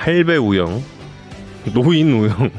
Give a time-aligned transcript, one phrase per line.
[0.00, 0.82] 할배 우영,
[1.74, 2.50] 노인 우영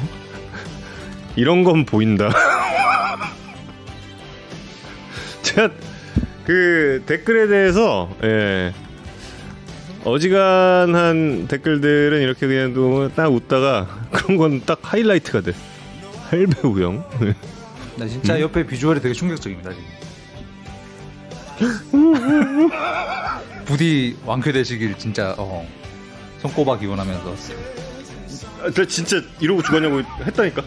[1.36, 2.30] 이런 건 보인다.
[5.42, 5.72] 제가
[6.46, 8.72] 그 댓글에 대해서 예.
[10.04, 15.54] 어지간한 댓글들은 이렇게 그냥 딱 웃다가 그런 건 딱 하이라이트가 돼.
[16.30, 17.04] 할배 우영.
[17.98, 18.42] 나 진짜 음?
[18.42, 19.72] 옆에 비주얼이 되게 충격적입니다.
[23.66, 25.68] 부디 완쾌되시길 진짜 어,
[26.42, 27.36] 손꼽아 기원하면서
[28.64, 30.62] 아, 저 진짜 이러고 주간야구 했다니까.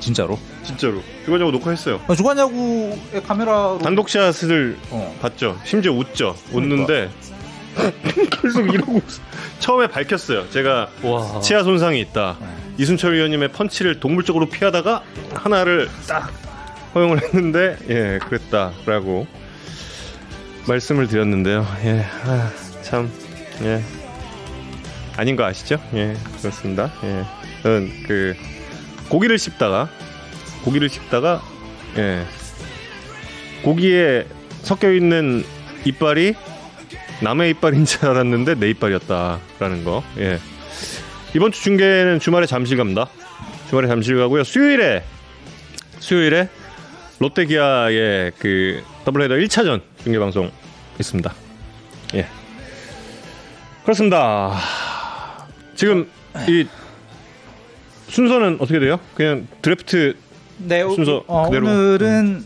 [0.00, 0.38] 진짜로.
[0.64, 1.02] 진짜로.
[1.24, 2.00] 주간야구 녹화했어요.
[2.06, 5.16] 어, 주간야구의 카메라로 단독샷을 어.
[5.20, 5.58] 봤죠.
[5.64, 6.36] 심지어 웃죠.
[6.52, 7.10] 웃는데
[8.42, 9.20] 계속 이러고 웃-
[9.60, 10.48] 처음에 밝혔어요.
[10.50, 11.40] 제가 와.
[11.40, 12.36] 치아 손상이 있다.
[12.40, 12.46] 네.
[12.78, 15.02] 이순철 의원님의 펀치를 동물적으로 피하다가
[15.34, 16.30] 하나를 딱
[16.94, 19.26] 허용을 했는데 예 그랬다라고
[20.66, 21.66] 말씀을 드렸는데요.
[21.84, 22.50] 예, 아,
[22.82, 23.10] 참
[23.62, 23.82] 예.
[23.82, 23.97] 아
[25.24, 25.78] 닌 거 아시죠?
[25.94, 26.92] 예, 그렇습니다.
[27.04, 27.24] 예,
[27.62, 28.34] 저는 그
[29.08, 29.88] 고기를 씹다가
[30.64, 31.42] 고기를 씹다가
[31.96, 32.24] 예
[33.62, 34.26] 고기에
[34.62, 35.44] 섞여 있는
[35.84, 36.34] 이빨이
[37.22, 40.04] 남의 이빨인 줄 알았는데 내 이빨이었다라는 거.
[40.18, 40.38] 예.
[41.34, 43.08] 이번 주 중계는 주말에 잠실 갑니다.
[43.68, 44.44] 주말에 잠실 가고요.
[44.44, 45.02] 수요일에
[45.98, 46.48] 수요일에
[47.18, 50.50] 롯데 기아의 그 더블헤더 1차전 중계 방송
[51.00, 51.34] 있습니다.
[52.14, 52.28] 예.
[53.82, 54.56] 그렇습니다.
[55.78, 56.08] 지금
[56.48, 56.66] 이
[58.08, 58.98] 순서는 어떻게 돼요?
[59.14, 60.16] 그냥 드래프트
[60.58, 61.68] 네, 오- 순서 어, 그대로.
[61.68, 62.44] 오늘은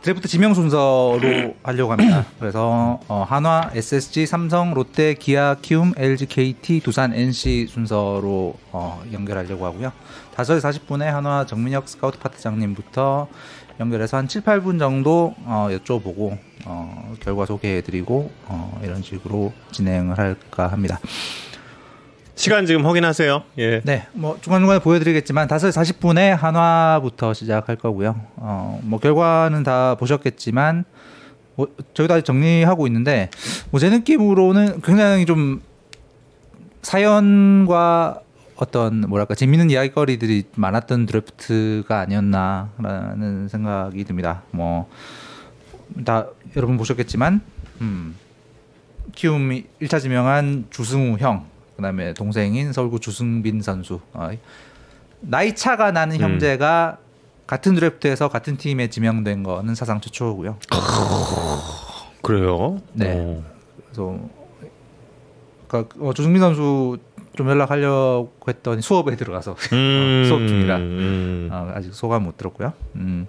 [0.00, 2.24] 드래프트 지명 순서로 하려고 합니다.
[2.40, 9.66] 그래서 어, 한화, SSG, 삼성, 롯데, 기아, 키움, LG, KT, 두산, NC 순서로 어, 연결하려고
[9.66, 9.92] 하고요.
[10.34, 13.28] 5시 40분에 한화 정민혁 스카우트 파트장님부터
[13.78, 20.68] 연결해서 한 7, 8분 정도 어, 여쭤보고 어, 결과 소개해드리고 어, 이런 식으로 진행을 할까
[20.68, 20.98] 합니다.
[22.36, 23.42] 시간 지금 확인하세요.
[23.58, 23.80] 예.
[23.82, 25.70] 네, 뭐 중간중간에 보여드리겠지만 5시
[26.00, 28.16] 40분에 한화부터 시작할 거고요.
[28.36, 30.84] 어, 뭐 결과는 다 보셨겠지만
[31.54, 33.30] 뭐 저희도 아직 정리하고 있는데
[33.70, 35.62] 뭐 제 느낌으로는 굉장히 좀
[36.82, 38.20] 사연과
[38.56, 44.42] 어떤 뭐랄까 재밌는 이야기거리들이 많았던 드래프트가 아니었나라는 생각이 듭니다.
[44.50, 44.88] 뭐
[46.04, 46.26] 다
[46.56, 47.40] 여러분 보셨겠지만
[47.82, 48.16] 음,
[49.14, 49.50] 키움
[49.82, 54.00] 1차 지명한 주승우 형, 그다음에 동생인 서울구 주승빈 선수.
[54.12, 54.30] 어,
[55.20, 56.20] 나이 차가 나는 음.
[56.20, 56.98] 형제가
[57.46, 60.56] 같은 드래프트에서 같은 팀에 지명된 거는 사상 최초고요.
[62.22, 62.78] 그래요?
[62.92, 63.14] 네.
[63.16, 63.44] 어.
[63.84, 64.18] 그래서
[65.68, 66.98] 그러니까 어, 주승빈 선수
[67.36, 71.48] 좀 연락하려고 했더니 수업에 들어가서 음, 수업 중이라 음.
[71.52, 72.72] 어, 아직 소감 못 들었고요.
[72.96, 73.26] 음.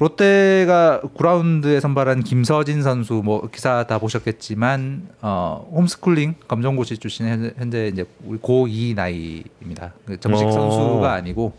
[0.00, 8.06] 롯데가 9라운드에 선발한 김서진 선수 뭐 기사 다 보셨겠지만 어, 홈스쿨링 검정고시 출신 현재, 이제
[8.24, 9.92] 우리 고2 나이입니다.
[10.06, 10.52] 그 정식 어.
[10.52, 11.52] 선수가 아니고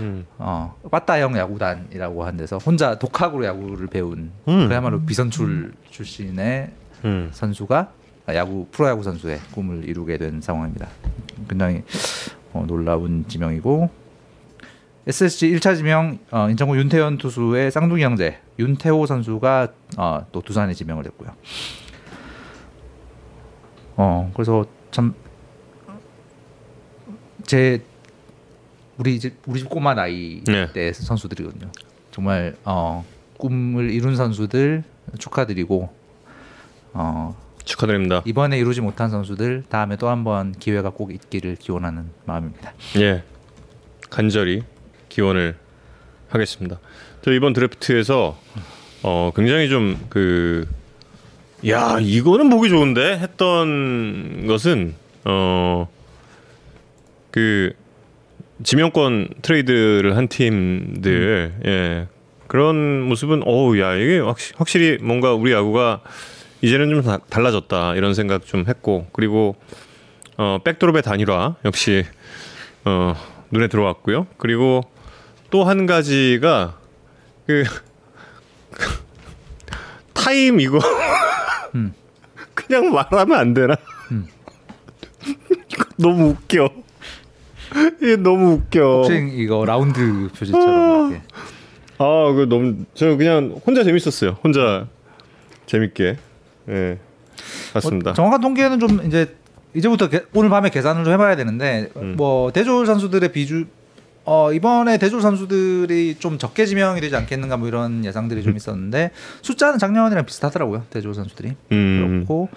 [0.00, 0.26] 음.
[0.36, 4.68] 어, 빠따형 야구단이라고 한 데서 혼자 독학으로 야구를 배운 음.
[4.68, 6.70] 그야말로 비선출 출신의
[7.06, 7.30] 음.
[7.32, 7.90] 선수가
[8.34, 10.88] 야구 프로야구 선수의 꿈을 이루게 된 상황입니다.
[11.48, 11.82] 굉장히
[12.52, 13.88] 어, 놀라운 지명이고
[15.08, 21.06] SSG 1차 지명 어, 인천고 윤태현 투수의 쌍둥이 형제 윤태호 선수가 어, 또 두산에 지명을
[21.06, 21.30] 했고요.
[23.96, 25.14] 어 그래서 참
[27.44, 27.82] 제
[28.98, 30.70] 우리 집 우리 집 꼬마 나이 네.
[30.70, 31.70] 때 선수들이거든요.
[32.10, 33.06] 정말 어,
[33.38, 34.84] 꿈을 이룬 선수들
[35.18, 35.88] 축하드리고
[36.92, 38.20] 어, 축하드립니다.
[38.26, 42.74] 이번에 이루지 못한 선수들 다음에 또 한 번 기회가 꼭 있기를 기원하는 마음입니다.
[42.96, 43.22] 예.
[44.10, 44.62] 간절히
[45.18, 45.56] 기원을
[46.28, 46.78] 하겠습니다.
[47.22, 48.38] 저 이번 드래프트에서
[49.02, 50.66] 어 굉장히 좀 그
[51.66, 55.88] 야, 이거는 보기 좋은데 했던 것은 어
[57.32, 57.72] 그
[58.64, 62.06] 지명권 트레이드를 한 팀들 예.
[62.46, 66.00] 그런 모습은 어우 야, 이게 확실, 확실히 뭔가 우리 야구가
[66.62, 69.56] 이제는 좀 다- 달라졌다 이런 생각 좀 했고 그리고
[70.38, 72.04] 어 백드롭의 단일화 역시
[72.84, 73.14] 어
[73.50, 74.26] 눈에 들어왔고요.
[74.38, 74.80] 그리고
[75.50, 76.76] 또 한 가지가
[77.46, 77.64] 그
[80.12, 80.78] 타임 이거
[81.74, 81.92] 음.
[82.54, 83.76] 그냥 말하면 안 되나?
[84.10, 84.26] 음.
[85.72, 86.68] 이거 너무 웃겨.
[88.00, 88.80] 이게 너무 웃겨.
[89.02, 91.24] 복싱 이거 라운드 표지처럼 이렇게.
[91.98, 94.38] 아, 그 너무 저 그냥 혼자 재밌었어요.
[94.42, 94.86] 혼자
[95.66, 96.16] 재밌게.
[96.70, 96.98] 예.
[97.74, 98.10] 맞습니다.
[98.10, 99.34] 어, 정확한 통계는 좀 이제
[99.74, 102.14] 이제부터 게- 오늘 밤에 계산을 좀 해봐야 되는데 음.
[102.16, 103.66] 뭐 대졸 선수들의 비주
[104.30, 109.10] 어 이번에 대졸 선수들이 좀 적게 지명이 되지 않겠는가 뭐 이런 예상들이 좀 있었는데
[109.40, 112.24] 숫자는 작년이랑 비슷하더라고요 대졸 선수들이 음.
[112.26, 112.50] 그렇고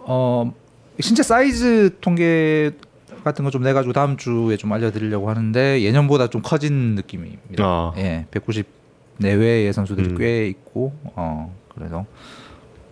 [0.00, 0.52] 어
[1.00, 2.72] 신체 사이즈 통계
[3.24, 7.64] 같은 거 좀 내가지고 다음 주에 좀 알려드리려고 하는데 예년보다 좀 커진 느낌입니다.
[7.64, 7.94] 아.
[7.96, 8.66] 예, 190
[9.16, 10.18] 내외의 선수들이 음.
[10.18, 12.04] 꽤 있고, 어 그래서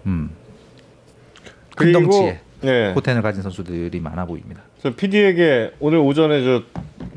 [0.07, 0.31] 음,
[1.77, 2.93] 그리고 큰 덩치에 예.
[2.95, 4.63] 포텐을 가진 선수들이 많아 보입니다.
[4.83, 6.63] 저 PD에게 오늘 오전에 저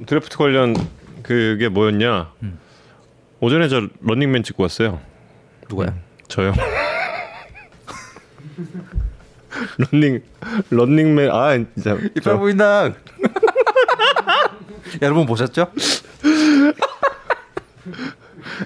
[0.05, 0.75] 드래프트 관련
[1.21, 2.31] 그게 뭐였냐?
[2.43, 2.59] 음.
[3.39, 4.99] 오전에 저 런닝맨 찍고 왔어요.
[5.69, 5.93] 누가요?
[6.27, 6.53] 저요.
[9.91, 10.21] 런닝
[10.69, 12.91] 런닝맨 아 진짜 이빨 보인다.
[15.01, 15.71] 여러분 보셨죠?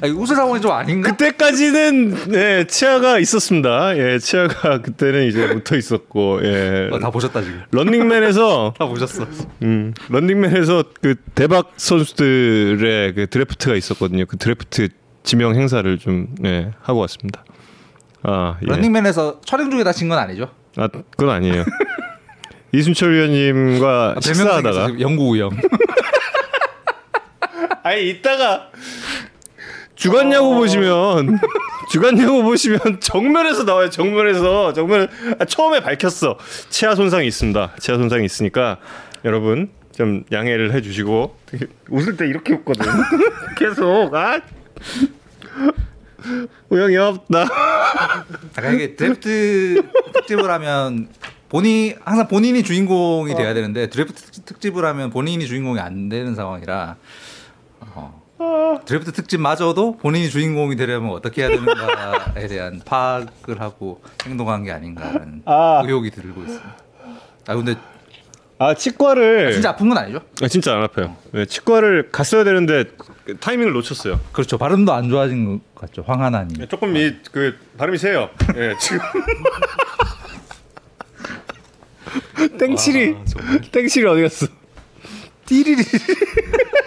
[0.01, 1.11] 아니, 웃을 상황이 좀 아닌가?
[1.11, 3.97] 그때까지는 네 치아가 있었습니다.
[3.97, 7.63] 예 치아가 그때는 이제 붙어 있었고 예 어, 다 보셨다 지금.
[7.71, 9.25] 런닝맨에서 다 보셨어.
[9.63, 14.25] 음, 런닝맨에서 그 대박 선수들의 그 드래프트가 있었거든요.
[14.25, 14.89] 그 드래프트
[15.23, 17.43] 지명 행사를 좀 네, 하고 왔습니다.
[18.23, 18.65] 아, 예.
[18.67, 20.49] 런닝맨에서 촬영 중에 다친 건 아니죠?
[20.77, 21.65] 아, 그건 아니에요.
[22.73, 25.49] 이순철 위원님과 아, 식사하다가 영구 우영.
[27.83, 28.69] 아니 이따가
[29.97, 31.39] 주간 야구 보시면
[31.91, 33.89] 주간 야구 보시면 정면에서 나와요.
[33.89, 35.09] 정면에서 정면
[35.39, 36.37] 아, 처음에 밝혔어.
[36.69, 37.73] 치아 손상이 있습니다.
[37.79, 38.77] 치아 손상이 있으니까
[39.25, 41.35] 여러분 좀 양해를 해주시고
[41.89, 42.85] 웃을 때 이렇게 웃거든.
[43.57, 44.39] 계속 아
[46.69, 47.41] 우영이 없다.
[48.57, 49.81] 약간 이게 드래프트
[50.13, 51.09] 특집을 하면
[51.49, 56.97] 본인 항상 본인이 주인공이 돼야 되는데 드래프트 특집을 하면 본인이 주인공이 안 되는 상황이라
[57.79, 58.16] 어,
[58.85, 65.81] 드래프트 특집마저도 본인이 주인공이 되려면 어떻게 해야 되는가에 대한 파악을 하고 행동한 게 아닌가라는 아.
[65.85, 66.75] 의혹이 들고 있습니다.
[67.47, 67.75] 아 근데
[68.59, 70.19] 아 치과를 진짜 아픈 건 아니죠?
[70.41, 71.15] 아, 진짜 안 아파요.
[71.31, 72.85] 네, 치과를 갔어야 되는데
[73.25, 74.19] 그 타이밍을 놓쳤어요.
[74.31, 74.57] 그렇죠.
[74.57, 76.03] 발음도 안 좋아진 것 같죠.
[76.07, 76.61] 황하나님.
[76.61, 78.29] 예, 조금 이 그 발음이 세요.
[78.55, 78.99] 예, 지금
[82.57, 83.15] 땡칠이
[83.71, 84.47] 땡칠이 어디 갔어?
[85.45, 85.83] 띠리리.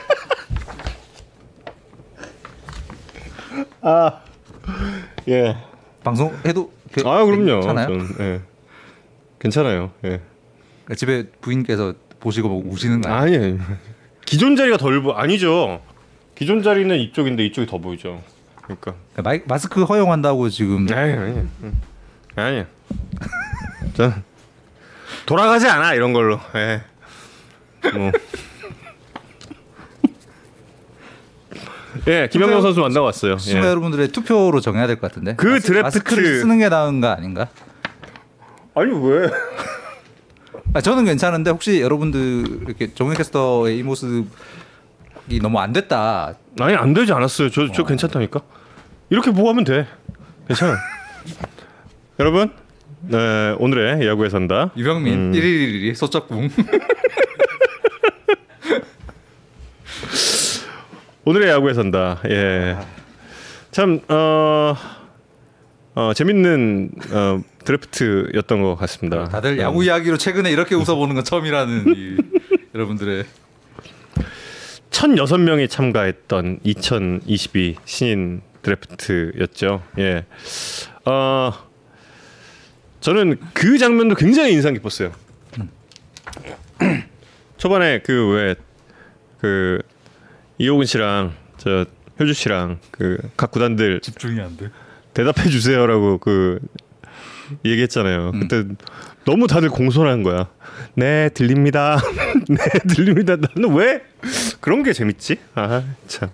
[3.83, 4.21] 아,
[5.29, 5.57] 예.
[6.03, 7.61] 방송 해도 그- 아 그럼요.
[7.61, 7.87] 괜찮아요?
[7.87, 8.41] 전, 예.
[9.39, 9.91] 괜찮아요.
[10.05, 10.21] 예.
[10.97, 13.43] 집에 부인께서 보시고 뭐 우시는 거 아니에요?
[13.43, 13.59] 아니, 아니.
[14.27, 15.13] 기존 자리가 덜 보.
[15.13, 15.81] 아니죠.
[16.35, 18.23] 기존 자리는 이쪽인데 이쪽이 더 보이죠.
[18.63, 18.95] 그러니까.
[19.23, 21.49] 마이, 마스크 허용한다고 지금 아니 아니
[22.37, 22.65] 아니
[23.95, 24.23] 전
[25.27, 26.83] 돌아가지 않아 이런 걸로 예.
[27.97, 28.11] 뭐.
[32.09, 33.39] 예, 김영경 선수 만나고 왔어요.
[33.39, 33.71] 시청자 예.
[33.71, 35.35] 여러분들의 투표로 정해야 될 것 같은데.
[35.37, 37.49] 그 마스- 드래프트- 마스크를 쓰는 게 나은가 아닌가?
[38.75, 39.29] 아니 왜?
[40.75, 44.25] 아, 저는 괜찮은데 혹시 여러분들 이렇게 정현 캐스터의 이 모습이
[45.43, 46.35] 너무 안 됐다.
[46.61, 47.51] 아니 안 되지 않았어요.
[47.51, 48.41] 저저 괜찮다니까.
[49.11, 49.87] 이렇게 보고 하면 돼.
[50.47, 50.77] 괜찮아.
[52.21, 52.53] 여러분,
[53.03, 54.71] 네, 오늘의 야구에 산다.
[54.77, 55.33] 유병민 음.
[55.33, 56.51] 띠리리리 소쩍궁.
[61.25, 62.21] 오늘의 야구에 산다.
[62.29, 62.79] 예.
[63.71, 64.75] 참 어,
[65.95, 69.25] 어 재밌는 어, 드래프트였던 것 같습니다.
[69.25, 69.59] 다들 음.
[69.59, 72.17] 야구 이야기로 최근에 이렇게 웃어보는 건 처음이라는 이,
[72.75, 73.25] 여러분들의
[74.91, 79.83] 1,006명이 참가했던 2022 신인 드래프트였죠.
[79.99, 80.25] 예.
[81.05, 81.53] 어,
[83.01, 85.13] 저는 그 장면도 굉장히 인상 깊었어요.
[87.59, 88.57] 초반에 그
[89.43, 89.83] 왜그
[90.61, 91.87] 이호근 씨랑 저
[92.21, 94.69] 효주 씨랑 그 각 구단들 집중이 안 돼.
[95.15, 96.59] 대답해 주세요라고 그
[97.65, 98.33] 얘기했잖아요.
[98.33, 98.65] 그때
[99.25, 100.49] 너무 다들 공손한 거야.
[100.95, 101.99] 네 들립니다.
[102.49, 102.57] 네
[102.95, 103.37] 들립니다.
[103.37, 104.03] 나는 왜
[104.61, 105.37] 그런 게 재밌지?
[105.55, 106.29] 아 참.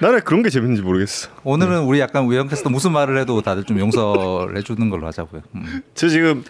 [0.00, 1.28] 나는 그런 게 재밌는지 모르겠어.
[1.44, 5.42] 오늘은 우리 약간 우영 캐스터 무슨 말을 해도 다들 좀 용서를 해주는 걸로 하자고요.
[5.56, 5.82] 음.
[5.94, 6.42] 저 지금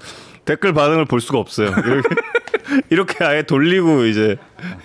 [0.44, 1.70] 댓글 반응을 볼 수가 없어요.
[1.70, 2.08] 이렇게
[2.90, 4.36] 이렇게 아예 돌리고 이제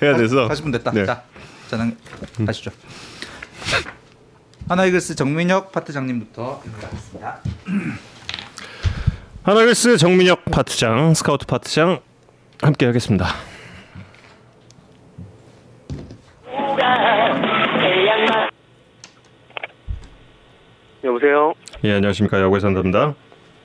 [0.02, 0.92] 해야 돼서 40분 됐다.
[0.92, 1.06] 네.
[1.06, 1.24] 자,
[1.74, 1.98] 저는
[2.46, 2.70] 가시죠.
[4.70, 7.40] 하나이글스 정민혁 파트장님부터 인사하겠습니다.
[9.42, 12.00] 하나글스 정민혁 파트장, 스카우트 파트장
[12.62, 13.26] 함께 하겠습니다.
[21.04, 21.54] 여보세요.
[21.84, 23.16] 예 안녕하십니까 야구의 산답니다.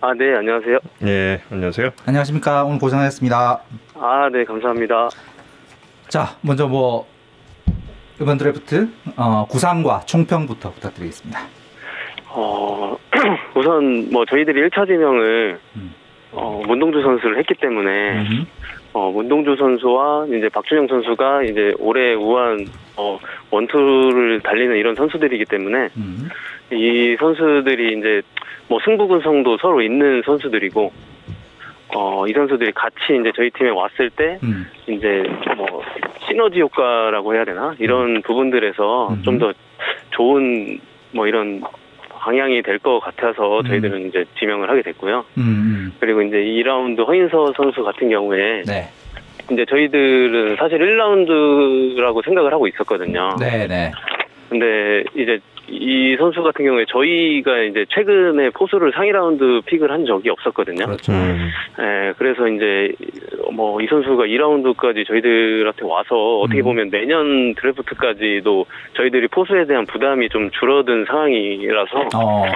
[0.01, 0.79] 아, 네, 안녕하세요.
[1.05, 1.91] 예 안녕하세요.
[2.07, 2.65] 안녕하십니까.
[2.65, 3.63] 오늘 고생하셨습니다.
[3.95, 5.11] 아, 네, 감사합니다.
[6.09, 7.07] 자, 먼저 뭐
[8.21, 11.41] 이번 드래프트 어, 구상과 총평부터 부탁드리겠습니다.
[12.31, 12.97] 어,
[13.55, 15.95] 우선 뭐 저희들이 1차 지명을 음.
[16.33, 18.47] 어, 문동주 선수를 했기 때문에 음.
[18.93, 23.19] 어, 문동주 선수와 이제 박준영 선수가 이제 올해 우한 어,
[23.51, 26.29] 원투를 달리는 이런 선수들이기 때문에 음.
[26.73, 28.23] 이 선수들이 이제
[28.67, 30.93] 뭐 승부근성도 서로 있는 선수들이고
[31.95, 34.67] 어, 이 선수들이 같이 이제 저희 팀에 왔을 때 음.
[34.87, 35.25] 이제
[35.57, 35.83] 뭐
[36.27, 39.23] 시너지 효과라고 해야 되나 이런 부분들에서 음.
[39.23, 39.53] 좀더
[40.11, 40.79] 좋은
[41.13, 41.63] 뭐 이런
[42.11, 43.65] 방향이 될 것 같아서 음.
[43.67, 45.25] 저희들은 이제 지명을 하게 됐고요.
[45.39, 45.93] 음.
[46.01, 48.65] 그리고 이제 2라운드 허인서 선수 같은 경우에 음.
[48.67, 48.89] 네.
[49.51, 53.35] 이제 저희들은 사실 1라운드라고 생각을 하고 있었거든요.
[53.41, 53.93] 네, 네.
[54.51, 55.39] 근데 이제
[55.71, 60.87] 이 선수 같은 경우에 저희가 이제 최근에 포수를 상위 라운드 픽을 한 적이 없었거든요.
[60.87, 61.13] 그렇죠.
[61.13, 61.49] 음.
[61.81, 62.93] 예, 그래서 이제
[63.53, 66.65] 뭐 이 선수가 2라운드까지 저희들한테 와서 어떻게 음.
[66.65, 72.47] 보면 내년 드래프트까지도 저희들이 포수에 대한 부담이 좀 줄어든 상황이라서 어.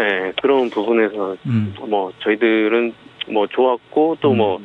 [0.00, 1.74] 예, 그런 부분에서 음.
[1.88, 2.92] 뭐 저희들은
[3.28, 4.60] 뭐 좋았고 또뭐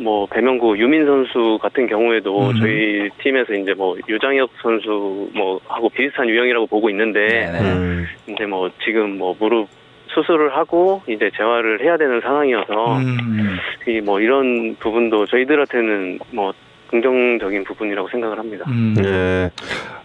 [0.00, 2.54] 뭐 배명구 유민 선수 같은 경우에도 음.
[2.58, 7.72] 저희 팀에서 이제 뭐 유장혁 선수 뭐 하고 비슷한 유형이라고 보고 있는데 네, 네.
[7.72, 8.06] 음.
[8.26, 9.68] 이제 뭐 지금 뭐 무릎
[10.08, 13.58] 수술을 하고 이제 재활을 해야 되는 상황이어서 음.
[13.86, 16.52] 이뭐 이런 부분도 저희들한테는 뭐
[16.88, 18.64] 긍정적인 부분이라고 생각을 합니다.
[18.68, 18.94] 음.
[18.96, 19.50] 네.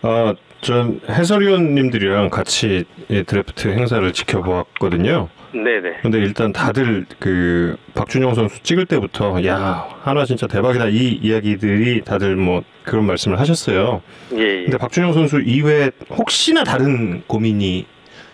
[0.04, 5.30] 어, 전 해설위원님들이랑 같이 이 드래프트 행사를 지켜보았거든요.
[5.64, 5.98] 네네.
[6.02, 12.36] 근데 일단 다들 그 박준영 선수 찍을 때부터 야 하나 진짜 대박이다 이 이야기들이 다들
[12.36, 14.02] 뭐 그런 말씀을 하셨어요.
[14.34, 14.64] 예, 예.
[14.64, 17.86] 근데 박준영 선수 이외에 혹시나 다른 고민이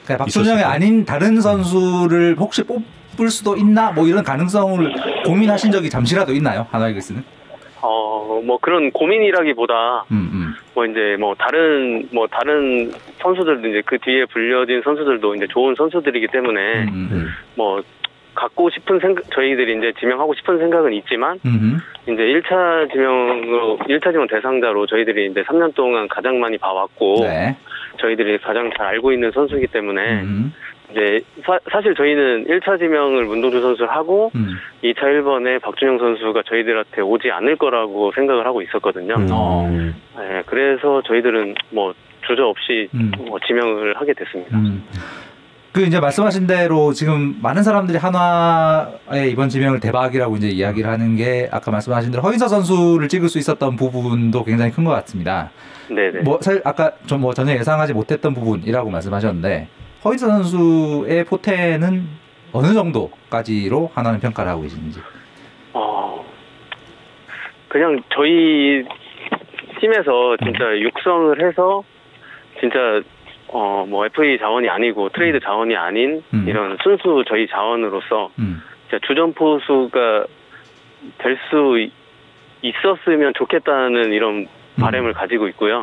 [0.04, 0.64] 그러니까 박준영이?
[0.64, 3.92] 아닌 다른 선수를 혹시 뽑을 수도 있나?
[3.92, 6.66] 뭐 이런 가능성을 고민하신 적이 잠시라도 있나요?
[6.72, 7.24] 하나이글스는?
[7.82, 10.54] 어, 뭐 그런 고민이라기보다 음, 음.
[10.74, 16.28] 뭐 이제 뭐 다른 뭐 다른 선수들도 이제 그 뒤에 불려진 선수들도 이제 좋은 선수들이기
[16.28, 17.28] 때문에 음, 음.
[17.56, 17.82] 뭐
[18.34, 21.80] 갖고 싶은 생각 저희들이 이제 지명하고 싶은 생각은 있지만 음.
[22.04, 27.58] 이제 1차 지명으로 1차 지명 대상자로 저희들이 이제 3년 동안 가장 많이 봐왔고 네.
[28.00, 30.54] 저희들이 가장 잘 알고 있는 선수이기 때문에 음,
[30.92, 34.56] 이제 사, 실 저희는 1차 지명을 문동주 선수를 하고 음.
[34.84, 39.16] 2차 1번에 박준영 선수가 저희들한테 오지 않을 거라고 생각을 하고 있었거든요.
[39.16, 39.28] 음.
[39.32, 39.68] 어.
[40.18, 41.94] 네, 그래서 저희들은 뭐
[42.28, 43.12] 주저 없이 음.
[43.28, 44.58] 뭐 지명을 하게 됐습니다.
[44.58, 44.84] 음.
[45.74, 51.48] 그 이제 말씀하신 대로 지금 많은 사람들이 한화의 이번 지명을 대박이라고 이제 이야기를 하는 게
[51.50, 55.50] 아까 말씀하신 대로 허인서 선수를 찍을 수 있었던 부분도 굉장히 큰 것 같습니다.
[55.90, 56.24] 네네.
[56.24, 59.68] 뭐 사실 아까 좀 뭐 전혀 예상하지 못했던 부분이라고 말씀하셨는데
[60.04, 62.08] 허인서 선수의 포텐은
[62.54, 65.00] 어느 정도까지로 하나는 평가를 하고 계시는지.
[65.74, 66.26] 어,
[67.68, 68.84] 그냥 저희
[69.80, 71.84] 팀에서 진짜 육성을 해서
[72.60, 73.02] 진짜
[73.54, 76.46] 어 뭐 FA 자원이 아니고 트레이드 자원이 아닌 음.
[76.48, 78.62] 이런 순수 저희 자원으로서 음.
[78.90, 80.26] 진짜 주전 포수가
[81.18, 81.90] 될 수
[82.62, 84.48] 있었으면 좋겠다는 이런
[84.80, 85.82] 바람을 가지고 있고요.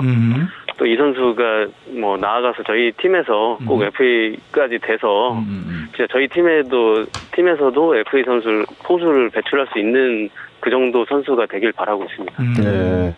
[0.78, 0.84] 음.
[0.84, 1.66] 또이 선수가
[2.00, 3.86] 뭐 나아가서 저희 팀에서 꼭 음.
[3.88, 7.04] FA까지 돼서 음, 음, 진짜 저희 팀에도
[7.34, 10.30] 팀에서도 FA 선수 포수를 배출할 수 있는
[10.60, 12.42] 그 정도 선수가 되길 바라고 있습니다.
[12.42, 12.54] 음.
[12.58, 13.14] 네.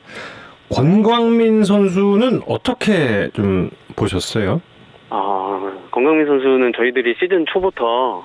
[0.75, 4.63] 권광민 선수는 어떻게 좀 보셨어요?
[5.11, 8.25] 아, 건강민 선수는 저희들이 시즌 초부터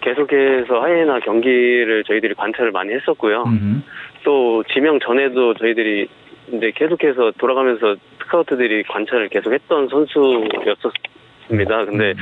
[0.00, 3.44] 계속해서 하이에나 경기를 저희들이 관찰을 많이 했었고요.
[3.46, 3.82] 음.
[4.24, 6.08] 또 지명 전에도 저희들이
[6.52, 7.96] 이제 계속해서 돌아가면서
[8.32, 11.84] 스카우트들이 관찰을 계속했던 선수였었습니다.
[11.84, 12.16] 근데 음.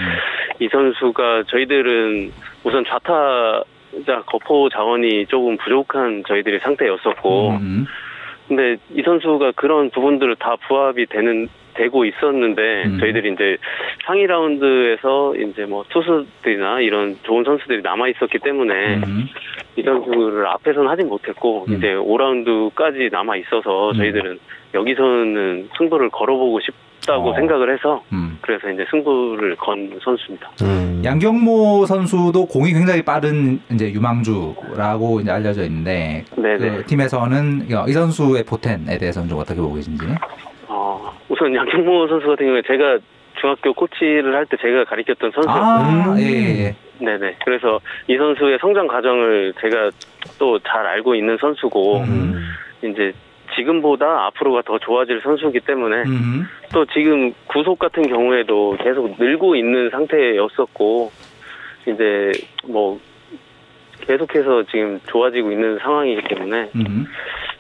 [0.59, 2.33] 이 선수가 저희들은
[2.65, 3.63] 우선 좌타
[4.07, 7.87] 자 거포 자원이 조금 부족한 저희들이 상태였었고, 음.
[8.49, 11.49] 근데 이 선수가 그런 부분들을 다 부합이 되는
[11.81, 12.99] 되고 있었는데 음.
[13.01, 13.57] 저희들이 이제
[14.05, 19.27] 상위 라운드에서 이제 뭐 투수들이나 이런 좋은 선수들이 남아 있었기 때문에 음.
[19.77, 21.75] 이 선수를 앞에서는 하진 못했고 음.
[21.75, 23.97] 이제 5라운드까지 남아 있어서 음.
[23.97, 24.39] 저희들은
[24.75, 27.35] 여기서는 승부를 걸어보고 싶다고 어.
[27.35, 28.39] 생각을 해서 음.
[28.43, 30.51] 그래서 이제 승부를 건 선수입니다.
[30.63, 31.03] 음.
[31.03, 36.59] 양경모 선수도 공이 굉장히 빠른 이제 유망주라고 이제 알려져 있는데 네네.
[36.59, 40.05] 그 팀에서는 이 선수의 포텐에 대해서는 좀 어떻게 보고 계신지.
[41.41, 42.99] 어, 우선 양경모 선수 같은 경우에 제가
[43.41, 46.19] 중학교 코치를 할 때 제가 가르쳤던 선수였고 아, 음.
[46.19, 46.77] 예, 예.
[46.99, 47.37] 네네.
[47.45, 49.91] 그래서 이 선수의 성장 과정을 제가
[50.39, 52.35] 또 잘 알고 있는 선수고, 음.
[52.83, 53.15] 이제
[53.57, 56.47] 지금보다 앞으로가 더 좋아질 선수이기 때문에, 음.
[56.75, 61.11] 또 지금 구속 같은 경우에도 계속 늘고 있는 상태였었고,
[61.87, 62.33] 이제
[62.67, 63.01] 뭐,
[64.03, 67.07] 계속해서 지금 좋아지고 있는 상황이기 때문에, 음.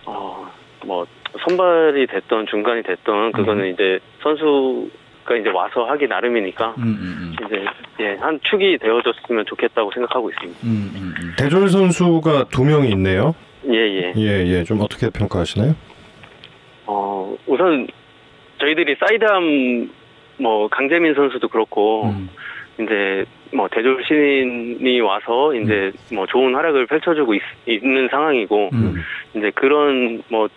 [0.05, 0.47] 어,
[0.85, 1.07] 뭐,
[1.47, 6.83] 선발이 됐던 중간이 됐던, 그거는 이제 선수가 이제 와서 하기 나름이니까, 음.
[6.83, 7.37] 음.
[7.47, 7.65] 이제,
[8.01, 10.61] 예, 한 축이 되어줬으면 좋겠다고 생각하고 있습니다.
[10.65, 10.91] 음.
[10.95, 11.15] 음.
[11.21, 11.35] 음.
[11.39, 13.35] 대졸 선수가 두 명이 있네요.
[13.67, 14.13] 예, 예.
[14.17, 14.65] 예, 예.
[14.65, 15.75] 좀 어떻게 평가하시나요?
[16.87, 17.87] 어, 우선
[18.59, 19.91] 저희들이 사이드암
[20.39, 22.29] 뭐 강재민 선수도 그렇고 음.
[22.79, 27.43] 이제 뭐 대졸 신인이 와서 이제 뭐 좋은 활약을 펼쳐주고 있,
[27.85, 29.03] 는 상황이고 음.
[29.35, 30.49] 이제 그런 뭐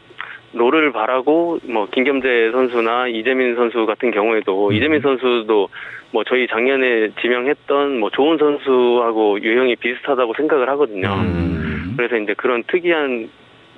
[0.53, 4.74] 롤을 바라고 뭐 김겸재 선수나 이재민 선수 같은 경우에도 음.
[4.74, 5.69] 이재민 선수도
[6.12, 11.07] 뭐 저희 작년에 지명했던 뭐 좋은 선수하고 유형이 비슷하다고 생각을 하거든요.
[11.13, 11.93] 음.
[11.98, 13.29] 그래서 이제 그런 특이한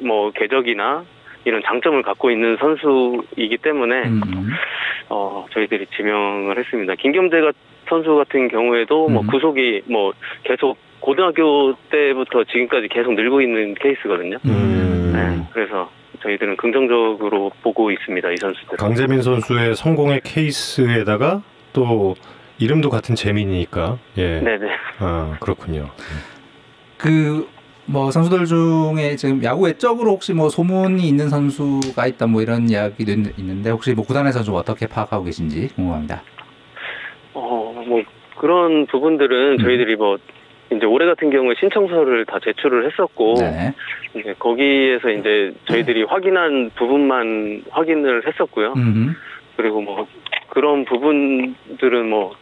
[0.01, 1.05] 뭐 궤적이나
[1.46, 4.50] 이런 장점을 갖고 있는 선수이기 때문에 음, 음.
[5.10, 6.96] 어 저희들이 지명을 했습니다.
[6.96, 7.51] 김겸재 가-
[7.88, 9.27] 선수 같은 경우에도 뭐 음.
[9.27, 10.12] 구속이 뭐
[10.44, 14.38] 계속 고등학교 때부터 지금까지 계속 늘고 있는 케이스거든요.
[14.46, 15.12] 음.
[15.13, 15.89] 네, 그래서
[16.25, 18.32] 저희들은 긍정적으로 보고 있습니다.
[18.32, 18.77] 이 선수들.
[18.77, 21.41] 강재민 선수의 성공의 케이스에다가
[21.74, 22.15] 또
[22.58, 24.39] 이름도 같은 재민이니까 예.
[24.39, 24.67] 네네.
[25.00, 25.89] 아 그렇군요.
[26.98, 27.46] 그
[27.88, 33.12] 뭐 선수들 중에 지금 야구 외적으로 혹시 뭐 소문이 있는 선수가 있다 뭐 이런 이야기도
[33.12, 36.24] 있- 있는데 혹시 뭐 구단에서 좀 어떻게 파악하고 계신지 궁금합니다.
[37.36, 38.01] 어, 뭐
[38.39, 39.63] 그런 부분들은 음.
[39.63, 40.17] 저희들이 뭐
[40.72, 43.74] 이제 올해 같은 경우에 신청서를 다 제출을 했었고 네.
[44.15, 48.74] 이제 거기에서 이제 저희들이 확인한 부분만 확인을 했었고요.
[48.75, 49.15] 음.
[49.57, 50.07] 그리고 뭐
[50.50, 52.34] 그런 부분들은 뭐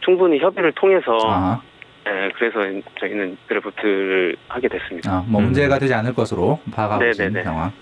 [0.00, 1.60] 충분히 협의를 통해서 아,
[2.04, 2.58] 네, 그래서
[3.00, 5.10] 저희는 드래프트를 하게 됐습니다.
[5.10, 5.46] 아, 뭐 음.
[5.46, 7.44] 문제가 되지 않을 것으로 파악하고 계신 네네네.
[7.44, 7.72] 상황.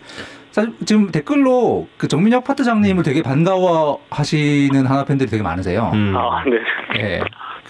[0.51, 5.91] 사실 지금 댓글로 그 정민혁 파트장님을 되게 반가워하시는 한화 팬들이 되게 많으세요.
[5.93, 6.15] 음.
[6.17, 6.57] 아, 네.
[7.03, 7.21] 예.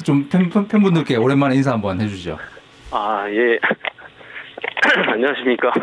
[0.04, 2.38] 좀 팬, 팬- 팬분들께 오랜만에 인사 한번 해주시죠.
[2.92, 3.58] 아, 예.
[5.12, 5.72] 안녕하십니까.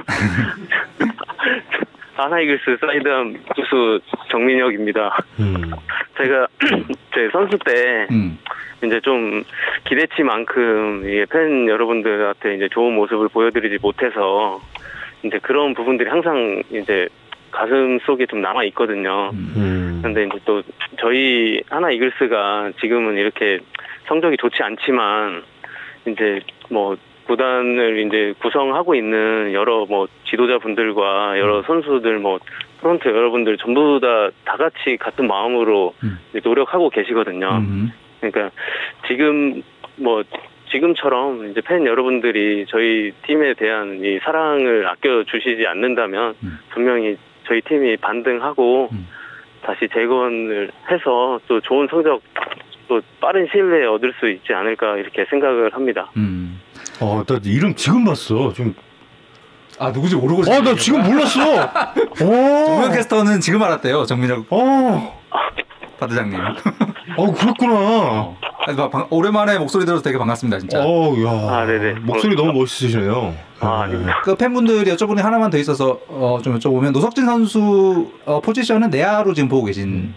[2.15, 5.17] 한화이글스 사이드암 투수 정민혁입니다.
[5.39, 5.71] 음.
[6.17, 6.47] 제가
[7.13, 8.37] 제 선수 때 음.
[8.83, 9.43] 이제 좀
[9.85, 14.61] 기대치만큼 이게 팬 여러분들한테 이제 좋은 모습을 보여드리지 못해서
[15.23, 17.07] 이제 그런 부분들이 항상 이제
[17.49, 19.31] 가슴 속에 좀 남아 있거든요.
[19.33, 19.53] 음.
[19.55, 19.99] 음.
[20.03, 20.61] 근데 이제 또
[20.99, 23.59] 저희 하나 이글스가 지금은 이렇게
[24.13, 25.43] 성적이 좋지 않지만
[26.05, 26.95] 이제 뭐
[27.25, 32.39] 구단을 이제 구성하고 있는 여러 뭐 지도자분들과 여러 선수들 뭐
[32.81, 36.19] 프런트 여러분들 전부 다 다 같이 같은 마음으로 음.
[36.43, 37.57] 노력하고 계시거든요.
[37.57, 37.91] 음.
[38.19, 38.51] 그러니까
[39.07, 39.63] 지금
[39.95, 40.23] 뭐
[40.69, 46.59] 지금처럼 이제 팬 여러분들이 저희 팀에 대한 이 사랑을 아껴 주시지 않는다면 음.
[46.69, 49.07] 분명히 저희 팀이 반등하고 음.
[49.63, 52.21] 다시 재건을 해서 또 좋은 성적
[52.93, 56.11] 또 빠른 시일 내에 얻을 수 있지 않을까 이렇게 생각을 합니다.
[56.17, 56.59] 음.
[56.99, 58.53] 어, 나 이름 지금 봤어.
[58.53, 58.75] 좀.
[59.79, 61.41] 아 누구지 모르고 어, 나 지금 몰랐어.
[61.63, 62.91] 어.
[62.91, 64.05] 캐스터는 지금 알았대요.
[64.05, 65.21] 정민혁 어.
[65.99, 66.39] 파트장님.
[67.17, 68.35] 어, 그렇구나.
[68.65, 70.79] 아니, 막 방- 오랜만에 목소리 들어서 되게 반갑습니다, 진짜.
[70.81, 71.53] 어, 야.
[71.57, 71.99] 아, 네네.
[72.01, 73.33] 목소리 너무 멋있으시네요.
[73.59, 73.97] 아, 네.
[74.23, 79.33] 그 팬분들이 여쭤보는 게 하나만 더 있어서 어, 좀 여쭤보면 노석진 선수 어, 포지션은 내야로
[79.33, 80.13] 지금 보고 계신.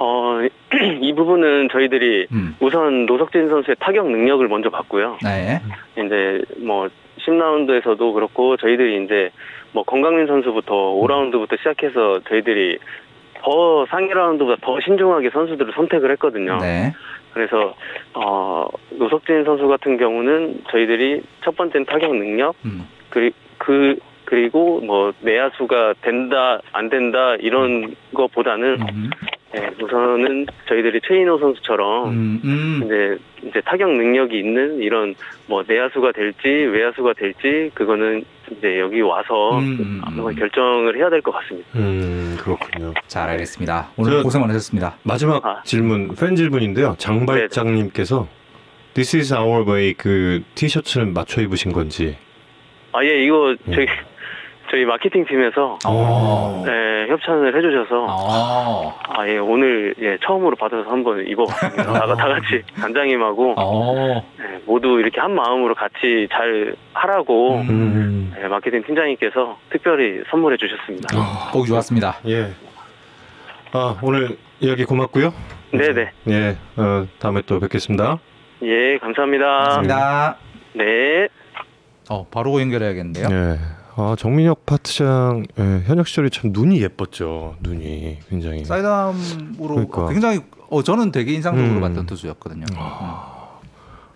[0.00, 0.40] 어,
[1.02, 2.56] 이 부분은 저희들이 음.
[2.58, 5.18] 우선 노석진 선수의 타격 능력을 먼저 봤고요.
[5.22, 5.60] 네.
[5.92, 9.30] 이제 뭐 10라운드에서도 그렇고 저희들이 이제
[9.72, 12.78] 뭐 건강민 선수부터 5라운드부터 시작해서 저희들이
[13.34, 16.56] 더 상위 라운드보다 더 신중하게 선수들을 선택을 했거든요.
[16.58, 16.94] 네.
[17.34, 17.74] 그래서
[18.14, 22.88] 어 노석진 선수 같은 경우는 저희들이 첫 번째는 타격 능력 음.
[23.10, 29.10] 그리 그 그리고 뭐 내야수가 된다 안 된다 이런 거보다는 음.
[29.56, 32.40] 예, 우선은 저희들이 최인호 선수처럼 음.
[32.44, 32.82] 음.
[32.84, 35.14] 이제 이제 타격 능력이 있는 이런
[35.46, 40.00] 뭐 내야수가 될지 외야수가 될지 그거는 이제 여기 와서 음, 음, 음.
[40.04, 41.68] 한번 결정을 해야 될 것 같습니다.
[41.74, 42.94] 음, 그렇군요.
[43.08, 43.90] 잘 알겠습니다.
[43.96, 44.96] 오늘 저- 고생 많으셨습니다.
[45.02, 45.62] 마지막 아.
[45.64, 46.94] 질문, 팬 질문인데요.
[46.98, 48.28] 장발장님께서
[48.94, 52.16] This is our way 그 티셔츠는 맞춰 입으신 건지.
[52.92, 53.74] 아 예 이거 예.
[53.74, 53.86] 저희
[54.70, 56.62] 저희 마케팅 팀에서 어.
[56.64, 58.98] 네, 협찬을 해주셔서 어.
[59.08, 61.92] 아예 오늘 예 처음으로 받아서 한번 입어봤습니다.
[61.92, 64.22] 다, 다 같이 단장님하고 어.
[64.38, 67.68] 예, 모두 이렇게 한 마음으로 같이 잘 하라고 음.
[67.68, 68.34] 음.
[68.40, 71.08] 예, 마케팅 팀장님께서 특별히 선물해 주셨습니다.
[71.18, 72.18] 아, 보기 좋았습니다.
[72.28, 72.52] 예.
[73.72, 75.34] 아, 오늘 이야기 고맙고요.
[75.72, 78.20] 네네 예, 어, 다음에 또 뵙겠습니다.
[78.62, 79.46] 예 감사합니다.
[79.46, 80.36] 감사합니다.
[80.74, 81.28] 네.
[82.08, 83.26] 어, 바로 연결해야겠는데요.
[83.30, 83.79] 예.
[84.00, 87.56] 아, 정민혁 파트장, 예, 현역 시절에 참 눈이 예뻤죠.
[87.60, 88.64] 눈이 굉장히.
[88.64, 90.08] 사이담으로 그러니까.
[90.08, 91.80] 굉장히 어 저는 되게 인상적으로 음.
[91.80, 92.64] 봤던 투수였거든요.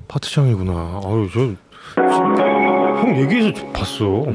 [0.09, 1.01] 파트장이구나.
[1.05, 4.05] 아유, 저, 형 얘기해서 좀 봤어.
[4.07, 4.35] 어.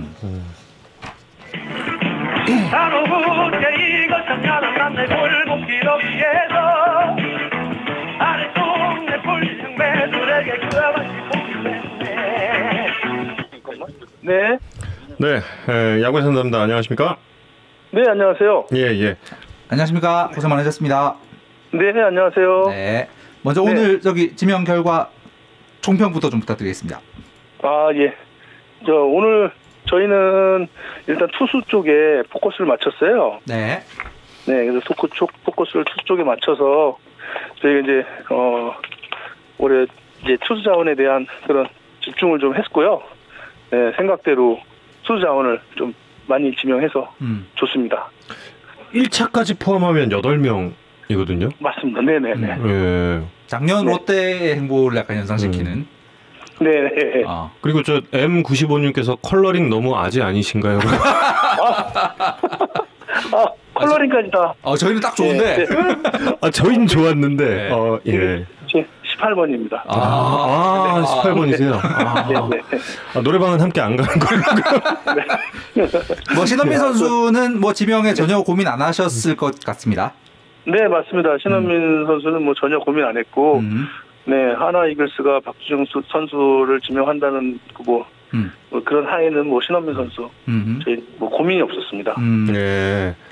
[10.69, 11.09] 그와같이
[14.21, 14.59] 복수했네
[15.21, 17.17] 네, 네, 예, 야구 상담다 안녕하십니까?
[17.91, 18.67] 네 안녕하세요.
[18.73, 19.17] 예, 예.
[19.67, 21.15] 안녕하십니까 고생 많으셨습니다.
[21.73, 22.63] 네 안녕하세요.
[22.69, 23.09] 네.
[23.41, 23.69] 먼저 네.
[23.69, 25.09] 오늘 저기 지명 결과
[25.81, 27.01] 총평부터 좀 부탁드리겠습니다.
[27.63, 28.15] 아, 예.
[28.85, 29.51] 저, 오늘
[29.89, 30.69] 저희는
[31.07, 33.39] 일단 투수 쪽에 포커스를 맞췄어요.
[33.45, 33.81] 네.
[34.47, 36.97] 네, 그래서 토크 쪽, 포커스를 투수 쪽에 맞춰서
[37.61, 38.73] 저희가 이제, 어,
[39.57, 39.85] 올해
[40.23, 41.67] 이제 투수 자원에 대한 그런
[42.05, 43.01] 집중을 좀 했고요.
[43.71, 44.61] 네, 생각대로
[45.09, 45.91] 투수 자원을 좀
[46.27, 47.47] 많이 지명해서 음.
[47.55, 48.11] 좋습니다.
[48.93, 51.51] 1차까지 포함하면 8명이거든요.
[51.57, 52.01] 맞습니다.
[52.01, 52.47] 네네네.
[52.67, 53.21] 예.
[53.47, 53.91] 작년 네.
[53.91, 55.87] 롯데의 행보를 약간 연상시키는.
[56.59, 57.23] 네네.
[57.25, 57.51] 어.
[57.61, 60.77] 그리고 저 M95님께서 컬러링 너무 아재 아니신가요?
[63.33, 64.53] 아, 컬러링까지 다.
[64.61, 65.57] 어, 저희는 딱 좋은데.
[65.57, 66.37] 네, 네.
[66.41, 67.45] 아, 저희는 좋았는데.
[67.45, 67.71] 네.
[67.71, 68.45] 어, 예.
[68.71, 68.85] 제
[69.19, 69.81] 18번입니다.
[69.87, 71.73] 아, 아, 18번이세요?
[71.83, 72.61] 아, 네 네.
[73.15, 74.41] 아, 노래방은 함께 안 가는 걸로.
[76.35, 80.13] 뭐 신원민 선수는 뭐 지명에 전혀 고민 안 하셨을 것 같습니다.
[80.65, 81.29] 네, 맞습니다.
[81.41, 83.87] 신원민 선수는 뭐 전혀 고민 안 했고, 음.
[84.25, 88.51] 네, 하나 이글스가 박주정 수- 선수를 지명한다는 그 뭐, 음.
[88.69, 90.79] 뭐 그런 하에는 뭐 신원민 선수 음.
[90.83, 92.13] 저희 뭐 고민이 없었습니다.
[92.19, 92.47] 음.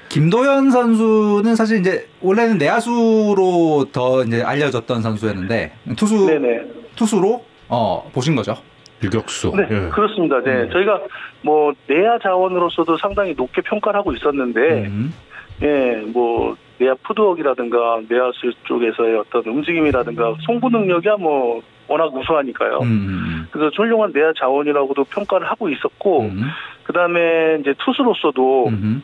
[0.08, 0.14] 예.
[0.14, 6.62] 김도현 선수는 사실 이제 원래는 내야수로 더 이제 알려졌던 선수였는데 투수 네네.
[6.96, 8.56] 투수로 어 보신 거죠.
[9.04, 9.54] 유격수.
[9.56, 9.90] 네, 예.
[9.90, 10.42] 그렇습니다.
[10.42, 10.70] 네, 음.
[10.72, 11.02] 저희가
[11.42, 15.14] 뭐 내야 자원으로서도 상당히 높게 평가를 하고 있었는데, 음.
[15.62, 22.80] 예, 뭐 내야 푸드웍이라든가 내야수 쪽에서의 어떤 움직임이라든가 송구 능력이야 뭐 워낙 우수하니까요.
[22.82, 23.48] 음.
[23.52, 26.42] 그래서 훌륭한 내야 자원이라고도 평가를 하고 있었고, 음.
[26.84, 29.04] 그 다음에 이제 투수로서도 음.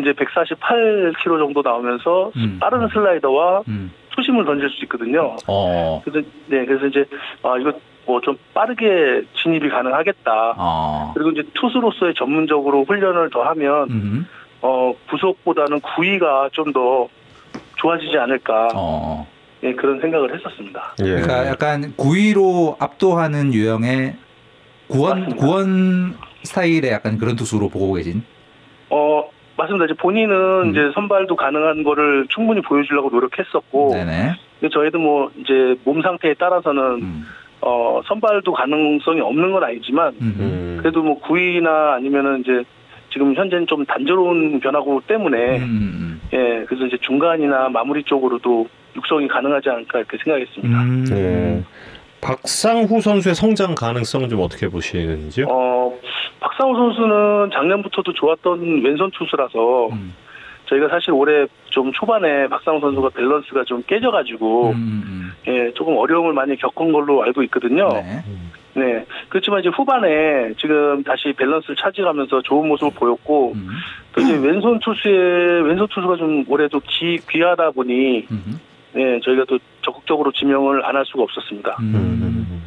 [0.00, 2.58] 이제 148km 정도 나오면서 음.
[2.60, 3.92] 빠른 슬라이더와 음.
[4.14, 5.36] 투심을 던질 수 있거든요.
[5.46, 6.02] 어.
[6.04, 7.04] 그래서 네, 그래서 이제
[7.42, 7.72] 아 이거
[8.06, 10.54] 뭐 좀 빠르게 진입이 가능하겠다.
[10.56, 11.12] 어.
[11.14, 14.26] 그리고 이제 투수로서의 전문적으로 훈련을 더 하면 음.
[14.62, 17.08] 어 구속보다는 구위가 좀 더
[17.76, 19.26] 좋아지지 않을까 어.
[19.62, 20.94] 예, 그런 생각을 했었습니다.
[21.00, 21.04] 예.
[21.04, 24.16] 그러니까 약간 구위로 압도하는 유형의
[24.88, 25.46] 구원 맞습니다.
[25.46, 28.22] 구원 스타일의 약간 그런 투수로 보고 계신.
[28.90, 29.22] 어
[29.58, 29.86] 맞습니다.
[29.86, 30.34] 이제 본인은
[30.66, 30.70] 음.
[30.70, 34.34] 이제 선발도 가능한 거를 충분히 보여주려고 노력했었고 네네.
[34.60, 37.26] 근데 저희도 뭐 이제 몸 상태에 따라서는 음.
[37.60, 40.34] 어 선발도 가능성이 없는 건 아니지만 음.
[40.38, 40.76] 음.
[40.80, 42.62] 그래도 뭐 구위나 아니면은 이제
[43.10, 46.20] 지금 현재는 좀 단조로운 변화구 때문에 음.
[46.32, 50.82] 예 그래서 이제 중간이나 마무리 쪽으로도 육성이 가능하지 않을까 이렇게 생각했습니다.
[50.82, 51.64] 음.
[52.18, 52.26] 예.
[52.26, 55.46] 박상호 선수의 성장 가능성은 좀 어떻게 보시는지요?
[55.48, 55.98] 어
[56.40, 60.14] 박상호 선수는 작년부터도 좋았던 왼손 투수라서 음.
[60.66, 65.32] 저희가 사실 올해 좀 초반에 박상호 선수가 밸런스가 좀 깨져가지고 음.
[65.46, 67.88] 예 조금 어려움을 많이 겪은 걸로 알고 있거든요.
[67.88, 68.22] 네.
[68.74, 73.68] 네 그렇지만 이제 후반에 지금 다시 밸런스를 찾아가면서 좋은 모습을 보였고 음.
[74.14, 78.60] 또 이제 왼손 투수의 왼손 투수가 좀 올해도 귀, 귀하다 보니 음.
[78.98, 81.76] 네 저희가 또 적극적으로 지명을 안 할 수가 없었습니다.
[81.80, 81.94] 음.
[81.94, 82.62] 음.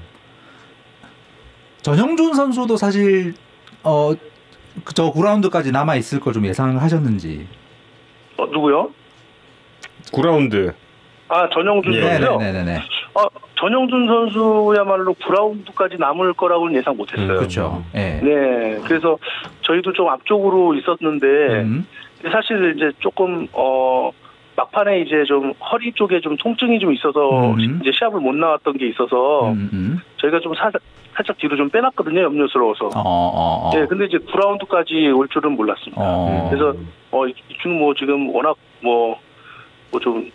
[1.82, 3.34] 전형준 선수도 사실
[3.84, 4.14] 어
[4.96, 7.46] 저 9라운드까지 남아 있을 걸 좀 예상하셨는지.
[8.38, 8.90] 어, 누구요?
[10.14, 10.74] 9라운드.
[11.28, 12.02] 아 전영준 예.
[12.02, 12.38] 선수요.
[12.38, 12.78] 네네네네.
[13.16, 13.22] 어,
[13.60, 17.28] 전영준 선수야말로 9라운드까지 남을 거라고는 예상 못했어요.
[17.34, 17.84] 음, 그렇죠.
[17.96, 18.22] 예.
[18.24, 19.18] 네, 그래서
[19.64, 21.28] 저희도 좀 앞쪽으로 있었는데
[21.64, 21.86] 음.
[22.32, 24.10] 사실 이제 조금 어
[24.56, 27.80] 막판에 이제 좀 허리 쪽에 좀 통증이 좀 있어서 음.
[27.82, 29.70] 이제 시합을 못 나왔던 게 있어서 음.
[29.74, 30.00] 음.
[30.18, 30.72] 저희가 좀 사,
[31.16, 32.88] 살짝 뒤로 좀 빼놨거든요 염려스러워서.
[32.88, 33.72] 어, 어, 어.
[33.74, 36.02] 네, 근데 이제 9라운드까지 올 줄은 몰랐습니다.
[36.04, 36.50] 어.
[36.50, 36.76] 그래서
[37.12, 39.18] 어, 이 친구 뭐 지금 워낙 뭐,
[39.92, 40.30] 뭐 좀,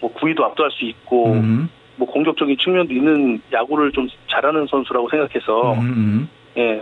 [0.00, 1.68] 뭐 구위도 압도할 수 있고, 음.
[1.96, 6.28] 뭐 공격적인 측면도 있는 야구를 좀 잘하는 선수라고 생각해서, 음.
[6.56, 6.78] 음.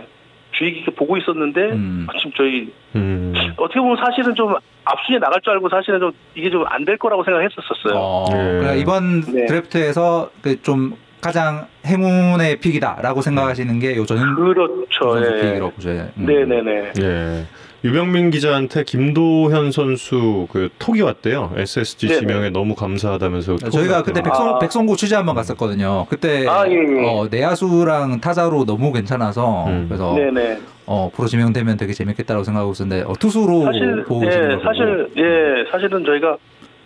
[0.53, 2.05] 예, 주의 깊게 보고 있었는데, 음.
[2.07, 3.33] 마침 저희, 음.
[3.57, 4.53] 어떻게 보면 사실은 좀
[4.85, 7.93] 앞순위에 나갈 줄 알고 사실은 좀 이게 좀 안 될 거라고 생각했었어요.
[7.95, 8.35] 어, 예.
[8.35, 9.45] 그러니까 이번 네.
[9.45, 14.85] 드래프트에서 그 좀 가장 행운의 pick이다라고 생각하시는 게요 전형 그렇죠.
[15.15, 15.41] 선수 예.
[15.41, 16.07] pick이라고 보셔요.
[16.17, 16.25] 음.
[16.25, 16.93] 네네네.
[17.01, 17.45] 예.
[17.83, 21.53] 유병민 기자한테 김도현 선수 그 톡이 왔대요.
[21.55, 22.19] SSG 네네.
[22.19, 23.55] 지명에 너무 감사하다면서.
[23.57, 24.23] 톡이 저희가 그때 왔대요.
[24.23, 24.59] 백성 아.
[24.59, 26.05] 백성고 취재 한번 갔었거든요.
[26.09, 27.05] 그때 아, 예, 예.
[27.07, 29.85] 어, 내야수랑 타자로 너무 괜찮아서 음.
[29.87, 30.59] 그래서 네네.
[30.87, 34.59] 어, 프로 지명되면 되게 재밌겠다라고 생각하고 있었는데 어, 투수로 사실, 보고 예, 계시는.
[34.63, 36.37] 사실, 예, 사실은 저희가,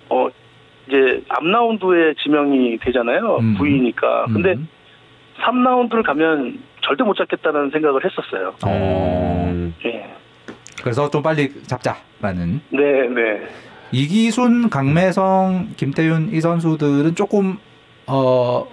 [0.09, 0.27] 어,
[0.87, 3.37] 이제 앞라운드에 지명이 되잖아요.
[3.39, 3.55] 음.
[3.57, 4.25] 부위니까.
[4.25, 4.67] 근데 음.
[5.41, 8.53] 3라운드를 가면 절대 못 잡겠다는 생각을 했었어요.
[8.65, 9.73] 어, 음.
[9.85, 10.13] 예.
[10.83, 13.47] 그래서 좀 빨리 잡자라는 네, 네.
[13.93, 17.57] 이기순, 강매성, 김태윤 이 선수들은 조금
[18.05, 18.67] 어,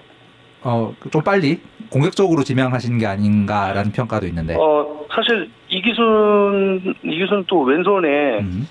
[0.63, 4.57] 어, 좀 빨리 공격적으로 지명하신 게 아닌가라는 평가도 있는데.
[4.59, 8.67] 어, 사실 이기순, 이기순 또 왼손에, 음,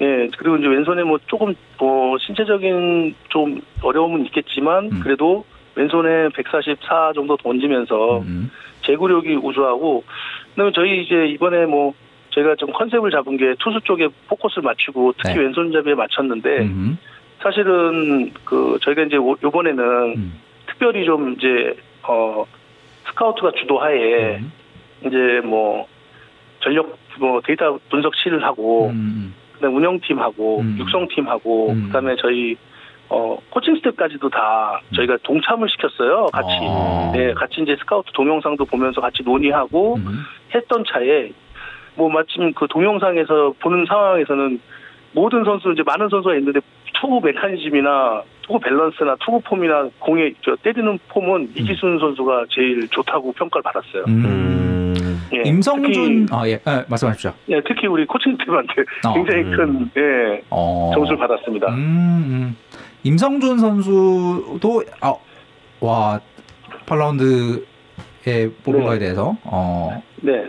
[0.00, 5.00] 예, 그리고 이제 왼손에 뭐 조금 뭐 신체적인 좀 어려움은 있겠지만 음.
[5.02, 5.44] 그래도
[5.76, 8.50] 왼손에 144 정도 던지면서 음.
[8.84, 10.02] 제구력이 우수하고
[10.50, 11.94] 그다음에 저희 이제 이번에 뭐
[12.32, 15.40] 저희가 좀 컨셉을 잡은 게 투수 쪽에 포커스를 맞추고 특히 네.
[15.44, 16.98] 왼손잡이에 맞췄는데 음.
[17.40, 19.84] 사실은 그 저희가 이제 오- 요번에는
[20.16, 20.40] 음.
[20.66, 22.44] 특별히 좀 이제 어
[23.08, 24.52] 스카우트가 주도하에 음.
[25.06, 25.86] 이제 뭐
[26.60, 29.34] 전력 뭐 데이터 분석실을 하고 음.
[29.54, 30.76] 그다음에 운영팀하고 음.
[30.78, 31.86] 육성팀하고 음.
[31.86, 32.56] 그다음에 저희
[33.10, 36.26] 어 코칭 스태프까지도 다 저희가 동참을 시켰어요.
[36.32, 37.12] 같이 어.
[37.14, 40.20] 네 같이 이제 스카우트 동영상도 보면서 같이 논의하고 음.
[40.54, 41.30] 했던 차에
[41.94, 44.60] 뭐 마침 그 동영상에서 보는 상황에서는
[45.12, 46.60] 모든 선수 이제 많은 선수가 있는데
[47.00, 53.62] 투구 메커니즘이나 투구 밸런스나 투구 폼이나 공에 저 때리는 폼은 이기순 선수가 제일 좋다고 평가를
[53.62, 54.04] 받았어요.
[54.08, 54.24] 음.
[54.24, 54.52] 음.
[55.34, 57.32] 예, 임성준 특히, 아 예, 예 말씀하십시오.
[57.48, 58.72] 예, 특히 우리 코칭 팀한테
[59.06, 59.14] 어.
[59.14, 59.56] 굉장히 음.
[59.56, 60.90] 큰 예, 어.
[60.94, 61.68] 점수를 받았습니다.
[61.68, 62.56] 음, 음.
[63.04, 65.14] 임성준 선수도 아,
[65.80, 66.20] 와
[66.86, 68.86] 8라운드에 뽑은 네.
[68.86, 70.44] 거에 대해서 어, 네.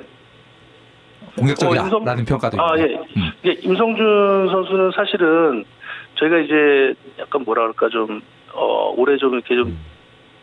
[1.37, 2.77] 공격적이다라는 어, 임성- 평가도 아.
[2.77, 2.83] 예.
[3.17, 3.31] 음.
[3.45, 5.65] 예, 임성준 선수는 사실은
[6.15, 8.21] 저희가 이제 약간 뭐라 그럴까 좀,
[8.53, 9.77] 어, 올해 좀 이렇게 좀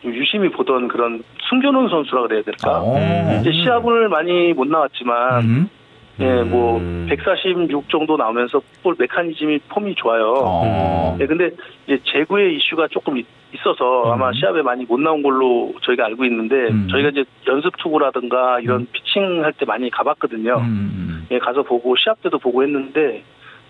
[0.03, 2.81] 유심히 보던 그런 숨겨놓은 선수라 그래야 될까.
[2.81, 2.97] 어.
[2.97, 3.37] 음.
[3.41, 5.69] 이제 시합을 많이 못 나왔지만, 음.
[6.19, 7.05] 예, 뭐, 음.
[7.09, 10.33] 146 정도 나오면서 볼 메커니즘이 폼이 좋아요.
[10.45, 11.17] 어.
[11.19, 11.49] 예, 근데
[11.87, 14.11] 이제 재구의 이슈가 조금 있- 있어서 음.
[14.13, 16.87] 아마 시합에 많이 못 나온 걸로 저희가 알고 있는데, 음.
[16.91, 18.87] 저희가 이제 연습 투구라든가 이런 음.
[18.91, 20.57] 피칭 할 때 많이 가봤거든요.
[20.59, 21.27] 음.
[21.31, 23.23] 예, 가서 보고 시합 때도 보고 했는데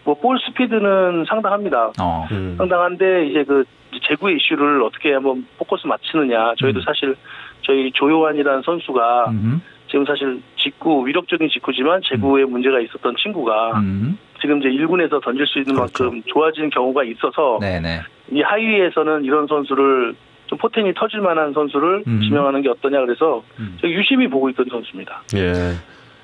[0.03, 1.91] 뭐 볼 스피드는 상당합니다.
[2.01, 2.27] 어.
[2.31, 2.55] 음.
[2.57, 3.63] 상당한데 이제 그
[4.07, 6.55] 제구의 이슈를 어떻게 한번 포커스 맞추느냐.
[6.59, 6.83] 저희도 음.
[6.83, 7.15] 사실
[7.61, 9.61] 저희 조요환이라는 선수가 음.
[9.91, 14.17] 지금 사실 직구 위력적인 직구지만 제구에 문제가 있었던 친구가 음.
[14.39, 16.05] 지금 이제 1군에서 던질 수 있는 그렇죠.
[16.05, 18.01] 만큼 좋아진 경우가 있어서 네네.
[18.31, 20.15] 이 하위에서는 이런 선수를
[20.47, 22.21] 좀 포텐이 터질 만한 선수를 음.
[22.23, 23.77] 지명하는 게 어떠냐 그래서 음.
[23.83, 25.23] 유심히 보고 있던 선수입니다.
[25.35, 25.51] 예.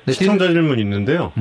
[0.06, 1.34] 네, 시청자 질문 있는데요.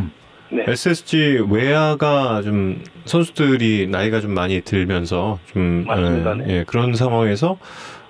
[0.51, 0.65] 네.
[0.69, 6.31] SSG 외야가 좀 선수들이 나이가 좀 많이 들면서 좀 맞습니다.
[6.33, 6.45] 예, 네.
[6.59, 7.59] 예, 그런 상황에서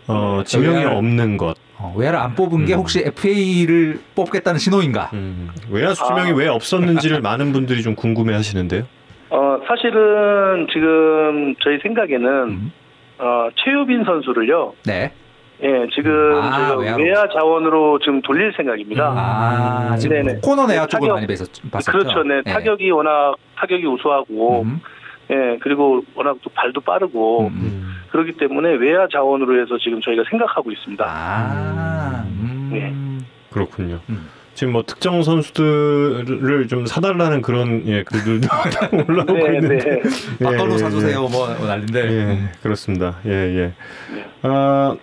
[0.08, 1.56] 어, 네, 지명이 외야를- 없는 것.
[1.78, 2.78] 어, 외야를 안 뽑은 게 음.
[2.78, 5.10] 혹시 FA를 뽑겠다는 신호인가?
[5.12, 6.34] 음, 외야 수지명이 아.
[6.34, 8.84] 왜 없었는지를 많은 분들이 좀 궁금해 하시는데요.
[9.28, 12.72] 어, 사실은 지금 저희 생각에는 음.
[13.18, 14.74] 어, 최유빈 선수를요.
[14.86, 15.12] 네.
[15.62, 17.02] 예, 지금 아, 저희가 외야로.
[17.02, 19.04] 외야 자원으로 지금 돌릴 생각입니다.
[19.16, 20.40] 아, 지금 네네.
[20.42, 21.92] 코너 내야 네, 쪽을 타격- 많이 봤었죠.
[21.92, 22.22] 그렇죠.
[22.24, 24.80] 네, 타격이 워낙 타격이 우수하고, 음.
[25.30, 27.94] 예, 그리고 워낙 또 발도 빠르고 음.
[28.10, 31.04] 그렇기 때문에 외야 자원으로 해서 지금 저희가 생각하고 있습니다.
[31.06, 32.70] 아, 음.
[32.72, 32.92] 네.
[33.50, 34.00] 그렇군요.
[34.08, 34.28] 음.
[34.54, 38.48] 지금 뭐 특정 선수들을 좀 사달라는 그런 예, 글들도
[39.06, 39.76] 올라오고 네, 있는데.
[39.76, 40.02] 네.
[40.40, 41.28] 예, 막걸로 예, 사주세요.
[41.28, 42.00] 뭐 난리인데.
[42.00, 43.18] 예, 그렇습니다.
[43.26, 43.72] 예, 예.
[44.14, 44.24] 네.
[44.42, 44.96] 아,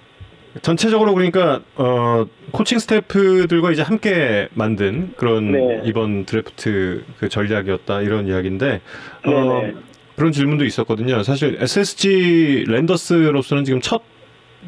[0.61, 5.81] 전체적으로 그러니까 어, 코칭 스태프들과 이제 함께 만든 그런 네.
[5.83, 8.81] 이번 드래프트 그 전략이었다 이런 이야기인데
[9.25, 9.73] 어, 네네.
[10.15, 11.23] 그런 질문도 있었거든요.
[11.23, 14.01] 사실 SSG 랜더스로서는 지금 첫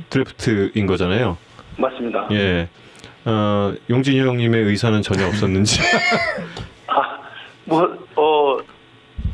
[0.10, 1.38] 드래프트인 거잖아요.
[1.77, 2.27] 맞습니다.
[2.31, 2.67] 예.
[3.25, 5.79] 어, 용진이 형님의 의사는 전혀 없었는지.
[6.88, 7.19] 아,
[7.65, 7.84] 뭐,
[8.15, 8.58] 어,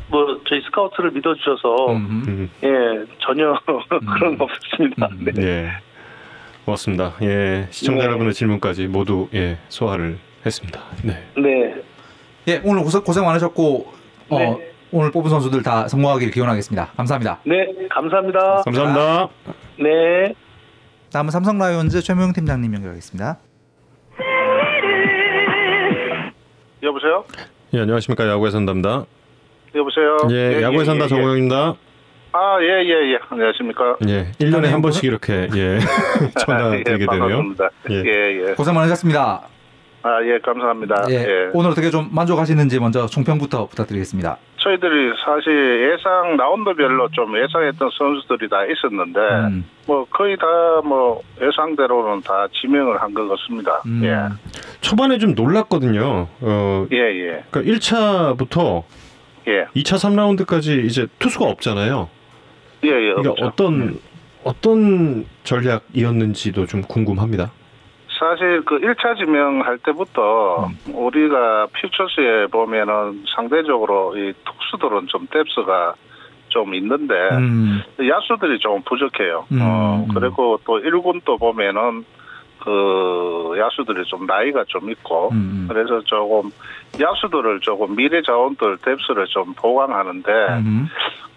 [0.08, 2.22] 뭐, 저희 스카우트를 믿어주셔서, 음.
[2.26, 2.68] 음, 예,
[3.20, 3.58] 전혀
[4.18, 5.08] 그런 거 없습니다.
[5.12, 5.24] 음.
[5.34, 5.42] 네.
[5.42, 5.70] 예.
[6.64, 7.14] 고맙습니다.
[7.22, 7.66] 예.
[7.70, 8.06] 시청자 네.
[8.08, 10.80] 여러분의 질문까지 모두 예, 소화를 했습니다.
[11.02, 11.22] 네.
[11.36, 11.74] 네.
[12.48, 13.92] 예, 오늘 고생, 고생 많으셨고
[14.28, 14.71] 어, 네.
[14.92, 16.88] 오늘 뽑은 선수들 다 성공하길 기원하겠습니다.
[16.96, 17.38] 감사합니다.
[17.44, 18.62] 네, 감사합니다.
[18.64, 19.28] 감사합니다.
[19.78, 20.34] 네.
[21.12, 23.38] 다음은 삼성 라이온즈 최무영 팀장님 연결하겠습니다.
[26.82, 27.24] 여보세요?
[27.74, 28.28] 예, 안녕하십니까.
[28.28, 29.04] 야구의 산다입니다.
[29.74, 30.16] 여보세요?
[30.30, 31.08] 예, 야구의 산다 예.
[31.08, 31.74] 정우영입니다.
[32.34, 33.18] 아, 예, 예, 예.
[33.30, 33.96] 안녕하십니까?
[34.08, 35.78] 예, 1년에 한 번씩 이렇게 예,
[36.44, 37.28] 전화드리게 예, 되네요.
[37.36, 37.68] 반갑습니다.
[37.90, 37.94] 예.
[37.94, 38.54] 예, 예.
[38.54, 39.42] 고생 많으셨습니다.
[40.04, 41.04] 아, 예, 감사합니다.
[41.10, 41.50] 예, 예.
[41.54, 44.36] 오늘 어떻게 좀 만족하시는지 먼저 총평부터 부탁드리겠습니다.
[44.56, 50.46] 저희들이 사실 예상 라운드별로 좀 예상했던 선수들이 다 있었는데, 음, 뭐 거의 다
[50.84, 53.80] 뭐 예상대로는 다 지명을 한 것 같습니다.
[53.86, 54.16] 음, 예.
[54.80, 56.26] 초반에 좀 놀랐거든요.
[56.40, 57.44] 어, 예, 예.
[57.50, 58.82] 그러니까 1차부터
[59.48, 59.64] 예.
[59.76, 62.08] 2차 3라운드까지 이제 투수가 없잖아요.
[62.84, 63.14] 예, 예.
[63.14, 63.44] 그러니까 없죠.
[63.46, 63.98] 어떤
[64.44, 67.52] 어떤 전략이었는지도 좀 궁금합니다.
[68.22, 70.94] 사실 그 1차 지명할 때부터 음.
[70.94, 75.94] 우리가 퓨처스에 보면은 상대적으로 이 투수들은 좀 뎁스가
[76.46, 79.46] 좀 있는데 음, 야수들이 좀 부족해요.
[79.50, 80.14] 음, 어, 음.
[80.14, 82.04] 그리고 또 1군 또 보면은
[82.60, 85.66] 그 야수들이 좀 나이가 좀 있고 음, 음.
[85.68, 86.50] 그래서 조금
[87.00, 90.88] 야수들을 조금 미래 자원들 뎁스를 좀 보강하는데 음.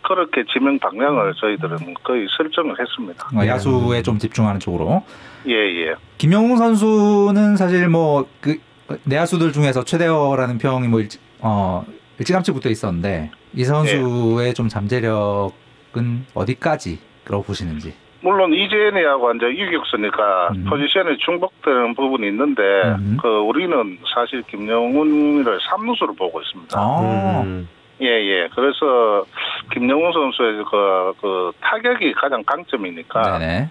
[0.01, 3.27] 그렇게 지명 방향을 저희들은 거의 설정을 했습니다.
[3.35, 5.03] 어, 야수에 좀 집중하는 쪽으로.
[5.47, 5.95] 예, 예.
[6.17, 8.59] 김영웅 선수는 사실 뭐그
[9.03, 11.83] 내야수들 중에서 최대어라는 평이 뭐 일찌, 어,
[12.19, 17.93] 일찌감치 붙어 있었는데 이 선수의 좀 잠재력은 어디까지라고 보시는지.
[18.25, 20.65] 물론 이재현이하고 이제 유격수니까 음.
[20.67, 22.61] 포지션이 중복되는 부분이 있는데
[22.97, 23.17] 음.
[23.21, 26.75] 그 우리는 사실 김영훈을 삼루수로 보고 있습니다.
[26.75, 27.69] 아, 음.
[28.01, 28.49] 예, 예.
[28.55, 29.23] 그래서
[29.71, 33.69] 김영훈 선수의 그, 그 타격이 가장 강점이니까 네네.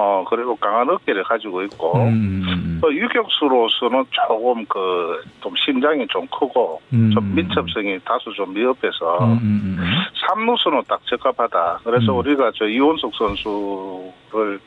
[0.00, 6.26] 어 그리고 강한 어깨를 가지고 있고 음, 음, 그 유격수로서는 조금 그 좀 심장이 좀
[6.26, 7.10] 크고 음.
[7.12, 9.84] 좀 민첩성이 다소 좀 미흡해서 음, 음, 음.
[10.26, 11.80] 삼루수는 딱 적합하다.
[11.84, 12.18] 그래서 음.
[12.18, 14.60] 우리가 저 이원석 선수를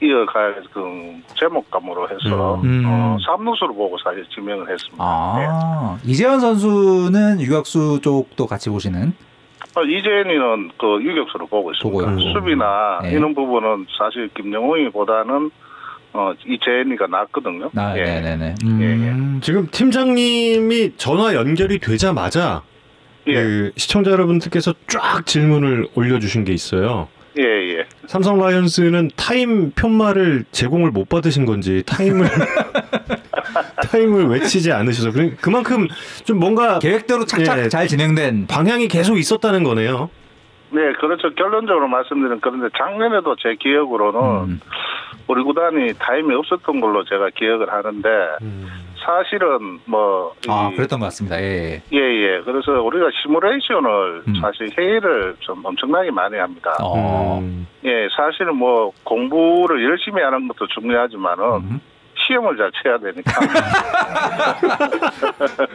[0.00, 2.84] 이어갈 그 제목감으로 해서 음.
[2.86, 4.96] 어, 삼루수로 보고 사실 지명을 했습니다.
[4.98, 9.12] 아, 이재현 선수는 유격수 쪽도 같이 보시는?
[9.74, 12.10] 어, 이재현이는 그 유격수로 보고 있습니다.
[12.10, 12.20] 보고.
[12.32, 13.12] 수비나 네.
[13.12, 15.50] 이런 부분은 사실 김영웅이보다는
[16.14, 17.70] 어, 이재현이가 낫거든요.
[17.76, 18.02] 아, 예.
[18.02, 18.54] 네네네.
[18.64, 19.40] 예, 음.
[19.42, 22.62] 지금 팀장님이 전화 연결이 되자마자
[23.28, 27.08] 예, 그 시청자 여러분들께서 쫙 질문을 올려주신 게 있어요.
[27.38, 27.86] 예, 예.
[28.06, 32.26] 삼성 라이온즈는 타임 팻말을 제공을 못 받으신 건지 타임을
[33.90, 35.88] 타임을 외치지 않으셔서 그- 그만큼
[36.24, 37.68] 좀 뭔가 계획대로 착착 예.
[37.68, 38.46] 잘 진행된.
[38.46, 40.10] 방향이 계속 있었다는 거네요.
[40.70, 41.34] 네, 그렇죠.
[41.34, 44.60] 결론적으로 말씀드리면 그런데 작년에도 제 기억으로는 음.
[45.26, 48.08] 우리 구단이 타임이 없었던 걸로 제가 기억을 하는데
[49.04, 51.40] 사실은 뭐 아, 이- 그랬던 것 같습니다.
[51.42, 51.82] 예.
[51.92, 52.40] 예, 예.
[52.44, 54.34] 그래서 우리가 시뮬레이션을 음.
[54.40, 56.74] 사실 회의를 좀 엄청나게 많이 합니다.
[56.80, 57.38] 어.
[57.40, 57.66] 음.
[57.84, 61.80] 예, 사실은 뭐 공부를 열심히 하는 것도 중요하지만은 음.
[62.32, 63.32] 시험을 잘 쳐야 되니까.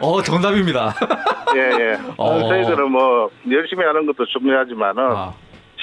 [0.00, 0.92] 어, 정답입니다.
[1.54, 1.98] 예, 예.
[2.16, 2.40] 어.
[2.48, 5.32] 저희들은 뭐 열심히 하는 것도 중요하지만은 아,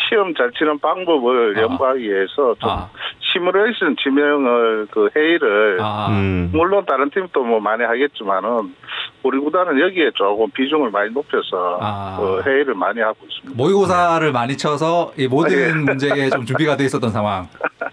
[0.08, 1.62] 시험 잘 치는 방법을 아.
[1.62, 2.90] 연구하기 위해서 좀 아,
[3.40, 6.08] 시뮬레이션 지명을 그 회의를 아.
[6.10, 6.50] 음.
[6.54, 8.74] 물론 다른 팀도 뭐 많이 하겠지만은
[9.24, 12.18] 우리 구단은 여기에 조금 비중을 많이 높여서 아.
[12.20, 13.62] 그 회의를 많이 하고 있습니다.
[13.62, 15.74] 모의고사를 많이 쳐서 이 모든 아, 예.
[15.86, 17.48] 문제에 좀 준비가 돼 있었던 상황.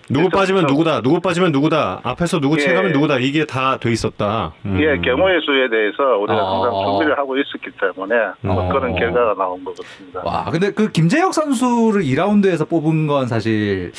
[0.09, 2.61] 누구 빠지면 누구다, 누구 빠지면 누구다, 앞에서 누구 예.
[2.61, 4.53] 체가면 누구다 이게 다 돼 있었다.
[4.67, 4.79] 음.
[4.81, 6.63] 예, 경우의 수에 대해서 우리가 어.
[6.65, 8.73] 항상 준비를 하고 있었기 때문에 뭐 어.
[8.73, 10.21] 그런 결과가 나온 것 같습니다.
[10.25, 13.91] 와, 근데 그 김재혁 선수를 2라운드에서 뽑은 건 사실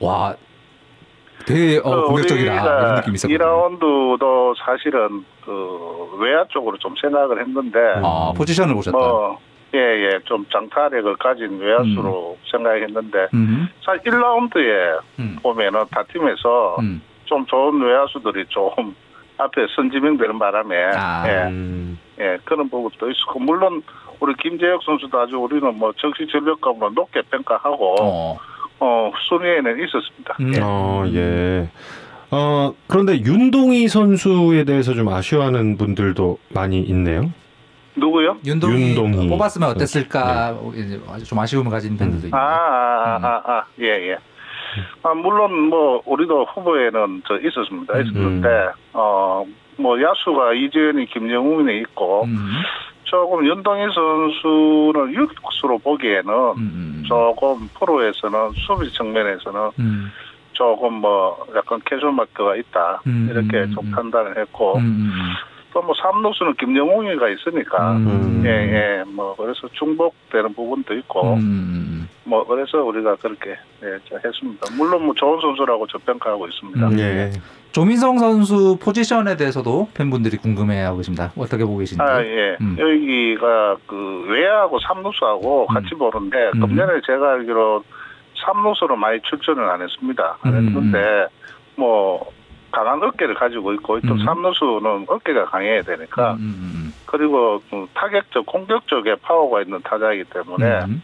[0.00, 0.34] 와
[1.48, 3.38] 되게 어, 공격적이다 이런 느낌이 있었거든요.
[3.38, 8.98] 2라운드도 사실은 그 외야 쪽으로 좀 생각을 했는데 아, 포지션을 보셨다.
[8.98, 9.38] 뭐
[9.74, 17.02] 예, 예, 좀 장타력을 가진 외야수로 생각했는데 음, 사실 1라운드에 음, 보면은 다 팀에서 음.
[17.24, 18.68] 좀 좋은 외야수들이 좀
[19.38, 21.24] 앞에 선지명되는 바람에 아.
[21.28, 21.98] 예, 음.
[22.18, 23.82] 예, 그런 부분도 있었고 물론
[24.20, 28.36] 우리 김재혁 선수도 아주 우리는 뭐 정시 전력감으로 높게 평가하고 어,
[28.80, 30.36] 어, 순위에는 있었습니다.
[30.40, 30.54] 음.
[30.54, 30.60] 예.
[30.62, 31.68] 어, 예.
[32.30, 37.32] 어, 그런데 윤동희 선수에 대해서 좀 아쉬워하는 분들도 많이 있네요.
[37.96, 38.36] 누구요?
[38.46, 42.40] 윤동희, 윤동희 뽑았으면 어땠을까 이제 아주 좀 아쉬움을 가진 팬들도 아, 있네요.
[42.40, 44.18] 아, 아, 아, 예, 예.
[45.02, 47.98] 아, 물론 뭐 우리도 후보에는 저 있었습니다.
[47.98, 48.48] 있었는데
[48.92, 49.44] 어,
[49.76, 52.48] 뭐 야수가 이재현이 김영웅이 있고 음,
[53.08, 60.12] 조금 윤동희 선수는 유격수로 보기에는 음, 음, 조금 프로에서는 수비 측면에서는 음,
[60.52, 63.90] 조금 뭐 약간 캐주얼 마크가 있다 음, 이렇게 음, 좀 음.
[63.92, 65.12] 판단을 했고 음, 음,
[65.72, 68.42] 또뭐 삼루수는 김영웅이가 있으니까 음.
[68.44, 74.18] 예, 예, 뭐 그래서 중복되는 부분도 있고 음, 음, 뭐 그래서 우리가 그렇게 예, 저
[74.22, 74.66] 했습니다.
[74.76, 76.88] 물론 뭐 좋은 선수라고 저평가하고 있습니다.
[76.88, 76.98] 음.
[76.98, 77.30] 예.
[77.72, 81.32] 조민성 선수 포지션에 대해서도 팬분들이 궁금해하고 계십니다.
[81.36, 82.02] 어떻게 보고 계신지.
[82.02, 82.56] 아, 예.
[82.60, 82.76] 음.
[82.78, 85.74] 여기가 그 외야하고 삼루수하고 음.
[85.74, 86.60] 같이 보는데 음.
[86.60, 87.84] 금년에 제가 알기로
[88.44, 90.38] 삼루수로 많이 출전을 안 했습니다.
[90.42, 90.66] 안 음.
[90.66, 91.26] 했는데
[91.76, 92.32] 뭐
[92.70, 94.24] 강한 어깨를 가지고 있고 또 음.
[94.24, 100.44] 삼루수는 어깨가 강해야 되니까 음, 음, 그리고 그 타격적 공격적에 파워가 있는 타자이기 음.
[100.44, 101.02] 때문에 음,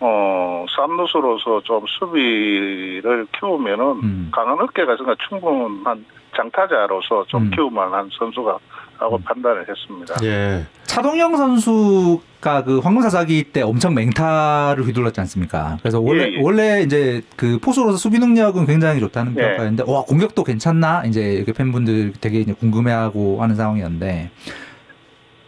[0.00, 4.30] 어 삼루수로서 좀 수비를 키우면은 음.
[4.32, 6.04] 강한 어깨가 있으니까 충분한
[6.36, 7.50] 장타자로서 좀 음.
[7.50, 8.58] 키울만한 선수가
[8.98, 10.16] 하고 판단을 했습니다.
[10.24, 10.66] 예.
[10.84, 15.78] 차동영 선수가 그 황금사사기 때 엄청 맹타를 휘둘렀지 않습니까?
[15.80, 16.42] 그래서 원래 예, 예.
[16.42, 19.40] 원래 이제 그 포수로서 수비 능력은 굉장히 좋다는 예.
[19.40, 24.30] 평가였는데 와 공격도 괜찮나 이제 이렇게 팬분들 되게 이제 궁금해하고 하는 상황이었는데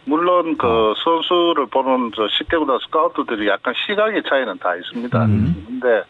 [0.05, 0.93] 물론 그 어.
[0.95, 5.25] 선수를 보는 저 10개보다 스카우트들이 약간 시각의 차이는 다 있습니다.
[5.25, 5.65] 음.
[5.67, 6.03] 근데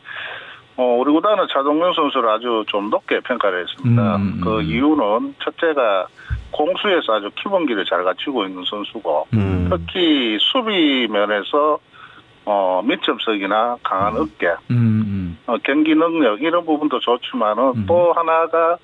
[0.78, 4.16] 어, 우리 구단은 차동근 선수를 아주 좀 높게 평가를 했습니다.
[4.16, 4.42] 음.
[4.44, 6.08] 그 이유는 첫째가
[6.52, 9.70] 공수에서 아주 기본기를 잘 갖추고 있는 선수고 음.
[9.70, 11.80] 특히 수비 면에서
[12.46, 15.38] 어, 민첩성이나 강한 어깨, 음, 음.
[15.46, 17.86] 어, 경기 능력 이런 부분도 좋지만은 음.
[17.88, 18.78] 또 하나가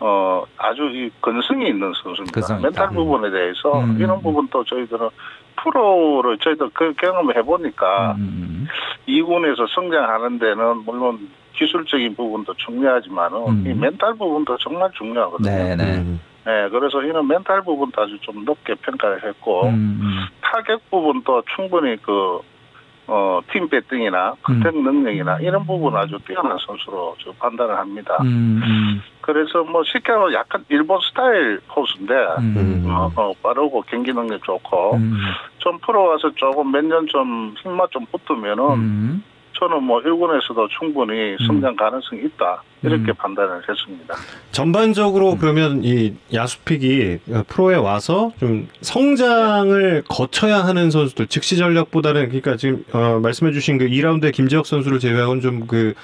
[0.00, 2.32] 어 아주 이 근성이 있는 선수입니다.
[2.32, 2.68] 근성 있다.
[2.68, 3.96] 멘탈 부분에 대해서 음.
[3.98, 5.08] 이런 부분도 저희들은
[5.56, 8.68] 프로를 저희들 그 경험을 해보니까 음,
[9.06, 13.64] 이 2군에서 성장하는 데는 물론 기술적인 부분도 중요하지만은 음.
[13.66, 15.50] 이 멘탈 부분도 정말 중요하거든요.
[15.50, 15.98] 네, 네.
[15.98, 16.20] 음.
[16.46, 20.26] 네, 그래서 이런 멘탈 부분도 아주 좀 높게 평가를 했고 음, 음.
[20.40, 22.40] 타격 부분도 충분히 그,
[23.08, 24.36] 어, 팀 배팅이나 음.
[24.42, 28.18] contact 능력이나 이런 부분 아주 뛰어난 선수로 저 판단을 합니다.
[28.20, 34.12] 음, 음, 그래서 뭐 쉽게 말하면 약간 일본 스타일 포수인데, 음, 어, 어, 빠르고 경기
[34.12, 35.16] 능력 좋고, 음,
[35.58, 39.24] 좀 프로 와서 조금 몇 년 좀 힘맛 좀 붙으면은, 음.
[39.58, 42.62] 저는 뭐 일본에서도 충분히 성장 가능성이 있다.
[42.82, 43.14] 이렇게 음.
[43.16, 44.14] 판단을 했습니다.
[44.52, 52.84] 전반적으로 그러면 이 야수픽이 프로에 와서 좀 성장을 거쳐야 하는 선수들 즉시 전략보다는 그러니까 지금
[52.92, 55.94] 어, 말씀해주신 그 2라운드의 김재혁 선수를 제외하고는 좀그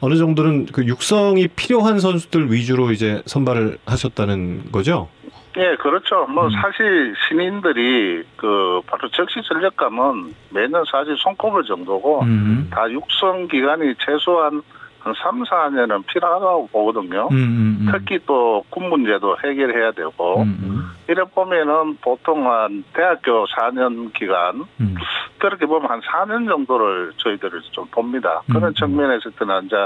[0.00, 5.08] 어느 정도는 그 육성이 필요한 선수들 위주로 이제 선발을 하셨다는 거죠?
[5.56, 6.26] 예, 그렇죠.
[6.26, 6.50] 뭐 음.
[6.50, 14.62] 사실 신인들이 그 바로 적시 전력감은 매년 사실 손꼽을 정도고 음, 다 육성 기간이 최소한
[14.98, 17.28] 한 3, 4년은 필요하다고 보거든요.
[17.30, 17.88] 음, 음, 음.
[17.92, 24.64] 특히 또 군 문제도 해결해야 되고 음, 음, 이래 보면은 보통 한 대학교 4년 기간
[24.80, 24.94] 음.
[25.38, 28.42] 그렇게 보면 한 4년 정도를 저희들이 좀 봅니다.
[28.48, 28.54] 음.
[28.54, 29.76] 그런 측면에서 때는 이제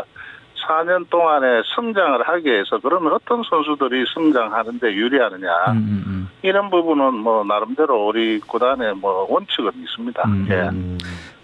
[0.68, 6.28] 4년 동안에 성장을 하기 위해서 그러면 어떤 선수들이 성장하는데 유리하느냐 음, 음, 음.
[6.42, 10.22] 이런 부분은 뭐 나름대로 우리 구단의 뭐 원칙은 있습니다.
[10.26, 10.98] 음.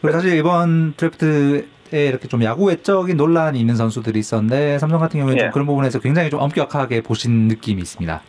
[0.04, 0.12] 예.
[0.12, 5.38] 사실 이번 드래프트 에 이렇게 좀 야구 외적인 논란이 있는 선수들이 있었는데 삼성 같은 경우에는
[5.38, 5.50] 좀 예.
[5.52, 8.20] 그런 부분에서 굉장히 좀 엄격하게 보신 느낌이 있습니다.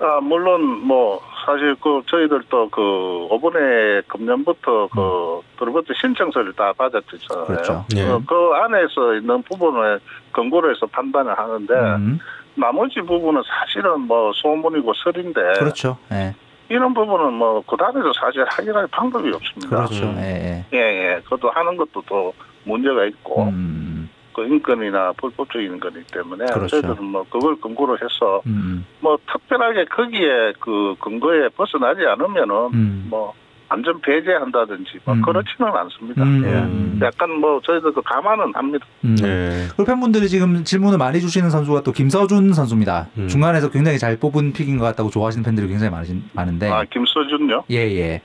[0.00, 7.46] 아, 물론 뭐 사실 그 저희들도 그 이번에 금년부터 그 드래프트 신청서를 다 받았잖아요.
[7.46, 7.84] 그렇죠.
[7.96, 8.04] 예.
[8.04, 10.00] 그, 그 안에서 있는 부분을
[10.32, 12.18] 근거로 해서 판단을 하는데 음,
[12.54, 15.98] 나머지 부분은 사실은 뭐 소문이고 설인데 그렇죠.
[16.12, 16.34] 예,
[16.70, 19.76] 이런 부분은 뭐 구단에서 사실 해결할 방법이 없습니다.
[19.76, 20.04] 그렇죠.
[20.04, 20.16] 음.
[20.18, 21.20] 예, 예, 예.
[21.24, 22.32] 그것도 하는 것도 또
[22.64, 23.08] 문제가 예.
[23.08, 23.89] 있고 음,
[24.40, 26.80] 그 인권이나 불법적인 거기 때문에 그렇죠.
[26.80, 33.06] 저희들은 뭐 그걸 근거로 해서 음, 뭐 특별하게 거기에 그 근거에 벗어나지 않으면은 음.
[33.10, 33.34] 뭐
[33.68, 35.22] 완전 배제한다든지 뭐 음.
[35.22, 36.22] 그렇지는 않습니다.
[36.22, 36.98] 음.
[37.00, 37.06] 예.
[37.06, 38.86] 약간 뭐 저희들도 감안은 합니다.
[39.04, 39.14] 음.
[39.16, 39.66] 네.
[39.68, 43.08] 그리고 팬분들이 지금 질문을 많이 주시는 선수가 또 김서준 선수입니다.
[43.18, 43.28] 음.
[43.28, 46.68] 중간에서 굉장히 잘 뽑은 픽인 것 같다고 좋아하시는 팬들이 굉장히 많으신, 많은데.
[46.68, 47.64] 아 김서준요?
[47.70, 48.22] 예, 예.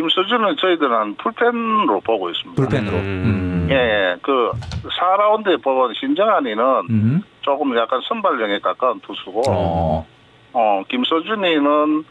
[0.00, 2.62] 김서준은 저희들은 풀펜으로 보고 있습니다.
[2.62, 2.96] 불펜으로.
[2.96, 3.68] 음.
[3.70, 4.16] 예, 예.
[4.22, 4.50] 그
[4.88, 7.22] 4라운드에 뽑은 신정환이는 음.
[7.42, 10.06] 조금 약간 선발형에 가까운 투수고 어.
[10.54, 12.04] 어, 김서준이는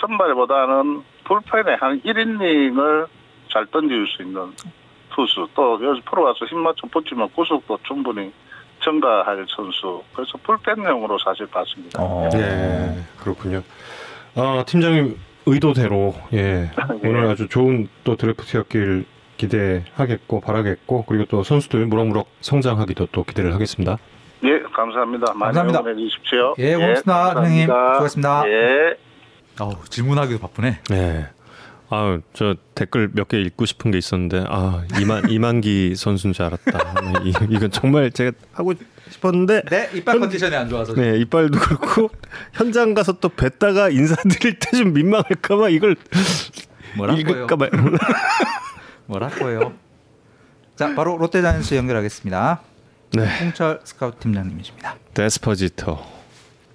[0.00, 3.06] 선발보다는 불펜에 한 1이닝을
[3.50, 4.52] 잘 던질 수 있는
[5.14, 5.48] 투수.
[5.54, 8.30] 또 여기서 프로 와서 힘맞 좀 붙이면 구속도 충분히
[8.82, 10.02] 증가할 선수.
[10.12, 12.02] 그래서 불펜용으로 사실 봤습니다.
[12.02, 12.28] 어.
[12.30, 13.62] 네, 그렇군요.
[14.36, 15.16] 아, 팀장님
[15.46, 16.70] 의도대로 예
[17.02, 19.04] 오늘 아주 좋은 또 드래프트였길
[19.36, 23.98] 기대하겠고 바라겠고 그리고 또 선수들 무럭무럭 성장하기도 또 기대를 하겠습니다.
[24.44, 25.32] 예, 감사합니다.
[25.34, 25.80] 많이 감사합니다.
[25.80, 26.54] 응원해 주십시오.
[26.58, 27.66] 예, 고맙습니다, 선생님.
[27.66, 28.42] 수고하셨습니다.
[28.46, 28.96] 예.
[29.60, 30.80] 어우, 질문하기도 바쁘네.
[30.90, 31.26] 네.
[31.94, 36.94] 아, 저 댓글 몇 개 읽고 싶은 게 있었는데 아 이만 이만기 선수인 줄 알았다.
[37.24, 38.74] 이, 이건 정말 제가 하고
[39.10, 40.94] 싶었는데 네, 이빨 컨디션이 안 좋아서.
[40.94, 42.10] 네 이빨도 그렇고
[42.52, 45.96] 현장 가서 또 뵀다가 인사드릴 때 좀 민망할까 봐 이걸
[46.96, 47.20] 뭐라고요?
[47.20, 47.68] 읽을까봐
[49.06, 49.72] 뭐라고요?
[50.76, 52.60] 자, 바로 롯데자이언츠 연결하겠습니다.
[53.12, 54.96] 김풍철 스카우트 팀장님이십니다.
[55.14, 56.04] 데스퍼지터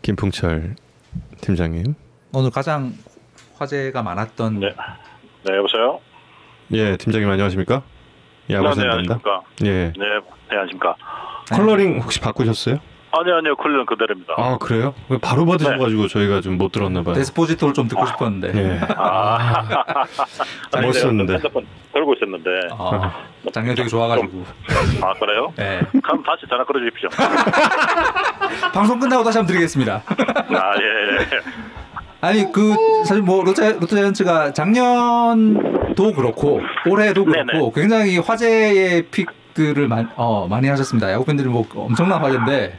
[0.02, 0.76] 김풍철
[1.42, 1.96] 팀장님
[2.32, 2.94] 오늘 가장
[3.58, 4.68] 화제가 많았던 네.
[5.44, 6.00] 네, 여보세요?
[6.72, 7.82] 예 팀장님 안녕하십니까?
[8.52, 8.82] 야구 네.
[8.84, 9.42] 안녕하십니까?
[9.64, 10.06] 예 네, 네,
[10.50, 10.96] 안녕하십니까?
[11.52, 12.78] 컬러링 혹시 바꾸셨어요?
[13.12, 14.34] 아니요, 아니요, 컬러는 그대로입니다.
[14.38, 14.94] 아 그래요?
[15.10, 17.16] 왜 바로 받으셔가지고 저희가 좀 못 들었나 봐요.
[17.16, 18.52] 데스포지토를 좀 듣고 싶었는데.
[18.56, 18.80] 예.
[18.98, 19.66] 아,
[20.70, 21.34] 잘 멋있었는데.
[21.34, 22.50] 핸드폰 들고 있었는데.
[22.78, 23.12] 아,
[23.52, 24.46] 작년 되게 좋아가지고.
[25.02, 25.52] 아, 그래요?
[25.56, 25.82] 네.
[26.04, 27.10] 그럼 다시 전화 걸어주십시오.
[28.76, 30.04] 방송 끝나고 다시 한번 드리겠습니다.
[30.06, 31.28] 아, 예, 예.
[32.22, 37.72] 아니 그 사실 뭐 롯데 롯데자이언츠가 작년도 그렇고 올해도 그렇고 네네.
[37.74, 41.12] 굉장히 화제의 픽들을 많이 어 많이 하셨습니다.
[41.12, 42.78] 야구 팬들이 뭐 엄청난 화제인데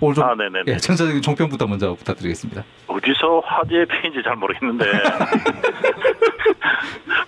[0.00, 0.64] 오늘 좀 아, 네네네.
[0.68, 2.64] 예, 전체적인 종편부터 먼저 부탁드리겠습니다.
[2.86, 4.84] 어디서 화제의 픽인지 잘 모르겠는데.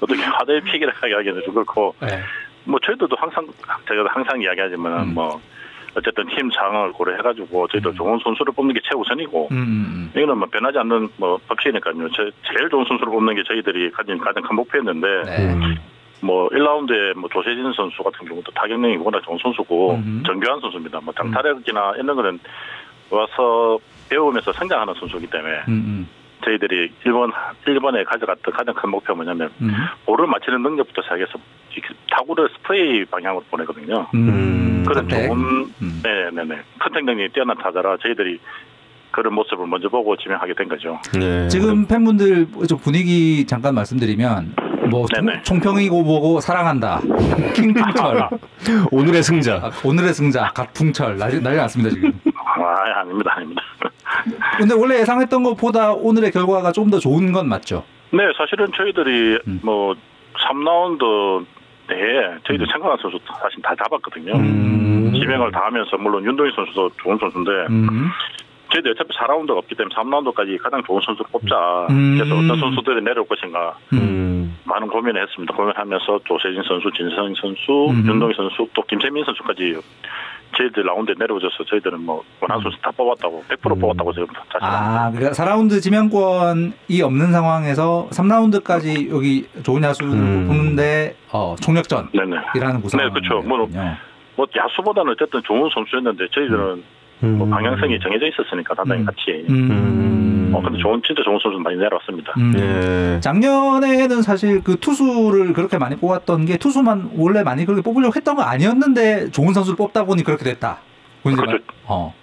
[0.01, 1.95] 어떻게 화제의 픽이라 하기는 좀 그렇고.
[2.01, 2.21] 네.
[2.65, 3.47] 뭐 저희들도 항상
[3.89, 5.15] 제가 항상 이야기하지만 음.
[5.15, 5.41] 뭐
[5.95, 10.79] 어쨌든 팀 상황을 고려해가지고 저희도 좋은 선수를 뽑는 게 최우선이고 음, 음, 이거는 뭐 변하지
[10.79, 12.09] 않는 뭐 법칙이니까요.
[12.11, 15.25] 저, 제일 좋은 선수를 뽑는 게 저희들이 가진 가장 큰 목표였는데 음.
[15.25, 15.55] 네.
[15.55, 15.77] 음.
[16.23, 20.23] 뭐 1라운드에 뭐 조세진 선수 같은 경우도 타격력이 워낙 좋은 선수고 음.
[20.27, 21.01] 정교한 선수입니다.
[21.01, 22.39] 뭐 장타력이나 이런 거는
[23.11, 23.79] 와서
[24.09, 26.09] 배우면서 성장하는 선수이기 때문에 음, 음,
[26.45, 27.33] 저희들이 일본
[27.67, 29.71] 일본에 가져갔던 가장 큰 목표가 뭐냐면 음,
[30.07, 31.39] 볼을 맞히는 능력부터 시작해서
[32.11, 34.07] 타구를 스프레이 방향으로 보내거든요.
[34.15, 34.85] 음.
[34.87, 35.27] 그런 contact.
[35.29, 35.39] 좋은
[35.83, 36.01] 음.
[36.03, 38.39] 네네네 contact 능력이 뛰어난 타자라 저희들이
[39.11, 40.99] 그런 모습을 먼저 보고 지명하게 된 거죠.
[41.19, 41.49] 네.
[41.49, 44.55] 지금 팬분들 좀 분위기 잠깐 말씀드리면
[44.89, 45.43] 뭐 총, 네네.
[45.43, 47.01] 총평이고 보고 사랑한다
[47.55, 48.29] 킹풍철
[48.91, 49.57] 오늘의 승자.
[49.57, 53.63] 아, 오늘의 승자 갓풍철 난리, 난리 났습니다 지금 아 아닙니다 아닙니다.
[54.59, 59.61] 근데 원래 예상했던 것보다 오늘의 결과가 좀 더 좋은 건 맞죠 네 사실은 저희들이 음.
[59.63, 59.95] 뭐
[60.49, 61.47] 3라운드
[61.89, 64.35] 내에 저희들 생각한 선수 사실 다 잡았거든요.
[64.35, 65.13] 음.
[65.15, 68.09] 지명을 다 하면서 물론 윤동희 선수도 좋은 선수인데 음.
[68.73, 71.87] 저희들 어차피 4라운드가 없기 때문에 3라운드까지 가장 좋은 선수를 뽑자.
[71.91, 72.19] 음.
[72.19, 74.57] 그래서 어떤 선수들이 내려올 것인가 음.
[74.65, 75.55] 많은 고민을 했습니다.
[75.55, 78.05] 고민하면서 조세진 선수, 진성 선수, 음.
[78.07, 79.77] 윤동희 선수, 또 김세민 선수까지
[80.57, 83.81] 저희들 라운드에 내려오셔서 저희들은 뭐 원하는 선수 다 뽑았다고 100% 음.
[83.81, 90.47] 뽑았다고 지금 사실 아 그러니까 4라운드 지명권이 없는 상황에서 3라운드까지 여기 좋은 야수를 음.
[90.49, 92.81] 뽑는데 어, 총력전이라는 네네.
[92.81, 93.47] 구성 네, 그렇죠.
[93.47, 93.69] 뭐,
[94.37, 96.85] 뭐 야수보다는 어쨌든 좋은 선수였는데 저희들은 음.
[97.21, 99.07] 뭐 방향성이 정해져 있었으니까 단단히 음.
[99.07, 99.45] 같이.
[99.51, 100.53] 음.
[100.55, 102.33] 어 근데 좋은 진짜 좋은 선수 많이 내려왔습니다.
[102.39, 102.53] 음.
[102.57, 103.21] 예.
[103.21, 108.43] 작년에는 사실 그 투수를 그렇게 많이 뽑았던 게 투수만 원래 많이 그렇게 뽑으려고 했던 거
[108.43, 110.79] 아니었는데 좋은 선수를 뽑다 보니 그렇게 됐다.
[111.23, 111.43] 그렇죠.
[111.45, 112.15] 말- 어.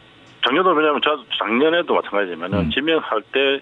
[0.45, 2.69] 작년도 왜냐면 저 작년에도 마찬가지지만은 음.
[2.71, 3.59] 지명할 때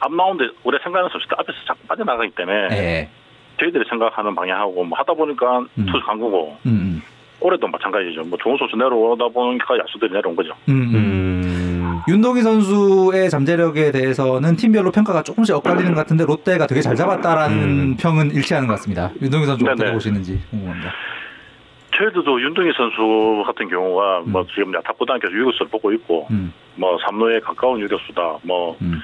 [0.00, 3.08] 앞라운드 우리 생각하는 선수들 앞에서 자꾸 빠져나가기 때문에 예.
[3.58, 5.86] 저희들이 생각하는 방향하고 뭐 하다 보니까 음.
[5.86, 7.02] 투수 강구고 음.
[7.46, 8.22] 올해도 마찬가지죠.
[8.22, 10.50] 뭐 좋은 선수 내려오다 보니까 야수들이 내려온 거죠.
[10.68, 10.74] 음.
[10.74, 10.94] 음.
[10.94, 12.00] 음.
[12.08, 17.96] 윤동희 선수의 잠재력에 대해서는 팀별로 평가가 조금씩 엇갈리는 것 같은데 롯데가 되게 잘 잡았다라는 음.
[17.98, 19.10] 평은 일치하는 것 같습니다.
[19.22, 19.92] 윤동희 선수 어떻게 네네.
[19.92, 20.92] 보시는지 궁금합니다.
[21.96, 24.32] 저희들도 윤동희 선수 같은 경우가 음.
[24.32, 26.52] 뭐 지금 야탁고등학교 유격수를 보고 있고 음.
[26.74, 28.38] 뭐 삼루에 가까운 유격수다.
[28.42, 29.00] 뭐 음.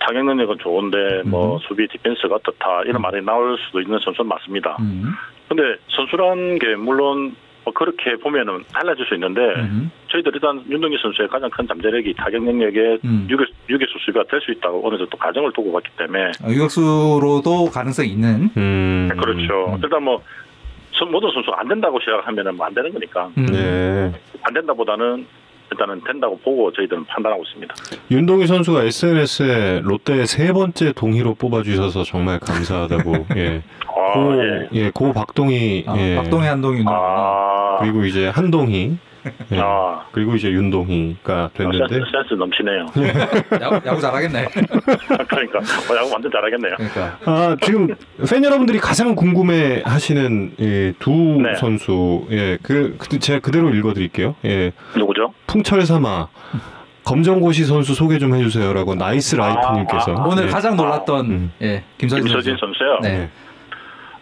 [0.00, 1.58] 타격 능력은 좋은데 뭐 음.
[1.66, 3.02] 수비 디펜스가 어떻다 이런 음.
[3.02, 4.76] 말이 나올 수도 있는 선수는 맞습니다.
[4.80, 5.14] 음.
[5.48, 9.90] 근데 선수란 게 물론 뭐 그렇게 보면은 달라질 수 있는데 음.
[10.08, 13.26] 저희들 일단 윤동희 선수의 가장 큰 잠재력이 타격 능력에 음.
[13.28, 18.10] 유격 유격수 수비가 될 수 있다고 어느 정도 가정을 두고 봤기 때문에 어, 유격수로도 가능성이
[18.10, 18.50] 있는.
[18.56, 19.08] 음.
[19.20, 19.74] 그렇죠.
[19.74, 19.80] 음.
[19.82, 20.22] 일단 뭐
[20.92, 23.46] 선- 모든 선수가 안 된다고 시작하면은 뭐안 되는 거니까 음.
[23.46, 24.12] 네.
[24.42, 25.26] 안 된다보다는
[25.72, 27.74] 일단은 된다고 보고 저희들은 판단하고 있습니다.
[28.10, 33.26] 윤동희 선수가 SNS에 롯데 세 번째 동의로 뽑아주셔서 정말 감사하다고.
[33.36, 33.62] 예.
[33.86, 34.68] 아, 고, 예.
[34.72, 34.90] 예.
[34.90, 35.84] 고 박동희.
[35.86, 36.16] 아, 예.
[36.16, 36.84] 박동희, 한동희.
[36.86, 38.98] 아, 그리고 이제 한동희.
[39.52, 39.58] 예.
[39.60, 41.94] 아, 그리고 이제 윤동희가 됐는데.
[41.94, 42.86] 센스, 센스 넘치네요.
[43.60, 44.46] 야구, 야구 잘하겠네.
[45.28, 46.74] 그러니까 어, 야구 완전 잘하겠네요.
[46.76, 47.18] 그러니까.
[47.24, 47.88] 아, 지금
[48.28, 51.54] 팬 여러분들이 가장 궁금해 하시는 예, 두 네.
[51.56, 52.26] 선수.
[52.30, 52.58] 예.
[52.62, 54.34] 그, 그 제가 그대로 읽어 드릴게요.
[54.44, 54.72] 예.
[54.96, 55.32] 누구죠?
[55.46, 56.28] 풍철사마
[57.04, 60.48] 검정고시 선수 소개 좀 해주세요라고 나이스 라이프님께서 아, 오늘 예.
[60.48, 61.52] 가장 놀랐던 음.
[61.62, 62.78] 예, 김서진, 김서진 선수.
[62.78, 62.98] 선수요.
[63.02, 63.30] 네.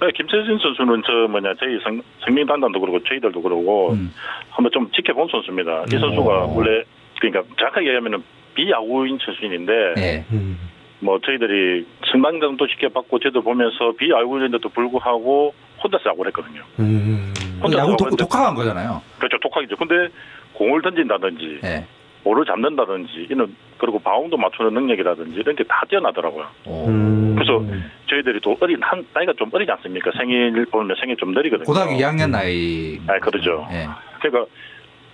[0.05, 4.13] 네, 김서진 선수는 저 뭐냐 저희 성, 성민규 단장도 그러고 저희들도 그러고 음.
[4.51, 5.85] 한번 좀 지켜본 선수입니다.
[5.89, 6.57] 이 선수가 오.
[6.57, 6.83] 원래
[7.21, 8.23] 그러니까 정확하게 얘기하면은
[8.55, 10.25] 비야구인 출신인데 예.
[10.33, 10.59] 음.
[11.01, 16.63] 뭐 저희들이 성 단장도 지켜봤고 저희도 보면서 비야구인데도 불구하고 혼자서 야구를 했거든요.
[16.81, 17.33] 음.
[17.63, 19.01] 혼자 야구 독, 독학한 거잖아요.
[19.19, 19.77] 그렇죠, 독학이죠.
[19.77, 20.09] 근데
[20.53, 21.87] 공을 던진다든지 예.
[22.25, 26.47] 볼을 잡는다든지 이런 그리고 바운드 맞추는 능력이라든지 이런 게 다 뛰어나더라고요.
[26.67, 26.87] 오.
[26.89, 27.35] 음.
[27.37, 27.63] 그래서
[28.09, 30.11] 저희들이 또 어린 한 나이가 좀 어리지 않습니까?
[30.17, 31.65] 생일 보면 생일 좀 느리거든요.
[31.67, 32.99] 고등학교 2학년 나이.
[33.07, 33.67] 아, 그러죠.
[33.73, 33.87] 예.
[34.21, 34.51] 그러니까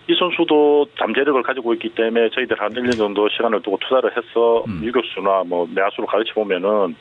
[0.09, 4.81] 이 선수도 잠재력을 가지고 있기 때문에 저희들 한 1년 정도 시간을 두고 투자를 해서 음.
[4.85, 6.95] 유격수나 뭐 내야수로 가르쳐 보면은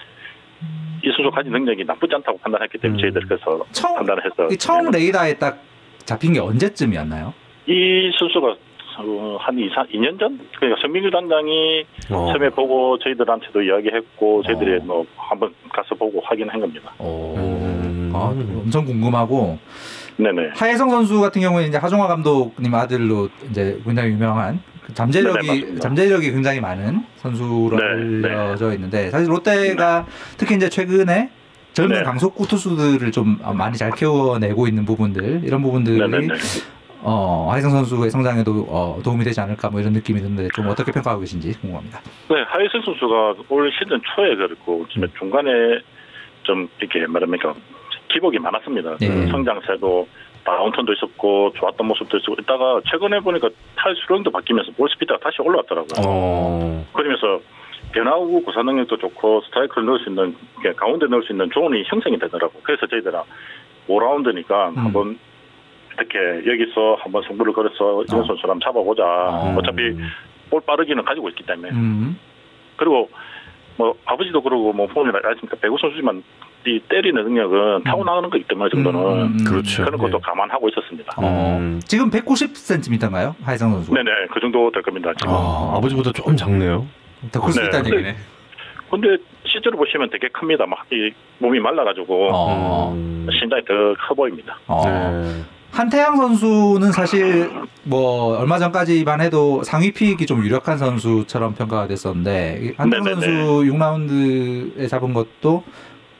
[1.03, 3.01] 이 선수 가진 능력이 나쁘지 않다고 판단했기 때문에 음.
[3.01, 5.59] 저희들 그래서 처음 판단을 해서 이 처음 레이더에 딱
[6.05, 7.33] 잡힌 게 언제쯤이었나요?
[7.67, 8.55] 이 선수가
[9.01, 10.39] 어, 한 2, 2년 전?
[10.57, 12.31] 그러니까 성민규 단장이 어.
[12.31, 14.83] 처음에 보고 저희들한테도 이야기했고 저희들이 어.
[14.83, 16.91] 뭐 한번 가서 보고 확인한 겁니다.
[16.99, 17.35] 오.
[17.37, 18.11] 음.
[18.13, 19.57] 아, 엄청 궁금하고
[20.17, 20.51] 네네.
[20.55, 25.47] 하혜성 선수 같은 경우에 이제 하종화 감독님 아들로 이제 굉장히 유명한 그 네, 네, 잠재력이
[25.47, 25.79] 맞습니다.
[25.79, 28.35] 잠재력이 굉장히 많은 선수로 네, 네.
[28.35, 30.05] 알려져 있는데 사실 롯데가
[30.37, 31.29] 특히 이제 최근에
[31.73, 32.03] 젊은 네.
[32.03, 36.33] 강속구 투수들을 좀 많이 잘 키워내고 있는 부분들 이런 부분들이 네네네.
[37.01, 41.21] 어, 하혜성 선수의 성장에도 어, 도움이 되지 않을까 뭐 이런 느낌이 드는데 좀 어떻게 평가하고
[41.21, 42.01] 계신지 궁금합니다.
[42.29, 45.49] 네, 하이슨 선수가 올 시즌 초에 그랬고 지금 중간에
[46.43, 47.53] 좀 이렇게 말합니까
[48.11, 48.97] 기복이 많았습니다.
[49.01, 49.07] 예.
[49.07, 50.07] 그 성장세도
[50.43, 56.05] downturn도 있었고 좋았던 모습도 있었고 있다가 최근에 보니까 팔 스윙도 바뀌면서 볼 스피드가 다시 올라왔더라고요.
[56.05, 56.85] 어.
[56.93, 57.39] 그러면서
[57.91, 60.35] 변화구 구사 능력도 좋고 스트라이크를 넣을 수 있는
[60.75, 62.59] 가운데 넣을 수 있는 존이 형성이 되더라고.
[62.63, 63.19] 그래서 저희들은
[63.87, 64.77] 5라운드니까 음.
[64.77, 65.19] 한번
[65.99, 68.25] 이렇게 여기서 한번 승부를 걸어서 이런 어.
[68.25, 69.03] 선수를 한번 잡아보자.
[69.03, 69.55] 어.
[69.57, 69.95] 어차피
[70.49, 71.69] 볼 빠르기는 가지고 있기 때문에.
[71.71, 72.17] 음.
[72.77, 73.09] 그리고
[73.77, 75.57] 뭐 아버지도 그러고 뭐 부모님 알았습니까?
[75.61, 76.23] 배구 선수지만
[76.67, 79.43] 이 때리는 능력은 타고나는 거기 때문에 정도는 음, 음.
[79.45, 79.85] 그렇죠.
[79.85, 80.21] 그런 것도 예.
[80.21, 81.13] 감안하고 있었습니다.
[81.17, 81.79] 어, 음.
[81.85, 83.33] 지금 190cm인가요?
[83.43, 83.93] 하이성 선수.
[83.93, 85.11] 네네 그 정도 될 겁니다.
[85.17, 85.33] 지금.
[85.33, 86.85] 아, 아버지보다 조금 작네요.
[87.31, 87.65] 더클수 네.
[87.67, 88.15] 있다는 근데- 얘기네.
[88.91, 89.07] 근데
[89.45, 90.65] 실제로 보시면 되게 큽니다.
[90.65, 92.91] 막 이 몸이 말라가지고 어.
[92.93, 93.27] 음.
[93.31, 94.57] 신장이 더 커 보입니다.
[94.67, 94.81] 어.
[94.85, 95.43] 네.
[95.79, 97.49] 한태양 선수는 사실
[97.85, 103.21] 뭐 얼마 전까지만 해도 상위 pick이 좀 유력한 선수처럼 평가가 됐었는데 이 한태양 네네네.
[103.21, 105.63] 선수 6라운드에 잡은 것도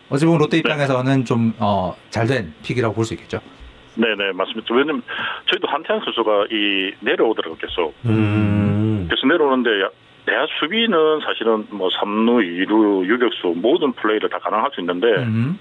[0.10, 3.42] 어찌 보면 롯데 입장에서는 좀 어, 잘된 pick이라고 볼 수 있겠죠.
[3.96, 4.74] 네네 맞습니다.
[4.74, 5.02] 왜냐면
[5.52, 7.94] 저희도 한태양 선수가 이 내려오더라고요 계속.
[8.06, 9.08] 음.
[9.10, 9.70] 그래서 내려오는데
[10.26, 15.60] 내야 수비는 사실은 뭐 3루, 2루, 유격수 모든 플레이를 다 가능할 수 있는데 음.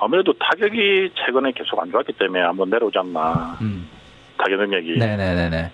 [0.00, 3.88] 아무래도 타격이 최근에 계속 안 좋았기 때문에 한번 내려오지 않나 음.
[4.38, 5.70] 타격 능력이 네네네네.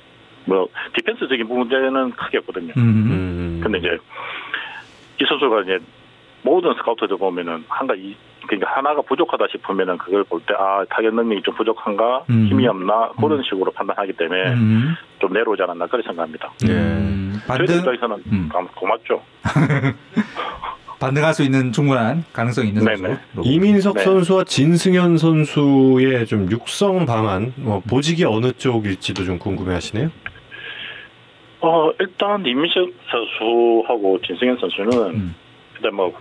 [0.46, 2.72] 뭐 디펜스적인 문제는 크게 없거든요.
[2.76, 2.82] 음.
[2.82, 3.60] 음.
[3.62, 3.98] 근데 이제
[5.20, 5.78] 이 선수가 이제
[6.42, 8.14] 모든 스카우터들 보면은 한가 이
[8.46, 12.46] 그러니까 하나가 부족하다 싶으면은 그걸 볼 때 아 타격 능력이 좀 부족한가 음.
[12.48, 14.94] 힘이 없나 그런 식으로 판단하기 때문에 음.
[15.18, 16.52] 좀 내려오지 않았나 그렇게 생각합니다.
[16.68, 16.72] 예.
[16.72, 17.32] 음.
[17.46, 18.48] 저희 반등 입장에서는 음.
[18.52, 19.20] 감- 고맙죠.
[20.98, 22.96] 반등할 수 있는 충분한 가능성이 있는 네네.
[23.34, 23.50] 선수.
[23.50, 24.04] 이민석 네.
[24.04, 30.10] 선수와 진승현 선수의 좀 육성 방안, 뭐 보직이 어느 쪽일지도 좀 궁금해하시네요.
[31.60, 35.34] 어 일단 이민석 선수하고 진승현 선수는 음.
[35.76, 36.12] 일단 뭐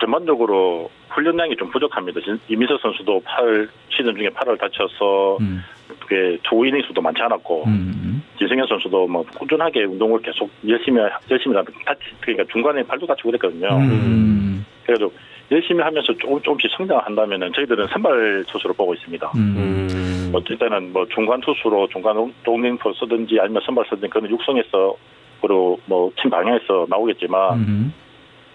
[0.00, 2.20] 전반적으로 훈련량이 좀 부족합니다.
[2.20, 5.62] 진- 이민석 선수도 8 시즌 중에 8월 다쳐서 음.
[6.00, 8.22] 그게 조이닝 수도 많지 않았고 음.
[8.38, 13.68] 진승현 선수도 뭐 꾸준하게 운동을 계속 열심히 열심히 하다 다치 그러니까 중간에 발도 다치고 그랬거든요.
[13.76, 14.64] 음.
[14.84, 15.12] 그래도
[15.50, 19.32] 열심히 하면서 조금 조금씩 성장을 한다면은 저희들은 선발 투수로 보고 있습니다.
[19.34, 19.56] 음.
[19.56, 20.32] 음.
[20.32, 24.94] 어떨 때는 뭐 중간 투수로 중간 동링포 쓰든지 아니면 선발 쓰든지 그는 육성에서
[25.40, 27.94] 그리고 뭐팀 방향에서 나오겠지만 음.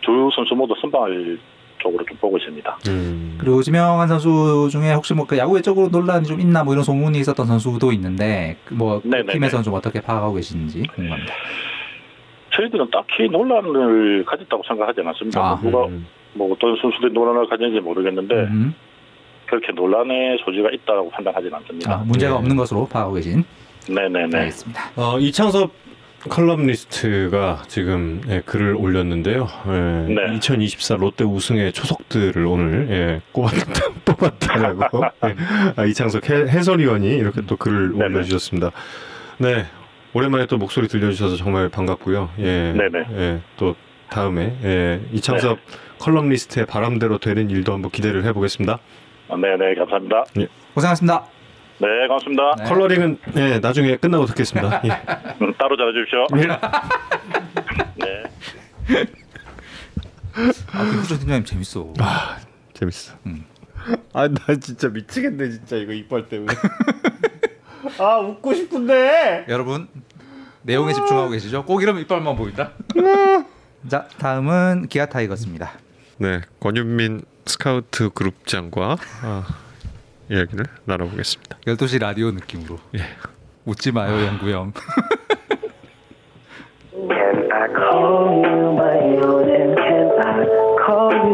[0.02, 1.38] 두 선수 모두 선발
[1.86, 2.78] 쪽으로 좀 보고 있습니다.
[2.88, 3.36] 음.
[3.40, 7.20] 그리고 지명한 선수 중에 혹시 뭐 그 야구 외적으로 논란이 좀 있나 뭐 이런 소문이
[7.20, 9.34] 있었던 선수도 있는데 그뭐 네네네.
[9.34, 11.34] 팀에서는 좀 어떻게 파악하고 계신지 궁금합니다.
[12.56, 15.42] 저희들은 딱히 논란을 가졌다고 생각하지 않았습니다.
[15.42, 16.06] 아, 누가 음.
[16.34, 18.74] 뭐 어떤 선수들이 논란을 가졌는지 모르겠는데 음.
[19.48, 21.94] 그렇게 논란의 소지가 있다고 판단하지는 않습니다.
[21.94, 22.38] 아, 문제가 네.
[22.40, 23.44] 없는 것으로 파악하고 계신.
[23.90, 24.38] 네네네.
[24.38, 24.82] 알겠습니다.
[24.96, 25.72] 어, 이창섭
[26.30, 29.48] 컬럼니스트가 지금 예, 글을 올렸는데요.
[29.68, 30.36] 예, 네.
[30.36, 35.36] 2024 롯데 우승의 초석들을 오늘 예, 꼽았다, 뽑았다라고 예,
[35.76, 38.06] 아, 이창섭 해, 해설위원이 이렇게 또 글을 네네.
[38.06, 38.72] 올려주셨습니다.
[39.40, 39.66] 네,
[40.14, 42.30] 오랜만에 또 목소리 들려주셔서 정말 반갑고요.
[42.40, 43.06] 예, 네네.
[43.14, 43.76] 예, 또
[44.10, 45.60] 다음에 예, 이창섭
[46.00, 48.80] 컬럼니스트의 바람대로 되는 일도 한번 기대를 해보겠습니다.
[49.30, 50.24] 아, 네네 감사합니다.
[50.74, 51.35] 고생하셨습니다.
[51.78, 52.56] 네 고맙습니다.
[52.58, 52.64] 네.
[52.66, 54.82] 컬러링은 예, 나중에 끝나고 듣겠습니다.
[54.86, 54.90] 예.
[55.42, 56.28] 음, 따로 잘해주십시오.
[56.38, 56.48] 예.
[57.96, 59.06] 네.
[60.72, 61.94] 아, 김풍철 팀장님 재밌어.
[62.00, 62.38] 아
[62.74, 63.14] 재밌어.
[63.26, 63.46] 음.
[64.14, 66.54] 아 나 진짜 미치겠네 진짜 이거 이빨 때문에.
[68.00, 69.46] 아 웃고 싶은데.
[69.50, 69.88] 여러분
[70.64, 71.66] 내용에 집중하고 계시죠?
[71.66, 72.72] 꼭 이러면 이빨만 보인다.
[73.88, 75.72] 자, 다음은 기아 타이거스입니다.
[76.18, 79.46] 네 권윤민 스카우트 그룹장과 아,
[80.30, 81.58] 이야기를 나눠보겠습니다.
[81.66, 82.78] 12시 라디오 느낌으로.
[82.96, 83.02] 예.
[83.66, 84.16] 웃지 마요,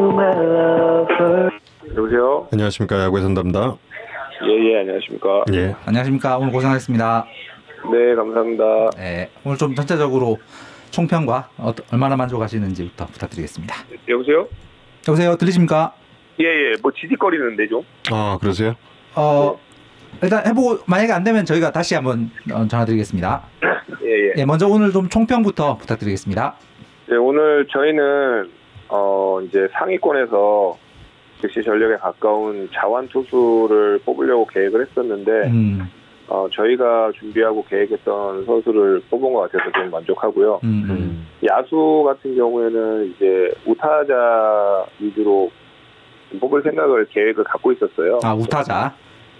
[0.09, 1.49] my lover?
[1.95, 2.47] 여보세요?
[2.51, 3.77] 안녕하십니까 야구의 선담다.
[4.47, 5.45] 예, 예, 안녕하십니까.
[5.53, 5.75] 예.
[5.85, 6.37] 안녕하십니까.
[6.37, 7.25] 오늘 고생하셨습니다.
[7.91, 8.63] 네, 감사합니다.
[8.97, 10.39] 네, 오늘 좀 전체적으로
[10.91, 13.75] 총평과 어, 얼마나 만족하시는지부터 부탁드리겠습니다.
[14.09, 14.47] 여보세요?
[15.07, 15.93] 여보세요, 들리십니까?
[16.39, 17.84] 예, 예, 뭐 지직거리는데 좀.
[18.11, 18.75] 아 그러세요?
[19.15, 19.59] 어,
[20.23, 23.43] 일단 해보고 만약에 안 되면 저희가 다시 한번 어, 전화드리겠습니다.
[24.03, 24.34] 예, 예.
[24.38, 26.55] 예, 먼저 오늘 좀 총평부터 부탁드리겠습니다.
[27.07, 28.49] 네, 오늘 저희는,
[28.88, 30.77] 어, 이제 상위권에서
[31.41, 35.91] 즉시 전력에 가까운 자완 투수를 뽑으려고 계획을 했었는데, 음,
[36.27, 40.61] 어, 저희가 준비하고 계획했던 선수를 뽑은 것 같아서 좀 만족하고요.
[40.63, 41.27] 음, 음.
[41.45, 45.51] 야수 같은 경우에는 이제 우타자 위주로
[46.39, 48.19] 뽑을 생각을 계획을 갖고 있었어요.
[48.23, 48.93] 아, 우타자.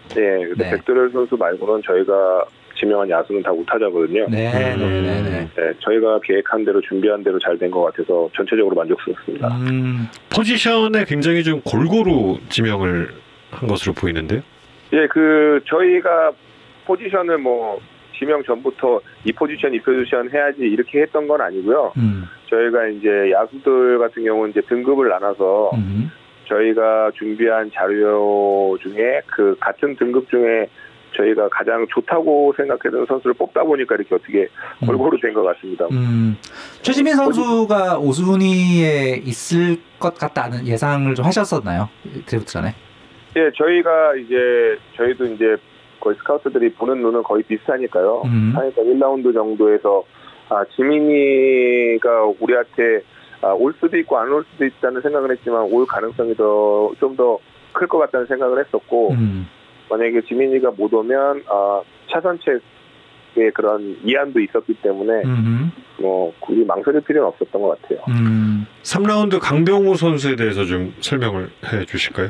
[0.10, 0.72] 네, 근데 네.
[0.72, 2.46] 백두열 선수 말고는 저희가
[2.78, 4.28] 지명한 야수는 다 우타자거든요.
[4.30, 5.50] 네, 네, 네, 네.
[5.56, 9.48] 네, 저희가 계획한 대로 준비한 대로 잘 된 것 같아서 전체적으로 만족스럽습니다.
[9.58, 13.10] 음, 포지션에 굉장히 좀 골고루 지명을
[13.52, 14.42] 한 것으로 보이는데요.
[14.94, 16.32] 예, 그 저희가
[16.86, 17.80] 포지션을 뭐
[18.18, 21.94] 지명 전부터 이 포지션 이 포지션 해야지 이렇게 했던 건 아니고요.
[21.98, 22.24] 음.
[22.50, 26.12] 저희가 이제 야수들 같은 경우는 이제 등급을 나눠서 음.
[26.56, 30.68] 저희가 준비한 자료 중에 그 같은 등급 중에
[31.16, 34.48] 저희가 가장 좋다고 생각했던 선수를 뽑다 보니까 이렇게 어떻게
[34.84, 34.88] 음.
[34.88, 35.86] 골고루 된 것 같습니다.
[35.92, 36.38] 음.
[36.82, 41.90] 최지민 선수가 5순위에 있을 것 같다는 예상을 좀 하셨었나요?
[42.26, 42.70] 드래프트 전에?
[43.38, 44.36] 예, 저희가 이제
[44.98, 45.56] 저희도 이제
[46.00, 48.24] 거의 스카우트들이 보는 눈은 거의 비슷하니까요.
[48.26, 48.54] 음.
[48.56, 50.04] 하니까 1라운드 정도에서
[50.50, 53.02] 아, 지민이가 우리한테
[53.42, 57.40] 아, 올 수도 있고 안 올 수도 있다는 생각을 했지만 올 가능성이 더 좀 더
[57.74, 59.48] 클 것 같다는 생각을 했었고 음.
[59.90, 61.82] 만약에 지민이가 못 오면 아,
[62.12, 65.72] 차선책의 그런 이안도 있었기 때문에 음.
[66.00, 68.00] 뭐 굳이 망설일 필요는 없었던 것 같아요.
[68.10, 68.66] 음.
[68.84, 72.30] 3라운드 강병호 선수에 대해서 좀 설명을 해 주실까요?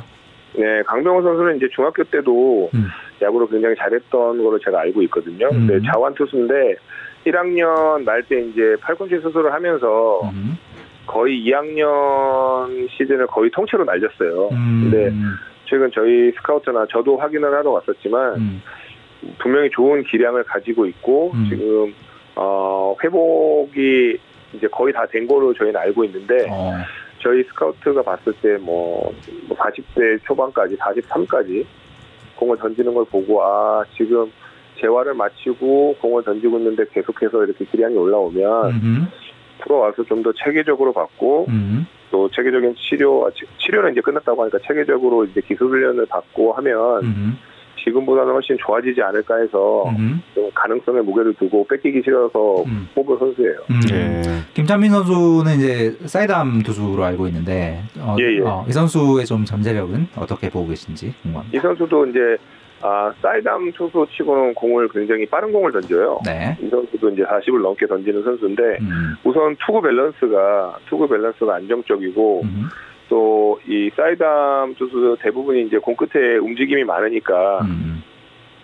[0.54, 2.86] 네, 강병호 선수는 이제 중학교 때도 음.
[3.22, 5.48] 야구를 굉장히 잘했던 걸로 제가 알고 있거든요.
[5.52, 5.66] 음.
[5.68, 6.76] 근데 자완 투수인데
[7.26, 10.58] 1학년 말 때 이제 팔꿈치 수술을 하면서 음.
[11.12, 14.48] 거의 2학년 시즌을 거의 통째로 날렸어요.
[14.52, 14.90] 음.
[14.90, 15.14] 근데
[15.66, 18.62] 최근 저희 스카우트나 저도 확인을 하러 왔었지만 음.
[19.40, 21.46] 분명히 좋은 기량을 가지고 있고 음.
[21.50, 21.94] 지금
[22.36, 24.18] 어, 회복이
[24.54, 26.74] 이제 거의 다 된 거로 저희는 알고 있는데 어.
[27.20, 29.14] 저희 스카우트가 봤을 때뭐
[29.50, 31.66] 40대 초반까지 43까지
[32.38, 34.32] 공을 던지는 걸 보고 아 지금
[34.80, 38.72] 재활을 마치고 공을 던지고 있는데 계속해서 이렇게 기량이 올라오면
[39.62, 39.64] 음.
[39.64, 41.86] 프로 와서 좀 더 체계적으로 받고 음.
[42.12, 47.38] 또 체계적인 치료 치- 치료는 이제 끝났다고 하니까 체계적으로 이제 기술 훈련을 받고 하면 음.
[47.84, 50.22] 지금보다는 훨씬 좋아지지 않을까 해서 음.
[50.36, 52.88] 좀 가능성에 무게를 두고 뺏기기 싫어서 음.
[52.94, 53.58] 뽑은 선수예요.
[53.72, 53.80] 음.
[53.92, 54.22] 예.
[54.54, 58.42] 김찬민 선수는 이제 sidearm 투수로 알고 있는데 어, 예, 예.
[58.42, 61.58] 어, 이 선수의 좀 잠재력은 어떻게 보고 계신지 궁금합니다.
[61.58, 62.20] 이 선수도 이제
[62.82, 66.20] 아, sidearm 투수 치고는 공을 굉장히 빠른 공을 던져요.
[66.26, 66.58] 네.
[66.60, 69.16] 이 선수도 이제 40을 넘게 던지는 선수인데 음.
[69.24, 72.70] 우선 투구 밸런스가 투구 밸런스가 안정적이고 음.
[73.10, 78.02] 또 이 sidearm 투수 대부분이 이제 공 끝에 움직임이 많으니까 음.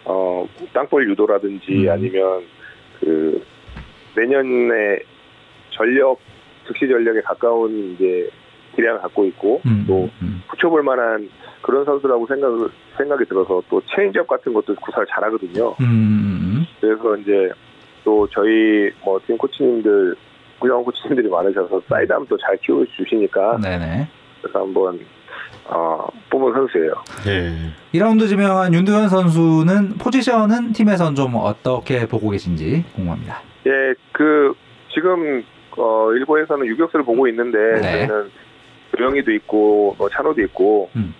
[0.06, 1.90] 어 땅볼 유도라든지 음.
[1.90, 2.44] 아니면
[3.02, 3.44] 그
[4.16, 5.00] 내년에
[5.72, 6.20] 전력
[6.66, 8.30] 즉시 전력에 가까운 이제
[8.76, 9.84] 기량을 갖고 있고 음.
[9.86, 10.42] 또 음.
[10.48, 11.30] 붙여볼 만한
[11.68, 12.50] 그런 선수라고 생각
[12.98, 15.76] 생각이 들어서 또 체인지업 같은 것도 구사를 잘하거든요.
[15.82, 16.66] 음.
[16.80, 17.50] 그래서 이제
[18.06, 20.16] 또 저희 뭐 팀 코치님들
[20.62, 24.08] 훌륭한 코치님들이 많으셔서 사이드암 또잘 키워 주시니까 네네.
[24.42, 24.98] 그래서 한번
[25.66, 26.94] 어, 뽑은 선수예요.
[27.28, 27.52] 예.
[27.94, 33.42] 2라운드 지명한 윤두현 선수는 포지션은 팀에선 좀 어떻게 보고 계신지 궁금합니다.
[33.66, 34.54] 예, 그
[34.94, 35.44] 지금
[35.78, 38.08] 어, 일부에서는 유격수를 보고 있는데 네.
[38.08, 38.32] 저희는
[38.96, 41.14] 조영이도 있고 뭐 찬호도 있고 음.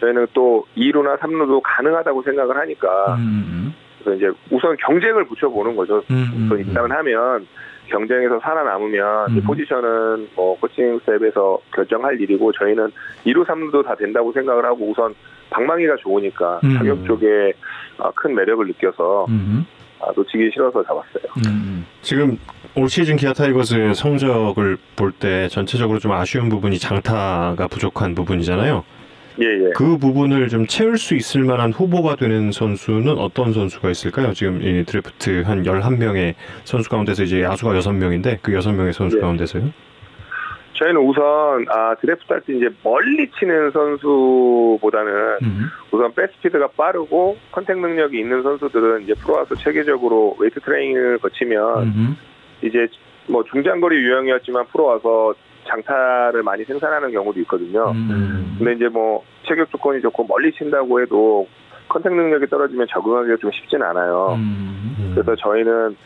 [0.00, 3.74] 저희는 또 2루나 3루도 가능하다고 생각을 하니까 음.
[4.02, 6.02] 그래서 이제 우선 경쟁을 붙여보는 거죠.
[6.10, 6.46] 음.
[6.46, 7.46] 우선 입단을 하면
[7.88, 9.42] 경쟁에서 살아남으면 이 음.
[9.42, 12.90] 포지션은 뭐 코칭 스텝에서 결정할 일이고 저희는
[13.26, 15.14] 2루 3루도 다 된다고 생각을 하고 우선
[15.50, 16.74] 방망이가 좋으니까 음.
[16.78, 17.52] 타격 쪽에
[17.98, 19.66] 아, 큰 매력을 느껴서 음.
[20.00, 21.24] 아, 놓치기 싫어서 잡았어요.
[21.46, 21.84] 음.
[22.00, 22.38] 지금
[22.76, 28.84] 올 시즌 기아 타이거즈의 성적을 볼 때 전체적으로 좀 아쉬운 부분이 장타가 부족한 부분이잖아요.
[29.42, 29.70] 예, 예.
[29.74, 34.32] 그 부분을 좀 채울 수 있을 만한 후보가 되는 선수는 어떤 선수가 있을까요?
[34.34, 36.34] 지금 이 드래프트 한 11명의
[36.64, 39.20] 선수 가운데서 이제 야수가 6명인데 그 6명의 선수 예.
[39.20, 39.70] 가운데서요?
[40.74, 41.22] 저희는 우선
[41.68, 45.12] 아, 드래프트 할 때 이제 멀리 치는 선수보다는
[45.42, 45.66] 음.
[45.90, 51.82] 우선 배트 스피드가 빠르고 contact 능력이 있는 선수들은 이제 프로 와서 체계적으로 웨이트 트레이닝을 거치면
[51.82, 52.16] 음.
[52.62, 52.88] 이제
[53.26, 55.34] 뭐 중장거리 유형이었지만 프로 와서
[55.70, 57.90] 장타를 많이 생산하는 경우도 있거든요.
[57.92, 58.56] 음.
[58.58, 61.46] 근데 이제 뭐 체격 조건이 좋고 멀리 친다고 해도
[61.88, 64.34] 컨택 능력이 떨어지면 적응하기가 좀 쉽진 않아요.
[64.36, 65.12] 음.
[65.14, 65.96] 그래서 저희는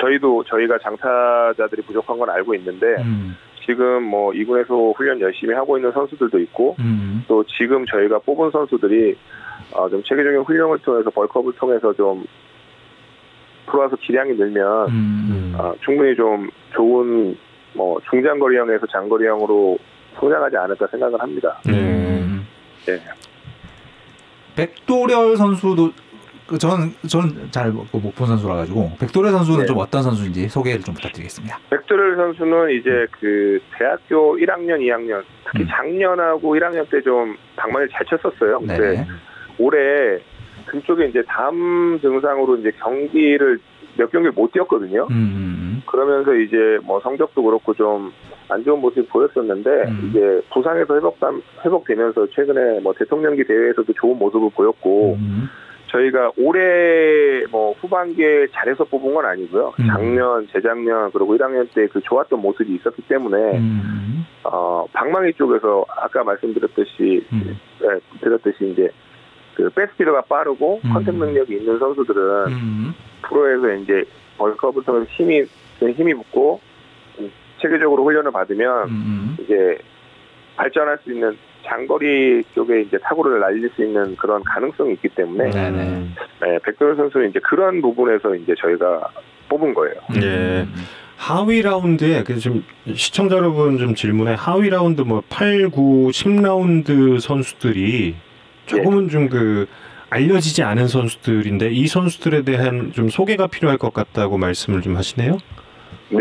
[0.00, 3.36] 저희도 저희가 장타자들이 부족한 건 알고 있는데 음.
[3.66, 7.24] 지금 뭐 2군에서 훈련 열심히 하고 있는 선수들도 있고 음.
[7.28, 9.16] 또 지금 저희가 뽑은 선수들이
[9.72, 12.24] 어, 좀 체계적인 훈련을 통해서 벌크업을 통해서 좀
[13.66, 15.54] 프로와서 기량이 늘면 음.
[15.56, 17.36] 어, 충분히 좀 좋은
[17.72, 19.78] 뭐 중장거리형에서 장거리형으로
[20.18, 21.60] 성장하지 않을까 생각을 합니다.
[21.68, 22.46] 음.
[22.86, 22.98] 네.
[24.56, 25.92] 백도렬 선수도
[26.46, 29.66] 그 저는 저는 잘 못 본 선수라 가지고 백도렬 선수는 네.
[29.66, 31.58] 좀 어떤 선수인지 소개를 좀 부탁드리겠습니다.
[31.70, 35.68] 백두를 선수는 이제 그 대학교 1학년, 2학년 특히 음.
[35.70, 38.58] 작년하고 1학년 때 좀 방망이를 잘 쳤었어요.
[38.58, 39.06] 근데 네.
[39.58, 40.18] 올해
[40.66, 43.60] 그쪽에 이제 담 증상으로 이제 경기를
[43.96, 45.06] 몇 경기를 못 뛰었거든요.
[45.10, 45.82] 음.
[45.86, 48.12] 그러면서 이제 뭐 성적도 그렇고 좀
[48.50, 50.08] 안 좋은 모습이 보였었는데 음.
[50.10, 51.18] 이제 부상에서 회복
[51.64, 55.48] 회복되면서 최근에 뭐 대통령기 대회에서도 좋은 모습을 보였고 음.
[55.86, 59.72] 저희가 올해 뭐 후반기에 잘해서 뽑은 건 아니고요.
[59.78, 59.86] 음.
[59.86, 64.26] 작년, 재작년 그리고 1학년 때 그 좋았던 모습이 있었기 때문에 음.
[64.44, 67.56] 어 방망이 쪽에서 아까 말씀드렸듯이 음.
[67.80, 67.88] 네,
[68.20, 68.88] 드렸듯이 이제
[69.54, 70.92] 그 배트 스피드가 빠르고 음.
[70.92, 72.94] contact 능력이 있는 선수들은 음.
[73.22, 74.04] 프로에서 이제
[74.86, 75.44] 통해서 힘이
[75.80, 76.60] 힘이 붙고
[77.60, 79.36] 체계적으로 훈련을 받으면 음.
[79.40, 79.78] 이제
[80.56, 81.36] 발전할 수 있는
[81.66, 85.78] 장거리 쪽에 이제 타구를 날릴 수 있는 그런 가능성이 있기 때문에 네네.
[85.78, 86.14] 음.
[86.40, 89.08] 네, 백도현 선수는 이제 그런 부분에서 이제 저희가
[89.48, 89.94] 뽑은 거예요.
[90.22, 90.66] 예.
[91.16, 98.14] 하위 라운드에 그래서 지금 시청자 여러분 좀 질문에 하위 라운드 뭐 8, 9, 10라운드 선수들이
[98.76, 99.66] 조금은 좀그
[100.10, 105.38] 알려지지 않은 선수들인데 이 선수들에 대한 좀 소개가 필요할 것 같다고 말씀을 좀 하시네요.
[106.10, 106.18] 네,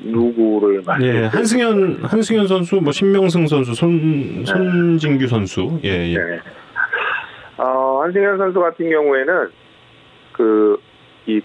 [0.00, 1.02] 누구를 말?
[1.02, 6.18] 예, 한승현 한승현 선수, 뭐 신명승 선수, 손 손진규 선수, 예, 예.
[6.18, 6.40] 네.
[7.56, 9.48] 어, 한승현 선수 같은 경우에는
[10.32, 10.76] 그
[11.26, 11.40] 이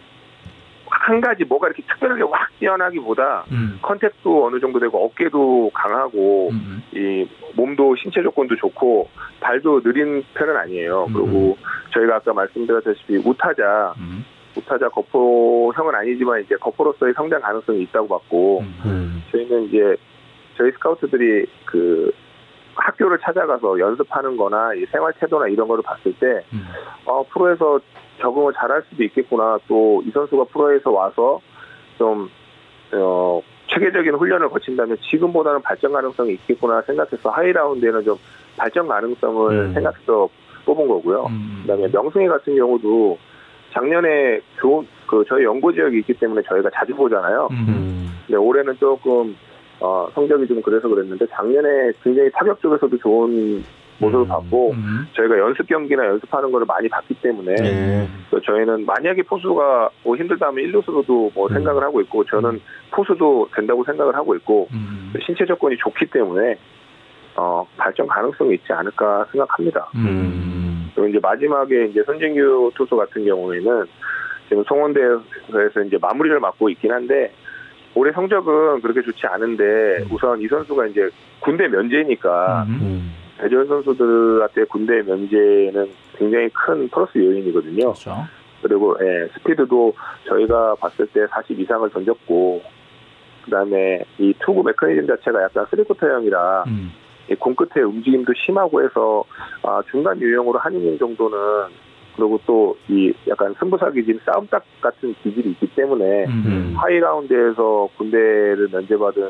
[1.09, 3.79] 한 가지 뭐가 이렇게 특별하게 확 뛰어나기보다 음.
[3.81, 6.83] contact도 어느 정도 되고 어깨도 강하고 음.
[6.93, 11.05] 이 몸도 신체 조건도 좋고 발도 느린 편은 아니에요.
[11.09, 11.13] 음.
[11.13, 11.57] 그리고
[11.95, 14.23] 저희가 아까 말씀드렸다시피 우타자 음.
[14.55, 18.75] 우타자 거포형은 아니지만 이제 거포로서의 성장 가능성이 있다고 봤고 음.
[18.85, 19.23] 음.
[19.31, 19.95] 저희는 이제
[20.57, 22.13] 저희 스카우트들이 그
[22.79, 26.65] 학교를 찾아가서 연습하는 거나 이 생활 태도나 이런 거를 봤을 때, 음.
[27.05, 27.79] 어, 프로에서
[28.19, 29.57] 적응을 잘할 수도 있겠구나.
[29.67, 31.39] 또 이 선수가 프로에서 와서
[31.97, 32.29] 좀,
[32.93, 38.17] 어, 체계적인 훈련을 거친다면 지금보다는 발전 가능성이 있겠구나 생각해서 하이라운드에는 좀
[38.57, 39.73] 발전 가능성을 음.
[39.73, 40.27] 생각해서
[40.65, 41.25] 뽑은 거고요.
[41.29, 41.59] 음.
[41.61, 43.17] 그다음에 명승희 같은 경우도
[43.71, 47.47] 작년에 좋은 그 저희 연구 지역이 있기 때문에 저희가 자주 보잖아요.
[47.51, 47.65] 음.
[47.67, 48.19] 음.
[48.25, 49.35] 근데 올해는 조금
[49.81, 53.63] 어, 성적이 좀 그래서 그랬는데 작년에 굉장히 타격 쪽에서도 좋은
[53.99, 54.27] 모습을 음.
[54.27, 55.07] 봤고 음.
[55.13, 58.07] 저희가 연습 경기나 연습하는 거를 많이 봤기 때문에 예.
[58.31, 61.53] 또 저희는 만약에 포수가 뭐 힘들다면 일루수로도 뭐 음.
[61.53, 62.61] 생각을 하고 있고 저는
[62.91, 65.13] 포수도 된다고 생각을 하고 있고 음.
[65.25, 66.57] 신체 조건이 좋기 때문에
[67.35, 69.89] 어, 발전 가능성이 있지 않을까 생각합니다.
[69.95, 70.91] 음.
[70.95, 73.85] 그리고 이제 마지막에 이제 손진규 투수 같은 경우에는
[74.49, 77.31] 지금 송원대에서 이제 마무리를 맡고 있긴 한데
[77.99, 81.09] 올해 성적은 그렇게 좋지 않은데 우선 이 선수가 이제
[81.41, 82.79] 군대 면제니까 음.
[82.81, 83.13] 음.
[83.37, 87.91] 대전 선수들한테 군대 면제는 굉장히 큰 플러스 요인이거든요.
[87.91, 88.15] 그렇죠.
[88.61, 89.93] 그리고 예, 스피드도
[90.27, 92.61] 저희가 봤을 때 40 이상을 던졌고
[93.43, 96.91] 그다음에 이 투구 메커니즘 자체가 약간 three quarter형이라 음.
[97.29, 99.23] 이 공끝의 움직임도 심하고 해서
[99.63, 101.37] 아, 중간 유형으로 한 이닝 정도는
[102.19, 106.73] 그리고 또 이 약간 승부사 기질 싸움닭 같은 기질이 있기 때문에 음.
[106.75, 109.29] high round에서 군대를 면제받은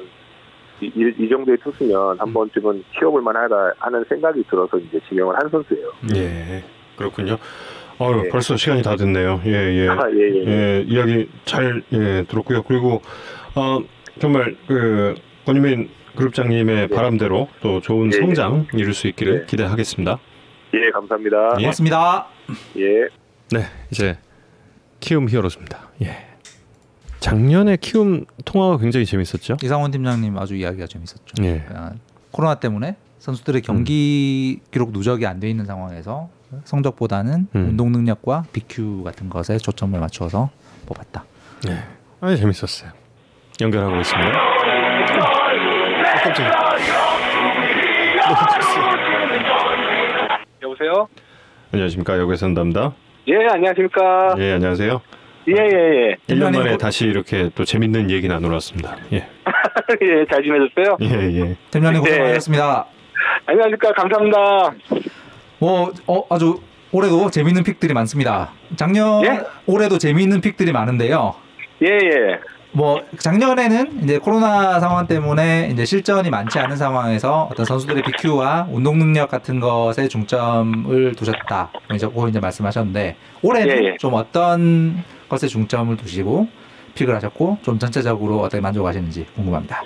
[0.81, 5.49] 이, 이- 이 정도의 투수면 한 번쯤은 키워볼 만하다 하는 생각이 들어서 이제 지명을 한
[5.49, 5.91] 선수예요.
[6.15, 6.63] 예.
[6.97, 7.37] 그렇군요.
[7.99, 8.29] 어, 예.
[8.29, 9.41] 벌써 시간이 다 됐네요.
[9.45, 9.87] 예, 예.
[9.89, 10.47] 아, 예, 예.
[10.47, 12.63] 예, 이야기 잘 예, 들었고요.
[12.63, 13.01] 그리고
[13.55, 13.79] 어,
[14.19, 15.15] 정말 그
[15.45, 18.21] 권유민 그룹장님의 바람대로 또 좋은 예, 예.
[18.21, 19.45] 성장 이룰 수 있기를 예.
[19.47, 20.17] 기대하겠습니다.
[20.73, 21.37] 예, 감사합니다.
[21.57, 21.61] 예.
[21.63, 22.27] 고맙습니다.
[22.77, 23.07] 예.
[23.51, 24.17] 네, 이제
[24.99, 25.79] 키움 히어로즈입니다.
[26.03, 26.25] 예.
[27.19, 29.57] 작년에 키움 통화가 굉장히 재밌었죠.
[29.61, 31.43] 이상원 팀장님 아주 이야기가 재밌었죠.
[31.43, 31.65] 예.
[31.73, 31.91] 아,
[32.31, 36.29] 코로나 때문에 선수들의 경기 기록 누적이 안 돼 있는 상황에서
[36.63, 37.65] 성적보다는 음.
[37.69, 40.49] 운동 능력과 BQ 같은 것에 초점을 맞춰서
[40.85, 41.25] 뽑았다.
[41.67, 41.83] 네.
[42.21, 42.91] 아주 재밌었어요.
[43.61, 44.31] 연결하고 있습니다.
[45.99, 46.59] 아, 깜짝이야.
[50.79, 51.07] 여보세요?
[51.73, 52.17] 안녕하십니까.
[52.19, 52.93] 여기서 담다.
[53.27, 54.35] 예, 안녕하십니까?
[54.39, 55.01] 예, 안녕하세요.
[55.49, 56.15] 예, 예, 예.
[56.15, 58.95] 1년 팀장님, 만에 뭐- 다시 이렇게 또 재밌는 얘기 나누러 왔습니다.
[59.11, 59.17] 예.
[60.01, 60.97] 예, 잘 지내셨어요?
[61.01, 61.55] 예, 예.
[61.71, 62.21] 팀장님 고생 네.
[62.23, 62.85] 많으셨습니다.
[63.45, 63.91] 안녕하십니까?
[63.93, 64.37] 감사합니다.
[65.59, 66.61] 뭐 어, 아주
[66.91, 68.51] 올해도 재미있는 픽들이 많습니다.
[68.75, 69.41] 작년 예?
[69.67, 71.35] 올해도 재미있는 픽들이 많은데요.
[71.83, 72.39] 예, 예.
[72.71, 78.99] 뭐 작년에는 이제 코로나 상황 때문에 이제 실전이 많지 않은 상황에서 어떤 선수들의 BQ와 운동
[78.99, 81.71] 능력 같은 것에 중점을 두셨다.
[81.93, 83.97] 이제 고 이제 말씀하셨는데 올해는 예, 예.
[83.97, 86.47] 좀 어떤 것에 중점을 두시고
[86.95, 89.81] 픽을 하셨고 좀 전체적으로 어떻게 만족하시는지 궁금합니다.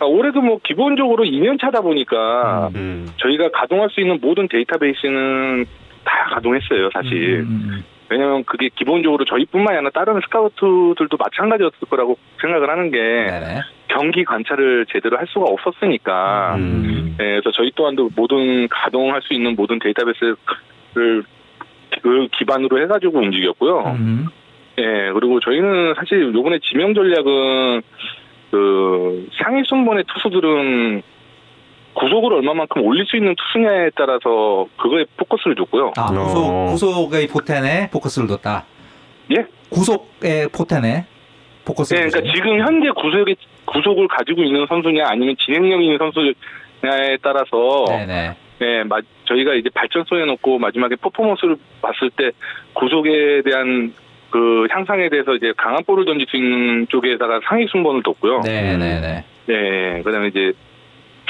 [0.00, 3.08] 아, 올해도 뭐 기본적으로 2년 차다 보니까 음.
[3.18, 5.64] 저희가 가동할 수 있는 모든 데이터베이스는
[6.04, 7.40] 다 가동했어요, 사실.
[7.40, 13.26] 음, 음, 왜냐면 그게 기본적으로 저희뿐만이 아니라 다른 스카우트들도 마찬가지였을 거라고 생각을 하는 게 음.
[13.26, 13.60] 네네.
[13.88, 16.56] 경기 관찰을 제대로 할 수가 없었으니까.
[16.56, 17.16] 음.
[17.20, 20.36] 예, 그래서 저희 또한도 모든 가동할 수 있는 모든 데이터베이스를
[22.02, 23.80] 그 기반으로 해가지고 움직였고요.
[23.98, 24.26] 음,
[24.78, 27.82] 예, 그리고 저희는 사실 요번에 지명 전략은
[28.50, 31.02] 그 상위 순번의 투수들은
[31.94, 35.92] 구속을 얼마만큼 올릴 수 있는 투수냐에 따라서 그거에 포커스를 줬고요.
[35.96, 36.24] 아, 어.
[36.24, 36.66] 구속,
[37.10, 38.64] 구속의 포텐에 포커스를 뒀다.
[39.36, 39.44] 예?
[39.70, 41.04] 구속의 포텐에
[41.64, 42.34] 포커스를 네, 그러니까.
[42.34, 43.34] 지금 현재 구속에
[43.66, 48.36] 구속을 가지고 있는 선수냐 아니면 진행력 있는 선수냐에 따라서 네네.
[48.58, 52.30] 네, 마- 저희가 이제 발전성에 놓고 마지막에 퍼포먼스를 봤을 때
[52.74, 53.92] 구속에 대한
[54.30, 58.40] 그 향상에 대해서 이제 강한 볼을 던질 수 있는 쪽에다가 상위 순번을 뒀고요.
[58.40, 59.24] 네네네.
[59.46, 60.52] 네, 그다음에 이제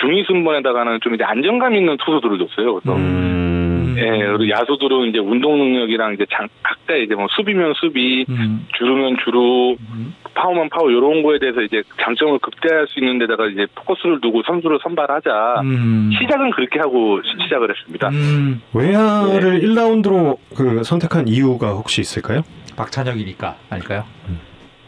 [0.02, 2.74] 중위 순번에다가는 좀 이제 안정감 있는 투수들을 줬어요.
[2.80, 3.94] 그래서 음.
[3.98, 8.66] 예, 그리고 야수들은 이제 운동 능력이랑 이제 장, 각자 이제 뭐 수비면 수비, 음.
[8.76, 10.14] 주루면 주루, 음.
[10.34, 14.78] 파워면 파워 이런 거에 대해서 이제 장점을 극대화할 수 있는 데다가 이제 포커스를 두고 선수를
[14.82, 15.60] 선발하자.
[15.62, 16.10] 음.
[16.18, 18.08] 시작은 그렇게 하고 시- 시작을 했습니다.
[18.08, 18.62] 음.
[18.74, 22.40] 외야를 1라운드로 그 선택한 이유가 혹시 있을까요?
[22.76, 24.04] 박찬혁이니까 아닐까요?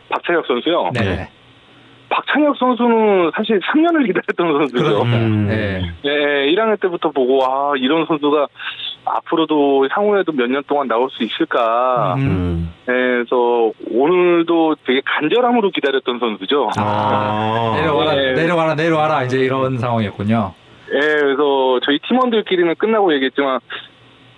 [0.09, 0.91] 박찬혁 선수요.
[0.95, 1.29] 네.
[2.15, 4.85] 박찬혁 선수는 사실 3년을 기다렸던 선수죠.
[4.85, 5.17] 그러니까.
[5.17, 5.47] 음.
[5.49, 5.83] 네.
[6.05, 6.11] 예,
[6.53, 8.47] 1학년 때부터 보고 아 이런 선수가
[9.05, 12.15] 앞으로도 향후에도 몇 년 동안 나올 수 있을까.
[12.15, 12.21] 음.
[12.21, 12.73] 음.
[12.83, 16.71] 예, 그래서 오늘도 되게 간절함으로 기다렸던 선수죠.
[16.79, 17.75] 아.
[17.77, 18.33] 내려와라, 네.
[18.35, 20.53] 내려와라, 내려와라 이제 이런 상황이었군요.
[20.93, 23.59] 예, 그래서 저희 팀원들끼리는 끝나고 얘기했지만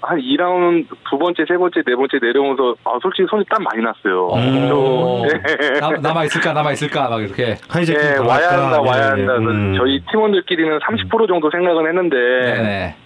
[0.02, 4.30] 한 2라운드 두 번째, 세 번째, 네 번째 내려오면서 아 솔직히 손이 땀 많이 났어요.
[4.36, 5.80] 예.
[5.80, 7.56] 남, 남아 있을까, 남아 있을까 막 이렇게.
[7.68, 8.26] 하이제킹 예, 당할까?
[8.26, 9.36] 와야 한다, 와야 예, 한다.
[9.36, 9.74] 음.
[9.76, 12.96] 저희 팀원들끼리는 30% 정도 생각은 했는데 네네.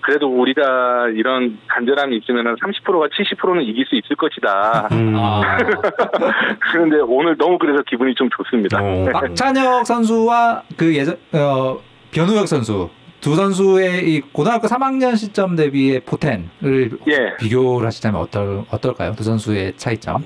[0.00, 4.88] 그래도 우리가 이런 간절함이 있으면 30%가 70%는 이길 수 있을 것이다.
[4.92, 5.14] 음.
[5.18, 5.58] 아,
[6.72, 8.78] 그런데 오늘 너무 그래서 기분이 좀 좋습니다.
[8.80, 9.06] 어.
[9.12, 11.78] 박찬혁 선수와 그 예전 어,
[12.10, 12.88] 변우혁 선수
[13.20, 17.36] 두 선수의 이 고등학교 3학년 시점 대비의 포텐을 예.
[17.38, 19.12] 비교를 하시자면 어떨 어떨까요?
[19.12, 20.22] 두 선수의 차이점.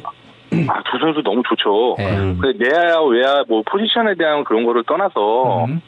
[0.68, 1.97] 아, 두 선수 너무 좋죠.
[2.01, 2.16] 예.
[2.16, 2.38] 음.
[2.40, 5.80] 그 내야 외야 뭐 포지션에 대한 그런 거를 떠나서 음.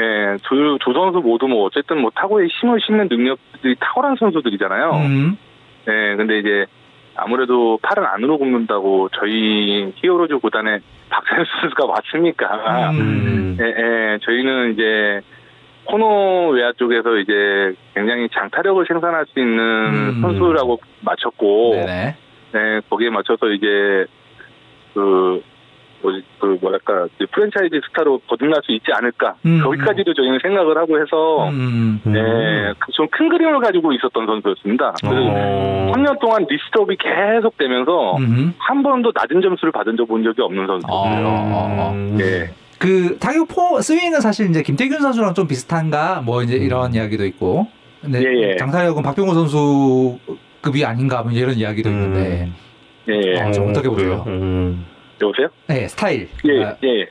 [0.00, 4.90] 예, 두, 두 선수 모두 뭐 어쨌든 뭐 타고의 힘을 싣는 능력들이 탁월한 선수들이잖아요.
[4.92, 5.36] 음.
[5.88, 6.66] 예, 근데 이제
[7.16, 10.80] 아무래도 팔은 안으로 굽는다고 저희 히어로즈 구단에
[11.10, 13.56] 박찬현 선수가 왔으니까 음.
[13.60, 15.20] 예, 예, 저희는 이제
[15.84, 20.20] 코너 외야 쪽에서 이제 굉장히 장타력을 생산할 수 있는 음.
[20.22, 22.16] 선수라고 맞췄고 네네.
[22.52, 24.06] 네, 거기에 맞춰서 이제
[24.94, 25.42] 그
[26.02, 29.60] 뭐지 그 뭐랄까 프랜차이즈 스타로 거듭날 수 있지 않을까 음.
[29.62, 32.00] 거기까지도 저희는 생각을 하고 해서 음.
[32.04, 34.94] 네, 좀 큰 그림을 가지고 있었던 선수였습니다.
[35.04, 35.92] 어.
[35.94, 38.54] 3년 동안 리스트업이 계속 되면서 음.
[38.58, 41.26] 한 번도 낮은 점수를 받은 적본 적이 없는 선수였어요.
[41.26, 42.16] 어.
[42.82, 42.88] 음.
[42.88, 43.08] 예.
[43.08, 47.66] 그 타격 포 스윙은 사실 이제 김태균 선수랑 좀 비슷한가 뭐 이제 이런 이야기도 있고.
[48.00, 48.56] 근데 예, 예.
[48.56, 51.94] 장타력은 박병호 선수급이 아닌가 뭐 이런 이야기도 음.
[51.94, 52.48] 있는데.
[53.08, 53.40] 예.
[53.40, 54.24] 어, 좀 어떻게 보세요?
[54.24, 54.38] 그래요?
[54.38, 54.84] 음.
[55.22, 55.48] 여보세요?
[55.66, 56.28] 네, 스타일.
[56.44, 57.06] 예, 아, 예.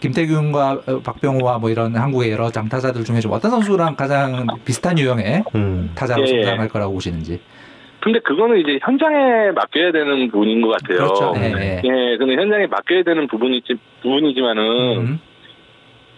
[0.00, 5.44] 김태균과 어, 박병호와 뭐 이런 한국의 여러 장타자들 중에 좀 어떤 선수랑 가장 비슷한 유형의
[5.54, 5.90] 음.
[5.94, 6.42] 타자로 예, 예.
[6.42, 7.40] 성장할 거라고 보시는지.
[8.04, 10.98] 근데 그거는 이제 현장에 맡겨야 되는 부분인 것 같아요.
[10.98, 11.32] 그렇죠.
[11.32, 11.82] 네, 네.
[11.82, 14.62] 예, 근데 현장에 맡겨야 되는 부분이지, 부분이지만은,
[14.98, 15.20] 음.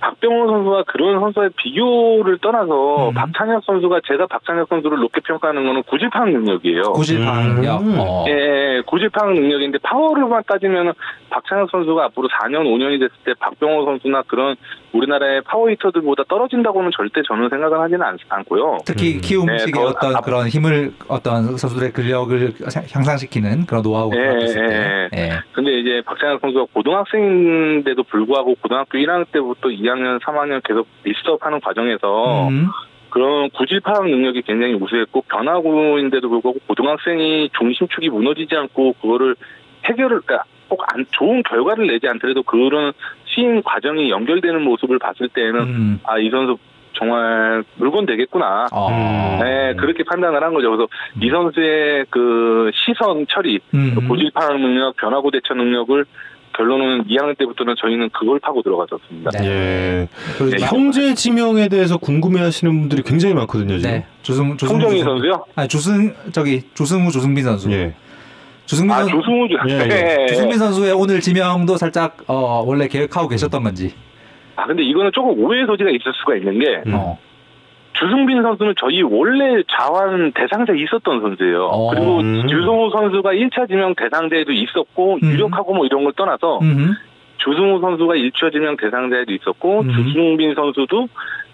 [0.00, 3.14] 박병호 선수와 그런 선수의 비교를 떠나서 음.
[3.14, 6.82] 박찬혁 선수가 제가 박찬혁 선수를 높게 평가하는 거는 구질파악 능력이에요.
[6.82, 7.76] 고질파요.
[7.76, 7.96] 음.
[7.98, 8.24] 어.
[8.28, 10.92] 예, 예, 구질파악 능력인데 파워를만 따지면
[11.30, 14.56] 박찬혁 선수가 앞으로 4년, 5년이 됐을 때 박병호 선수나 그런
[14.96, 18.78] 우리나라의 파워 히터들보다 떨어진다고는 절대 저는 생각을 하지는 않, 않고요.
[18.86, 19.20] 특히 음.
[19.20, 22.52] 키움식의 네, 더 어떤 앞- 그런 힘을 어떤 선수들의 근력을
[22.92, 25.08] 향상시키는 그런 노하우가 예, 있을 때.
[25.16, 25.30] 예, 예.
[25.52, 32.68] 근데 이제 박찬혁 선수가 고등학생인데도 불구하고 고등학교 1학년 때부터 2학년, 3학년 계속 리스트업하는 과정에서 음.
[33.10, 39.36] 그런 구질 파악 능력이 굉장히 우수했고 변화구인데도 불구하고 고등학생이 중심축이 무너지지 않고 그거를
[39.84, 42.92] 해결을 그러니까 꼭 안 좋은 결과를 내지 않더라도 그런
[43.36, 46.00] 시임 과정이 연결되는 모습을 봤을 때에는 음.
[46.04, 46.56] 아이 선수
[46.98, 48.68] 정말 물건 되겠구나.
[48.72, 49.38] 어.
[49.42, 50.70] 네, 그렇게 판단을 한 거죠.
[50.70, 50.88] 그래서
[51.20, 53.94] 이 선수의 그 시선 처리, 음.
[54.08, 56.06] 고질 파악 능력, 변화구 대처 능력을
[56.56, 59.30] 결론은 2학년 때부터는 저희는 그걸 파고 들어가졌습니다.
[59.32, 59.44] 네.
[59.46, 60.08] 예.
[60.38, 60.64] 그리고 네.
[60.64, 63.76] 형제 지명에 대해서 궁금해하시는 분들이 굉장히 많거든요.
[63.76, 63.90] 지금.
[63.90, 64.06] 네.
[64.22, 65.44] 주승 송정희 주승- 선수요?
[65.54, 67.70] 아니 주승 저기 주승우 조승빈 선수.
[67.72, 67.94] 예.
[68.66, 69.56] 주승빈 아, 선 조승우 주.
[69.68, 69.86] 예, 예.
[69.86, 70.26] 네.
[70.26, 73.94] 주승빈 선수의 오늘 지명도 살짝 어, 원래 계획하고 계셨던 건지.
[74.56, 76.94] 아, 근데 이거는 조금 오해의 소지가 있을 수가 있는 게, 음.
[76.94, 77.18] 어.
[77.92, 81.64] 주승빈 선수는 저희 원래 좌완 대상자에 있었던 선수예요.
[81.64, 81.90] 어.
[81.90, 82.46] 그리고 음.
[82.46, 85.30] 주승우 선수가 1차 지명 대상자에도 있었고, 음.
[85.30, 86.94] 유력하고 뭐 이런 걸 떠나서, 음.
[87.38, 89.90] 주승우 선수가 1차 지명 대상자에도 있었고, 음.
[89.90, 91.08] 주승빈 선수도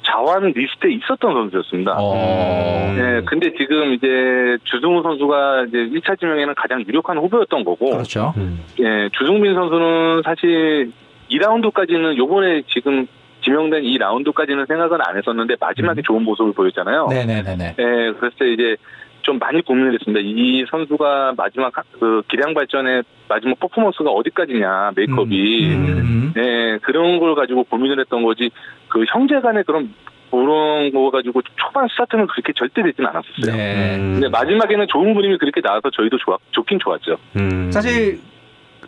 [0.05, 1.97] 좌완 리스트에 있었던 선수였습니다.
[1.99, 2.93] 어.
[2.97, 8.33] 네, 근데 지금 이제 주승우 선수가 이제 1차 지명에는 가장 유력한 후보였던 거고, 그렇죠.
[8.37, 8.61] 음.
[8.81, 10.91] 예, 주승빈 선수는 사실
[11.31, 13.07] 2라운드까지는 요번에 지금
[13.45, 17.09] 지명된 이 라운드까지는 생각은 안 했었는데 마지막에 좋은 모습을 보였잖아요.
[17.11, 17.75] 네네네네.
[17.79, 18.77] 예, 그래서 이제
[19.23, 20.21] 좀 많이 고민을 했습니다.
[20.23, 26.33] 이 선수가 마지막 하- 그 기량 발전의 마지막 퍼포먼스가 어디까지냐 메이크업이 음.
[26.35, 28.51] 네 그런 걸 가지고 고민을 했던 거지
[28.93, 29.95] 그 형제 간의 그런
[30.31, 33.57] 그런 거 가지고 초반 스타트는 그렇게 절대 되진 않았었어요.
[33.57, 33.97] 네.
[33.97, 34.13] 음.
[34.15, 37.17] 근데 마지막에는 좋은 그림이 그렇게 나와서 저희도 좋아 좋긴 좋았죠.
[37.37, 37.71] 음.
[37.73, 38.21] 사실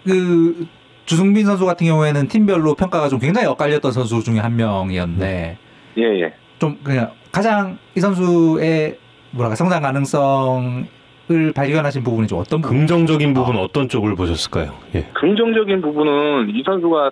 [0.05, 0.66] 그
[1.07, 5.59] 주승빈 선수 같은 경우에는 팀별로 평가가 좀 굉장히 엇갈렸던 선수 중에 한 명이었는데
[5.98, 6.34] 예 예.
[6.59, 8.98] 좀 그냥 가장 이 선수의
[9.30, 10.86] 뭐랄까 성장 가능성을
[11.55, 12.78] 발견하신 부분이 좀 어떤 부분?
[12.78, 14.74] 긍정적인 부분 어떤 쪽을 보셨을까요?
[14.94, 15.09] 예.
[15.14, 17.11] 긍정적인 부분은 이 선수가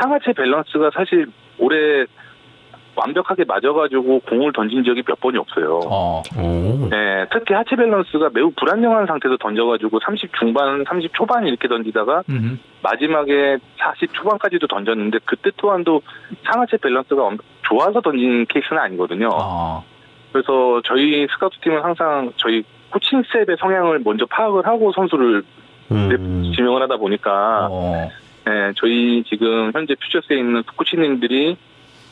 [0.00, 1.26] 상하체 밸런스가 사실
[1.58, 2.04] 올해
[2.94, 5.80] 완벽하게 맞아가지고 공을 던진 적이 몇 번이 없어요.
[5.86, 6.20] 어.
[6.36, 6.88] 오.
[6.90, 12.58] 네, 특히 하체 밸런스가 매우 불안정한 상태에서 던져가지고 30 중반, 30 초반 이렇게 던지다가 음.
[12.82, 16.02] 마지막에 40 초반까지도 던졌는데 그때 또한도
[16.44, 19.28] 상하체 밸런스가 엄- 좋아서 던진 케이스는 아니거든요.
[19.32, 19.84] 어.
[20.32, 25.42] 그래서 저희 스카우트 팀은 항상 저희 코칭 스텝의 성향을 먼저 파악을 하고 선수를
[25.92, 26.52] 음.
[26.56, 28.08] 지명을 하다 보니까 어.
[28.48, 31.56] 네, 저희 지금 현재 퓨처스에 있는 코치님들이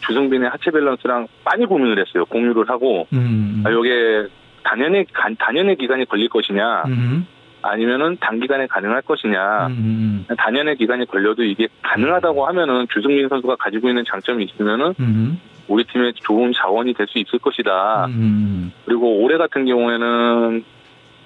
[0.06, 2.26] 주승빈의 하체 밸런스랑 많이 고민을 했어요.
[2.26, 3.62] 공유를 하고 음.
[3.64, 4.26] 아, 요게
[4.62, 7.26] 다년의 간- 다년의 기간이 걸릴 것이냐 음.
[7.62, 10.26] 아니면은 단기간에 가능할 것이냐 음.
[10.36, 15.40] 다년의 기간이 걸려도 이게 가능하다고 하면은 주승빈 선수가 가지고 있는 장점이 있으면은 음.
[15.68, 18.06] 우리 팀의 좋은 자원이 될 수 있을 것이다.
[18.10, 18.72] 음.
[18.84, 20.64] 그리고 올해 같은 경우에는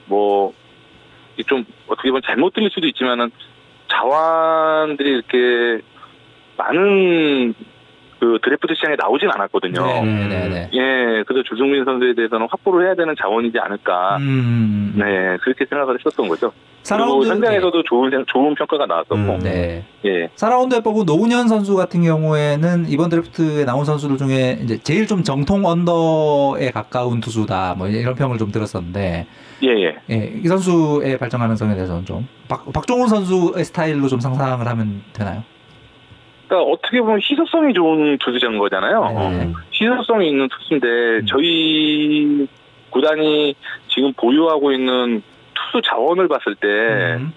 [0.07, 0.55] 뭐,
[1.35, 3.31] 이게 좀 어떻게 보면 잘못 들릴 수도 있지만은
[3.91, 5.85] 자원들이 이렇게
[6.57, 7.55] 많은
[8.21, 9.83] 그 드래프트 시장에 나오진 않았거든요.
[10.05, 10.71] 네네네.
[10.75, 14.19] 예, 그래서 주승민 선수에 대해서는 확보를 해야 되는 자원이지 않을까.
[14.19, 14.93] 음.
[14.97, 16.53] 네, 그렇게 생각을 했었던 거죠.
[16.83, 19.15] 4라운드 현장에서도 좋은, 좋은 평가가 나왔었고.
[19.15, 19.39] 음.
[19.43, 19.85] 네.
[20.05, 20.29] 예.
[20.29, 25.65] 4라운드에 뽑은 노은현 선수 같은 경우에는 이번 드래프트에 나온 선수들 중에 이제 제일 좀 정통
[25.65, 27.75] 언더에 가까운 투수다.
[27.79, 29.27] 뭐 이런 평을 좀 들었었는데
[29.63, 29.97] 예, 예.
[30.11, 35.43] 예, 이 선수의 발전 가능성에 대해서는 좀 박, 박종훈 선수의 스타일로 좀 상상을 하면 되나요?
[36.51, 39.31] 그러니까 어떻게 보면 희소성이 좋은 투수자인 거잖아요.
[39.31, 39.53] 네.
[39.73, 41.27] 희소성이 있는 투수인데 음.
[41.27, 42.49] 저희
[42.91, 43.55] 구단이
[43.87, 45.23] 지금 보유하고 있는
[45.55, 46.67] 투수 자원을 봤을 때
[47.21, 47.33] 음.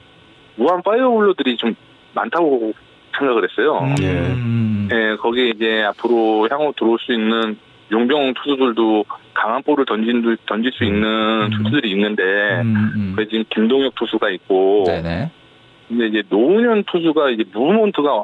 [0.55, 1.75] 무한 파이어볼러들이 좀
[2.15, 2.73] 많다고
[3.15, 3.79] 생각을 했어요.
[3.83, 4.89] 음.
[4.91, 7.55] 예, 거기에 이제 앞으로 향후 들어올 수 있는
[7.91, 9.05] 용병 투수들도
[9.35, 11.49] 강한 볼을 던진, 던질 수 있는 음.
[11.51, 12.23] 투수들이 있는데,
[12.61, 13.13] 음, 음.
[13.15, 15.29] 그래서 지금 김동혁 투수가 있고, 네네.
[15.87, 18.23] 근데 이제 노운현 투수가 이제 movement가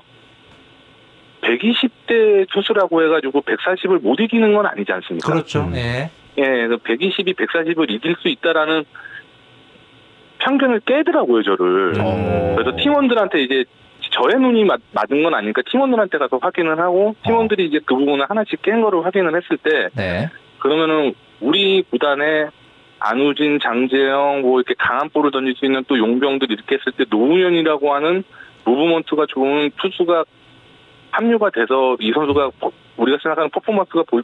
[1.42, 5.32] 120대 투수라고 해가지고 140을 못 이기는 건 아니지 않습니까?
[5.32, 5.62] 그렇죠.
[5.62, 5.76] 음.
[5.76, 6.10] 예.
[6.38, 8.86] 예, 120이 140을 이길 수 있다라는
[10.40, 11.94] 편견을 깨더라고요, 저를.
[12.00, 12.56] 어.
[12.58, 13.66] 그래서 팀원들한테 이제
[14.12, 18.62] 저의 눈이 맞, 맞은 건 아니니까 팀원들한테 가서 확인을 하고 팀원들이 이제 그 부분을 하나씩
[18.62, 20.30] 깬 거를 확인을 했을 때 네.
[20.60, 22.48] 그러면은 우리 구단에
[23.00, 27.94] 안우진, 장재영 뭐 이렇게 강한 볼을 던질 수 있는 또 용병들 이렇게 했을 때 노운현이라고
[27.94, 28.24] 하는
[28.66, 30.26] movement가 좋은 투수가
[31.20, 34.24] 합류가 돼서 이 선수가 포- 우리가 생각하는 퍼포먼스가 보일,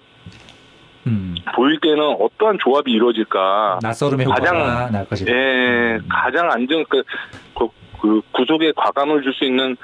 [1.08, 1.36] 음.
[1.56, 5.32] 보일 때는 어떠한 조합이 이루어질까 낯설음의 가장- 날 것이다.
[5.32, 7.04] 예, 가장 안정 그,
[7.58, 7.68] 그,
[8.02, 9.76] 그 구속에 과감을 줄 수 있는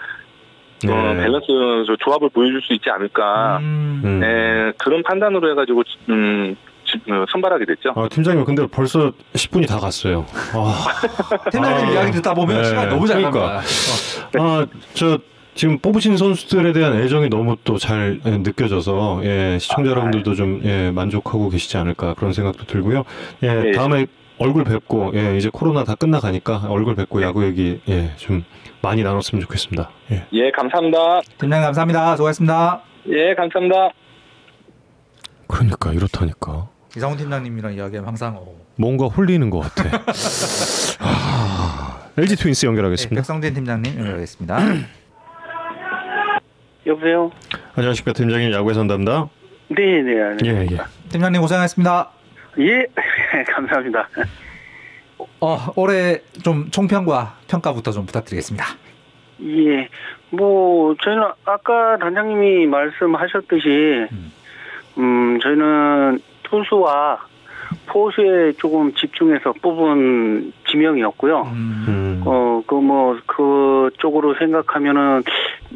[0.83, 1.15] 어, 네.
[1.21, 1.45] 밸런스
[1.85, 3.57] 저 조합을 보여줄 수 있지 않을까.
[3.59, 4.01] 음.
[4.03, 4.21] 음.
[4.23, 6.55] 예, 그런 판단으로 해가지고 음,
[6.85, 7.93] 지- 어, 선발하게 됐죠.
[7.95, 10.25] 아, 팀장님 근데 벌써 10분이 다 갔어요.
[10.55, 10.85] 아,
[11.51, 12.63] 팀장님 아, 이야기 듣다 보면 네.
[12.63, 13.61] 시간 이 너무 잘 그러니까.
[13.61, 14.39] 갑니다.
[14.39, 14.61] 어.
[14.61, 15.19] 아, 저
[15.53, 20.91] 지금 뽑으신 선수들에 대한 애정이 너무 또 잘 느껴져서 예, 시청자 아, 여러분들도 좀 예,
[20.91, 23.03] 만족하고 계시지 않을까 그런 생각도 들고요.
[23.43, 23.71] 예, 예.
[23.71, 24.05] 다음에
[24.37, 28.43] 얼굴 뵙고 예, 이제 코로나 다 끝나가니까 얼굴 뵙고 야구 얘기 예, 좀
[28.81, 29.89] 많이 나눴으면 좋겠습니다.
[30.11, 30.25] 예.
[30.33, 31.21] 예, 감사합니다.
[31.39, 32.15] 팀장님 감사합니다.
[32.15, 32.81] 수고하셨습니다.
[33.09, 33.89] 예, 감사합니다.
[35.47, 36.69] 그러니까 이렇다니까.
[36.95, 40.03] 이상훈 팀장님이랑 이야기하면 항상 어, 뭔가 홀리는 것 같아.
[40.99, 43.15] 아, LG 트윈스 네, 연결하겠습니다.
[43.15, 44.59] 백성진 팀장님 연결하겠습니다.
[46.91, 47.31] 여보세요?
[47.75, 49.29] 안녕하십니까 팀장님 야구의 선담다.
[49.69, 50.35] 네, 네.
[50.35, 50.37] 네.
[50.45, 50.77] 예, 예.
[51.09, 52.09] 팀장님 고생하셨습니다.
[52.59, 52.85] 예,
[53.47, 54.09] 감사합니다.
[55.39, 58.65] 어, 올해 좀 총평과 평가부터 좀 부탁드리겠습니다.
[59.43, 59.87] 예,
[60.31, 64.31] 뭐, 저희는 아까 단장님이 말씀하셨듯이, 음.
[64.97, 67.25] 음, 저희는 투수와
[67.87, 71.41] 포수에 조금 집중해서 뽑은 지명이었고요.
[71.53, 72.21] 음, 음.
[72.25, 75.23] 어, 그 뭐, 그 쪽으로 생각하면은,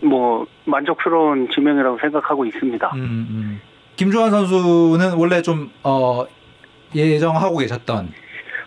[0.04, 2.92] 뭐, 만족스러운 지명이라고 생각하고 있습니다.
[2.96, 3.62] 음, 음.
[3.96, 6.26] 김주환 선수는 원래 좀 어,
[6.94, 8.10] 예정하고 계셨던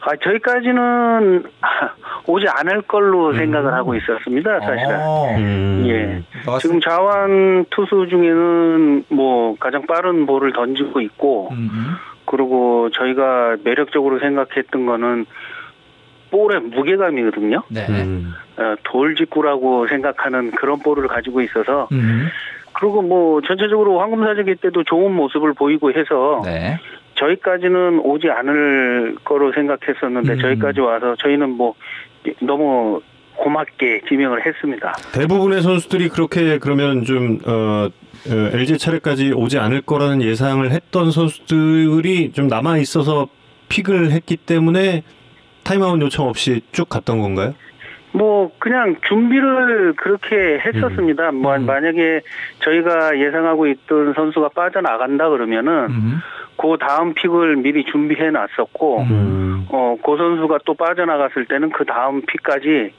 [0.00, 1.42] 아, 저희까지는
[2.26, 5.00] 오지 않을 걸로 생각을 하고 있었습니다, 사실은.
[5.02, 5.34] 어.
[5.36, 5.84] 음.
[5.86, 6.22] 예.
[6.46, 11.86] 맞습- 지금 자완 투수 중에는 뭐 가장 빠른 볼을 던지고 있고, 음, 음.
[12.28, 15.26] 그리고 저희가 매력적으로 생각했던 거는
[16.30, 17.62] 볼의 무게감이거든요.
[17.68, 17.86] 네.
[17.88, 18.32] 음.
[18.59, 22.26] 어, 돌직구라고 생각하는 그런 볼을 가지고 있어서, 음.
[22.74, 26.78] 그리고 뭐 전체적으로 황금사제기 때도 좋은 모습을 보이고 해서, 네.
[27.14, 30.38] 저희까지는 오지 않을 거로 생각했었는데 음.
[30.38, 31.74] 저희까지 와서 저희는 뭐
[32.40, 33.00] 너무
[33.36, 34.92] 고맙게 지명을 했습니다.
[35.14, 37.88] 대부분의 선수들이 그렇게 그러면 좀 어, 어,
[38.27, 43.28] LG 차례까지 오지 않을 거라는 예상을 했던 선수들이 좀 남아 있어서
[43.68, 45.03] pick을 했기 때문에
[45.65, 47.55] 타임아웃 요청 없이 쭉 갔던 건가요?
[48.12, 51.31] 뭐 그냥 준비를 그렇게 했었습니다.
[51.32, 51.66] 뭐 음.
[51.66, 52.23] 만약에
[52.61, 56.19] 저희가 예상하고 있던 선수가 빠져나간다 그러면은 음.
[56.57, 59.66] 그 다음 pick을 미리 준비해 놨었고 음.
[59.70, 62.93] 어, 그 선수가 또 빠져나갔을 때는 그 다음 pick까지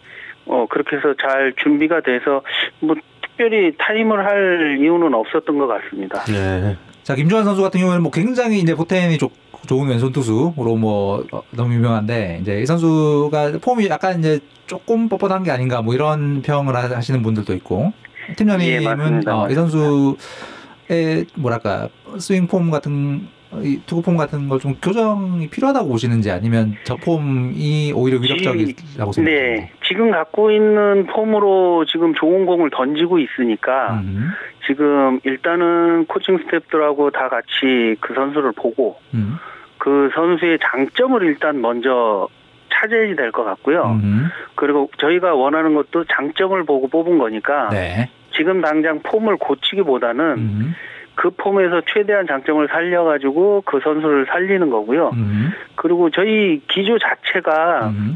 [0.46, 2.42] 어, 그렇게 해서 잘 준비가 돼서
[2.80, 2.96] 뭐
[3.40, 6.22] 특별히 타임을 할 이유는 없었던 것 같습니다.
[6.26, 6.76] 네.
[7.04, 9.32] 자 김주환 선수 같은 경우에는 뭐 굉장히 이제 포텐이 좋,
[9.66, 15.46] 좋은 왼손 투수로 뭐 어, 너무 유명한데 이제 이 선수가 폼이 약간 이제 조금 뻣뻣한
[15.46, 17.94] 게 아닌가 뭐 이런 평을 하- 하시는 분들도 있고
[18.30, 19.42] 예, 팀장님은 맞습니다.
[19.42, 21.88] 어, 이 선수의 뭐랄까
[22.18, 23.26] 스윙 폼 같은
[23.64, 29.26] 이 투구 폼 같은 걸 좀 교정이 필요하다고 보시는지 아니면 저 폼이 오히려 위력적이라고 생각하세요?
[29.26, 34.30] 네, 지금 갖고 있는 폼으로 지금 좋은 공을 던지고 있으니까 음,
[34.68, 39.36] 지금 일단은 코칭 스태프들하고 다 같이 그 선수를 보고 음,
[39.78, 42.28] 그 선수의 장점을 일단 먼저
[42.72, 44.00] 찾아야 될 것 같고요.
[44.04, 48.10] 음, 그리고 저희가 원하는 것도 장점을 보고 뽑은 거니까 네.
[48.36, 50.76] 지금 당장 폼을 고치기보다는 음,
[51.20, 55.10] 그 폼에서 최대한 장점을 살려가지고 그 선수를 살리는 거고요.
[55.16, 58.14] 음, 그리고 저희 기조 자체가 음,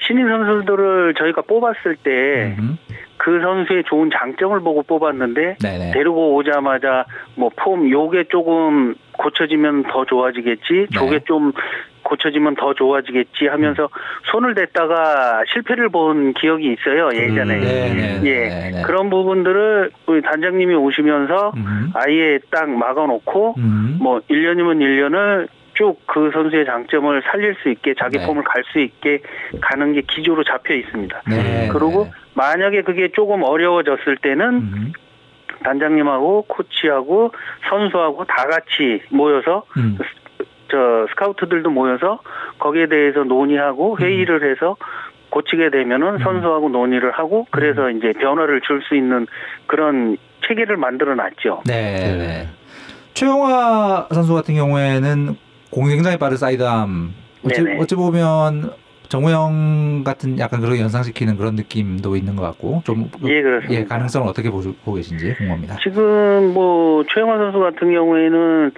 [0.00, 2.78] 신인 선수들을 저희가 뽑았을 때 음,
[3.16, 5.92] 그 선수의 좋은 장점을 보고 뽑았는데 네네.
[5.92, 7.04] 데리고 오자마자
[7.36, 10.86] 뭐 폼 요게 조금 고쳐지면 더 좋아지겠지 네.
[10.92, 11.52] 저게 좀
[12.08, 13.88] 고쳐지면 더 좋아지겠지 하면서
[14.32, 18.82] 손을 댔다가 실패를 본 기억이 있어요 예전에 음, 네, 네, 예 네, 네.
[18.82, 26.66] 그런 부분들을 우리 단장님이 오시면서 음, 아예 딱 막아놓고 음, 뭐 1년이면 1년을 쭉그 선수의
[26.66, 28.26] 장점을 살릴 수 있게 자기 네.
[28.26, 29.20] 폼을 갈 수 있게
[29.60, 31.22] 가는 게 기조로 잡혀 있습니다.
[31.28, 32.10] 네, 그리고 네.
[32.34, 34.92] 만약에 그게 조금 어려워졌을 때는 음,
[35.62, 37.32] 단장님하고 코치하고
[37.68, 39.98] 선수하고 다 같이 모여서 음,
[40.70, 42.20] 저 스카우트들도 모여서
[42.58, 44.00] 거기에 대해서 논의하고 음.
[44.00, 44.76] 회의를 해서
[45.30, 47.96] 고치게 되면은 선수하고 논의를 하고 그래서 음.
[47.98, 49.26] 이제 변화를 줄 수 있는
[49.66, 50.16] 그런
[50.46, 51.62] 체계를 만들어 놨죠.
[51.66, 52.48] 네, 네.
[53.14, 55.36] 최영화 선수 같은 경우에는
[55.70, 57.12] 공이 굉장히 빠른 sidearm.
[57.44, 57.80] 어찌, 네네.
[57.80, 58.70] 어찌 보면
[59.08, 63.80] 정우영 같은 약간 그런 연상시키는 그런 느낌도 있는 것 같고 좀 예, 그렇습니다.
[63.80, 65.76] 예, 가능성을 어떻게 보고, 보고 계신지 궁금합니다.
[65.82, 68.70] 지금 뭐 최영환 선수 같은 경우에는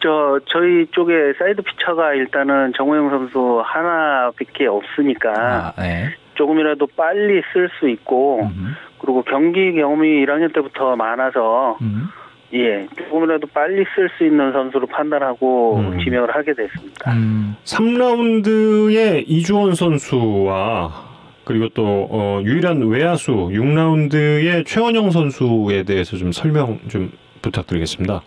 [0.00, 6.10] 저 저희 쪽에 사이드 피처가 일단은 정우영 선수 하나밖에 없으니까 아, 네.
[6.34, 12.08] 조금이라도 빨리 쓸 수 있고 음, 그리고 경기 경험이 1학년 때부터 많아서 음,
[12.52, 15.98] 예 조금이라도 빨리 쓸 수 있는 선수로 판단하고 음.
[15.98, 17.12] 지명을 하게 됐습니다.
[17.12, 21.08] 음, 3라운드의 이주원 선수와
[21.44, 27.10] 그리고 또 어, 유일한 외야수 6라운드의 최원영 선수에 대해서 좀 설명 좀
[27.42, 28.20] 부탁드리겠습니다.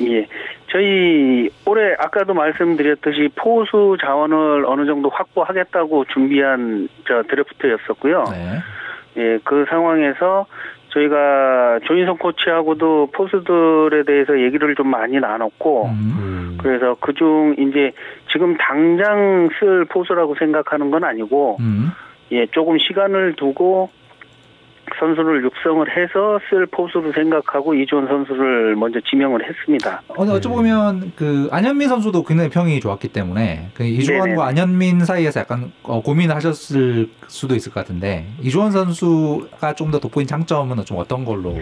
[0.00, 0.26] 예.
[0.74, 8.24] 저희 올해 아까도 말씀드렸듯이 포수 자원을 어느 정도 확보하겠다고 준비한 저 드래프트였었고요.
[8.32, 8.58] 네.
[9.16, 10.46] 예, 그 상황에서
[10.88, 16.58] 저희가 조인성 코치하고도 포수들에 대해서 얘기를 좀 많이 나눴고 음, 음.
[16.60, 17.92] 그래서 그중 이제
[18.32, 21.90] 지금 당장 쓸 포수라고 생각하는 건 아니고 음,
[22.32, 23.90] 예, 조금 시간을 두고
[24.98, 30.02] 선수를 육성을 해서 쓸 포수로 생각하고 이주원 선수를 먼저 지명을 했습니다.
[30.08, 34.42] 어, 근데 어찌 보면 그 안현민 선수도 굉장히 평이 좋았기 때문에 그 이주원과 네네.
[34.42, 40.84] 안현민 사이에서 약간 어, 고민하셨을 수도 있을 것 같은데 이주원 선수가 좀 더 돋보인 장점은
[40.84, 41.54] 좀 어떤 걸로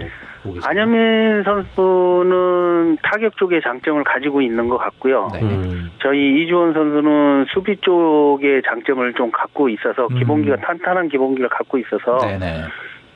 [0.42, 0.70] 보고 계세요?
[0.70, 5.28] 안현민 선수는 타격 쪽의 장점을 가지고 있는 것 같고요.
[5.32, 5.42] 네.
[5.42, 5.90] 음.
[6.02, 10.18] 저희 이주원 선수는 수비 쪽의 장점을 좀 갖고 있어서 음.
[10.18, 12.64] 기본기가 탄탄한 기본기를 갖고 있어서 네네.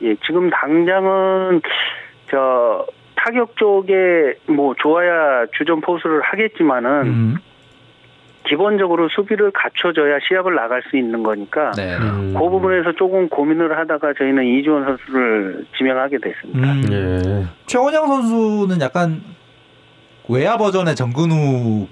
[0.01, 1.61] 예, 지금 당장은
[2.29, 7.35] 저 타격 쪽에 뭐 좋아야 주전 포수를 하겠지만은 음,
[8.47, 11.97] 기본적으로 수비를 갖춰줘야 시합을 나갈 수 있는 거니까 네.
[11.97, 12.33] 음.
[12.37, 16.71] 그 부분에서 조금 고민을 하다가 저희는 이주원 선수를 지명하게 됐습니다.
[16.71, 17.45] 음, 예.
[17.65, 19.21] 최원영 선수는 약간
[20.29, 21.87] 외야 버전의 정근우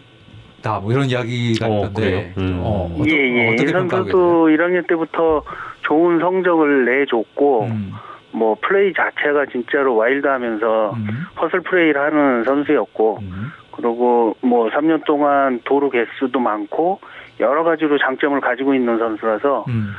[0.66, 0.80] 있다.
[0.80, 2.34] 뭐 이런 이야기가 어, 있던데.
[2.38, 2.60] 음.
[2.62, 3.54] 어, 예, 예.
[3.54, 3.88] 어, 돼요?
[3.88, 5.44] 선수도 1학년 때부터
[5.86, 7.92] 좋은 성적을 내줬고, 음,
[8.32, 11.08] 뭐, 플레이 자체가 진짜로 와일드하면서 음,
[11.42, 17.00] 허슬 플레이를 하는 선수였고, 음, 그리고 뭐 3년 동안 도루 개수도 많고,
[17.40, 19.92] 여러 가지로 장점을 가지고 있는 선수라서, 음,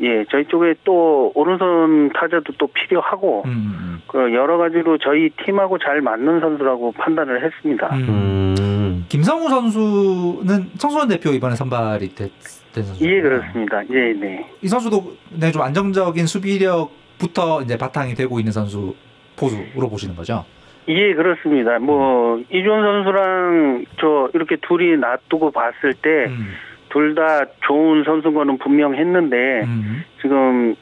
[0.00, 5.78] 예, 저희 쪽에 또 오른손 타자도 또 필요하고, 음, 음, 그 여러 가지로 저희 팀하고
[5.78, 7.94] 잘 맞는 선수라고 판단을 했습니다.
[7.94, 8.08] 음.
[8.08, 9.04] 음.
[9.08, 12.32] 김성우 선수는 청소년 대표 이번에 선발이 됐,
[12.74, 13.04] 된 선수.
[13.04, 13.82] 예, 그렇습니다.
[13.90, 14.46] 예, 네.
[14.60, 18.94] 이 선수도 네, 좀 안정적인 수비력부터 이제 바탕이 되고 있는 선수
[19.36, 20.44] 포수로 보시는 거죠?
[20.88, 21.78] 예, 그렇습니다.
[21.78, 26.52] 뭐, 이준 선수랑 저 이렇게 둘이 놔두고 봤을 때, 음,
[26.90, 30.74] 둘다 좋은 선수인 거는 분명했는데, 음, 지금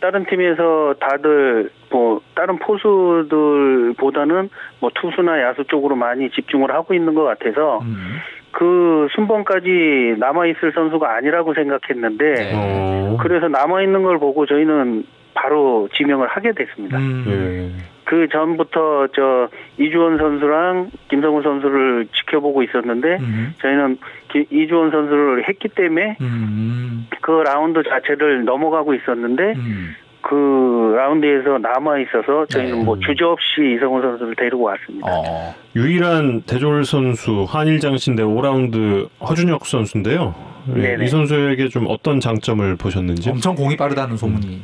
[0.00, 4.48] 다른 팀에서 다들 뭐, 다른 포수들보다는
[4.80, 8.16] 뭐 투수나 야수 쪽으로 많이 집중을 하고 있는 것 같아서, 음.
[8.52, 12.52] 그 순번까지 남아있을 선수가 아니라고 생각했는데, 네.
[12.54, 13.16] 어.
[13.20, 15.04] 그래서 남아있는 걸 보고 저희는
[15.34, 16.98] 바로 지명을 하게 됐습니다.
[16.98, 17.24] 음.
[17.28, 17.82] 예.
[18.04, 19.48] 그 전부터 저
[19.78, 23.54] 이주원 선수랑 김성우 선수를 지켜보고 있었는데 음.
[23.62, 23.98] 저희는
[24.30, 27.06] 기- 이주원 선수를 했기 때문에 음.
[27.22, 29.94] 그 라운드 자체를 넘어가고 있었는데 음.
[30.22, 32.84] 그 라운드에서 남아 있어서 저희는 네.
[32.84, 35.06] 뭐 주저없이 이성우 선수를 데리고 왔습니다.
[35.10, 35.54] 어.
[35.76, 40.34] 유일한 대졸 선수 한일장신대 5라운드 허준혁 선수인데요.
[40.76, 41.04] 예, 네네.
[41.04, 43.30] 이 선수에게 좀 어떤 장점을 보셨는지?
[43.30, 44.62] 엄청 공이 빠르다는 소문이.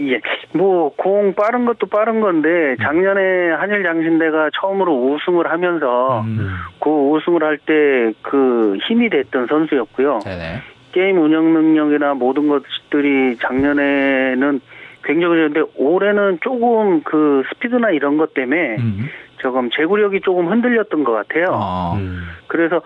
[0.00, 0.18] 예,
[0.52, 6.48] 뭐 공 빠른 것도 빠른 건데 작년에 한일 장신대가 처음으로 우승을 하면서 음.
[6.80, 10.18] 그 우승을 할 때 그 힘이 됐던 선수였고요.
[10.24, 10.62] 네네.
[10.92, 14.60] 게임 운영 능력이나 모든 것들이 작년에는
[15.04, 19.08] 굉장히 좋은데 올해는 조금 그 스피드나 이런 것 때문에 음.
[19.38, 21.46] 조금 제구력이 조금 흔들렸던 것 같아요.
[21.52, 21.94] 어.
[21.96, 22.22] 음.
[22.46, 22.82] 그래서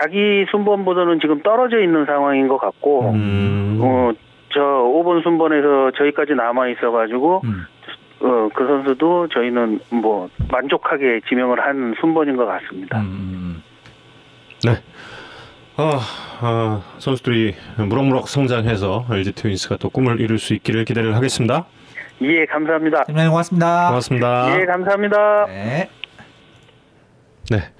[0.00, 3.78] 자기 순번보다는 지금 떨어져 있는 상황인 것 같고, 음.
[3.80, 4.12] 어,
[4.50, 7.64] 저 5번 순번에서 저희까지 남아 있어가지고, 음.
[8.20, 13.00] 어, 그 선수도 저희는 뭐 만족하게 지명을 한 순번인 것 같습니다.
[13.00, 13.62] 음.
[15.78, 16.00] 아,
[16.40, 21.66] 아, 선수들이 무럭무럭 성장해서 LG 트윈스가 또 꿈을 이룰 수 있기를 기대를 하겠습니다.
[22.22, 23.04] 예, 감사합니다.
[23.04, 23.88] 팀장님 고맙습니다.
[23.88, 24.58] 고맙습니다.
[24.60, 25.46] 예, 감사합니다.
[25.46, 25.90] 네.
[27.50, 27.72] 네.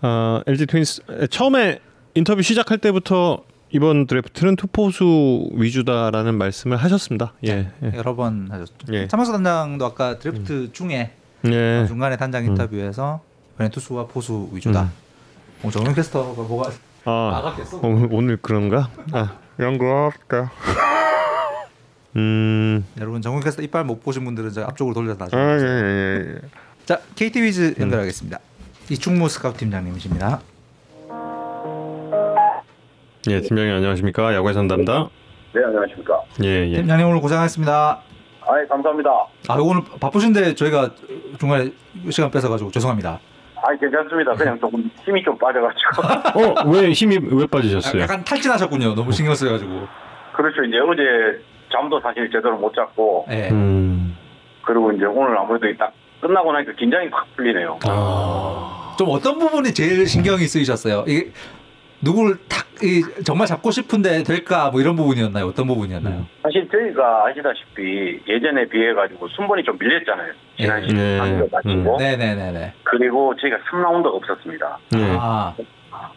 [0.00, 1.80] 어, LG 트윈스 처음에
[2.14, 7.34] 인터뷰 시작할 때부터 이번 드래프트는 투포수 위주다라는 말씀을 하셨습니다.
[7.46, 7.68] 예.
[7.82, 7.92] 예.
[7.94, 8.74] 여러 번 하셨죠.
[8.92, 9.06] 예.
[9.06, 11.12] 차명수 단장도 아까 드래프트 중에
[11.44, 11.84] 예.
[11.86, 13.20] 중간에 단장 인터뷰에서
[13.56, 14.84] 이번엔 투수와 포수 위주다.
[14.84, 15.66] 음.
[15.66, 16.70] 어, 정용 캐스터가 뭐가
[17.04, 17.80] 아, 나갔겠어?
[17.82, 18.88] 오늘, 오늘 그런가?
[19.12, 19.36] 아,
[20.10, 20.50] 할까?
[22.16, 25.42] 음, 여러분 캐스터 이빨 못 보신 분들은 저 앞쪽으로 돌려서 아, 나중에.
[25.42, 25.70] 예, 보세요.
[25.70, 26.38] 예, 예.
[26.84, 28.38] 자 KT 위즈 연결하겠습니다.
[28.90, 30.40] 이충무 스카우트 팀장님이십니다.
[33.30, 34.34] 예, 팀장님 안녕하십니까?
[34.34, 35.08] 야구의 선담다.
[35.54, 36.20] 네, 안녕하십니까.
[36.44, 36.76] 예, 예.
[36.76, 38.02] 팀장님 오늘 고생하셨습니다.
[38.44, 39.10] 아이, 감사합니다.
[39.48, 40.90] 아 오늘 바쁘신데 저희가
[41.38, 41.72] 중간에
[42.10, 43.20] 시간 뺏어 가지고 죄송합니다.
[43.62, 44.32] 아이, 괜찮습니다.
[44.34, 46.02] 그냥 조금 힘이 좀 빠져가지고.
[46.66, 48.02] 어, 왜 힘이 왜 빠지셨어요?
[48.02, 48.94] 약간 탈진하셨군요.
[48.94, 49.86] 너무 신경 쓰여가지고.
[50.32, 50.64] 그렇죠.
[50.64, 53.48] 이제 어제 잠도 사실 제대로 못 잤고, 예.
[53.50, 54.16] 음,
[54.64, 57.78] 그리고 이제 오늘 아무래도 딱 끝나고 나니까 긴장이 확 풀리네요.
[57.86, 61.04] 아, 좀 어떤 부분이 제일 신경이 쓰이셨어요?
[61.06, 61.30] 이게
[62.02, 65.46] 누구를 탁 이, 정말 잡고 싶은데 될까 뭐 이런 부분이었나요?
[65.46, 66.26] 어떤 부분이었나요?
[66.42, 70.32] 사실 저희가 아시다시피 예전에 비해 가지고 순번이 좀 밀렸잖아요.
[70.58, 70.86] 지난 예.
[70.86, 71.38] 시즌 네.
[71.38, 71.48] 네.
[71.50, 72.72] 마치고 네 네네네.
[72.82, 74.78] 그리고 저희가 3라운드가 없었습니다.
[74.96, 75.16] 예.
[75.18, 75.54] 아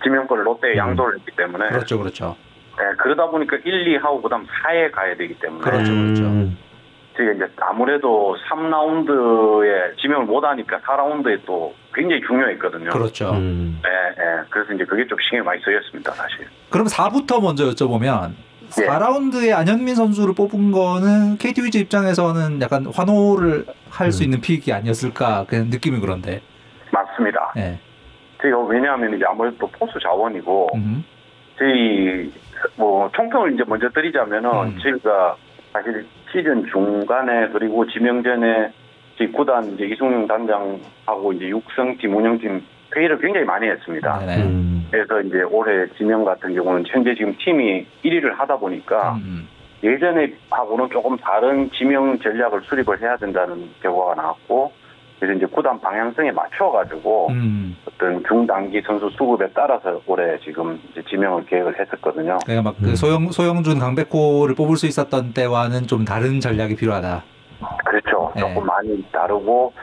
[0.04, 0.78] 지명권을 롯데에 음.
[0.78, 2.36] 양도를 했기 때문에 그렇죠 그렇죠.
[2.78, 6.24] 네, 그러다 보니까 1, 2하고 그다음 4에 가야 되기 때문에 그렇죠, 그렇죠.
[6.24, 6.58] 음,
[7.16, 12.90] 저희가 이제 아무래도 3라운드에 지명을 못 하니까 4라운드에 또 굉장히 중요했거든요.
[12.92, 13.32] 그렇죠.
[13.32, 13.80] 음.
[13.82, 14.42] 네, 네.
[14.50, 16.46] 그래서 이제 그게 좀 신경이 많이 쓰였습니다, 사실.
[16.70, 18.32] 그럼 4부터 먼저 여쭤보면
[18.82, 18.86] 예.
[18.86, 24.26] 4라운드에 안현민 선수를 뽑은 거는 KT 위즈 입장에서는 약간 환호를 할수 음.
[24.26, 26.42] 있는 픽이 아니었을까 그런 느낌이 그런데.
[26.92, 27.54] 맞습니다.
[27.58, 27.80] 예.
[28.42, 31.06] 저희가 왜냐하면 이제 아무래도 또 포수 자원이고 음.
[31.58, 32.32] 저희
[32.76, 34.78] 뭐 총평을 이제 먼저 드리자면은 음.
[34.82, 35.38] 저희가
[35.72, 38.74] 사실 시즌 중간에 그리고 지명 전에 저희
[39.32, 42.62] 구단 이제 이승용 단장하고 이제 육성팀 운영팀
[42.96, 44.20] 회의를 굉장히 많이 했습니다.
[44.20, 44.44] 네네.
[44.44, 44.88] 음.
[44.92, 49.48] 그래서 이제 올해 지명 같은 경우는 현재 지금 팀이 1위를 하다 보니까 음.
[49.84, 54.72] 예전에 하고는 조금 다른 지명 전략을 수립을 해야 된다는 결과가 나왔고
[55.20, 57.76] 그래서 이제 구단 방향성에 맞춰가지고 음.
[57.88, 62.40] 어떤 중단기 선수 수급에 따라서 올해 지금 이제 지명을 계획을 했었거든요.
[62.46, 62.96] 그러니까 막그 음.
[62.96, 67.24] 소영 소영준 강백호를 뽑을 수 있었던 때와는 좀 다른 전략이 필요하다.
[67.86, 68.32] 그렇죠.
[68.36, 68.42] 네.
[68.42, 69.74] 조금 많이 다르고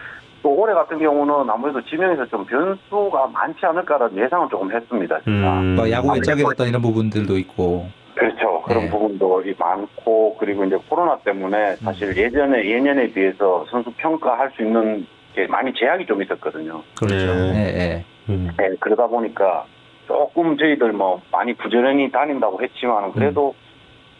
[0.42, 5.20] 또 올해 같은 경우는 아무래도 지명에서 좀 변수가 많지 않을까라는 예상은 조금 했습니다.
[5.20, 5.60] 제가.
[5.60, 5.76] 음.
[5.76, 7.86] 뭐 야구 어떤 이런 부분들도 있고.
[8.14, 8.62] 그렇죠.
[8.66, 8.90] 그런 네.
[8.90, 15.46] 부분도 많고 그리고 이제 코로나 때문에 사실 예전에 예년에 비해서 선수 평가할 수 있는 게
[15.46, 16.82] 많이 제약이 좀 있었거든요.
[16.98, 17.34] 그렇죠.
[17.34, 17.54] 네.
[17.54, 18.04] 예, 예.
[18.28, 18.50] 음.
[18.56, 19.64] 네, 그러다 보니까
[20.06, 23.54] 조금 저희들 뭐 많이 부지런히 다닌다고 했지만 그래도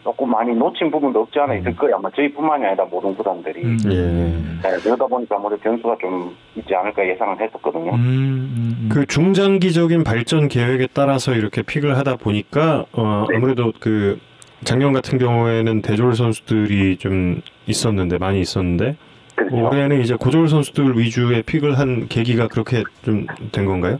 [0.03, 1.95] 조금 많이 놓친 부분도 없지 않아 있을 거예요.
[1.95, 3.63] 아마 저희뿐만이 아니라 모든 구단들이.
[3.63, 3.77] 음.
[3.85, 4.69] 예.
[4.69, 7.91] 네, 그러다 보니까 아무래도 변수가 좀 있지 않을까 예상을 했었거든요.
[7.93, 8.89] 음, 음, 음.
[8.91, 13.37] 그 중장기적인 발전 계획에 따라서 이렇게 픽을 하다 보니까 어, 네.
[13.37, 14.19] 아무래도 그
[14.63, 18.95] 작년 같은 경우에는 대졸 선수들이 좀 있었는데 많이 있었는데
[19.35, 19.55] 그렇죠.
[19.55, 23.99] 올해는 이제 고졸 선수들 위주의 픽을 한 계기가 그렇게 좀 된 건가요?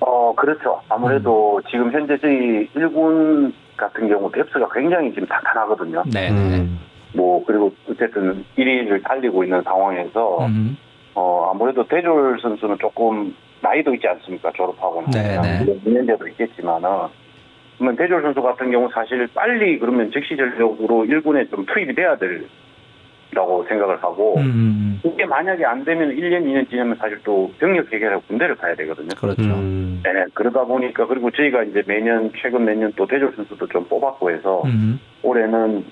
[0.00, 0.80] 어, 그렇죠.
[0.88, 1.62] 아무래도 음.
[1.70, 6.04] 지금 현재 저희 1군 같은 경우 뎁스가 굉장히 지금 탄탄하거든요.
[6.12, 6.58] 네, 네.
[6.58, 6.78] 음.
[7.14, 10.76] 뭐, 그리고 어쨌든 1위를 달리고 있는 상황에서, 음.
[11.14, 14.52] 어, 아무래도 대졸 선수는 조금 나이도 있지 않습니까?
[14.52, 15.10] 졸업하고는.
[15.10, 15.64] 네, 네.
[15.64, 16.88] 물론 2년제도 있겠지만은.
[17.80, 22.46] 그러면 대졸 선수 같은 경우 사실 빨리 그러면 즉시 전력으로 1군에 좀 투입이 돼야 될
[23.32, 27.92] 라고 생각을 하고, 음, 음, 이게 만약에 안 되면 1년, 2년 지나면 사실 또 병력
[27.92, 29.08] 해결하고 군대를 가야 되거든요.
[29.16, 29.42] 그렇죠.
[29.42, 30.00] 음.
[30.02, 34.30] 네, 그러다 보니까 그리고 저희가 이제 매년 최근 몇 년 또 대졸 선수도 좀 뽑았고
[34.32, 34.98] 해서 음.
[35.22, 35.84] 올해는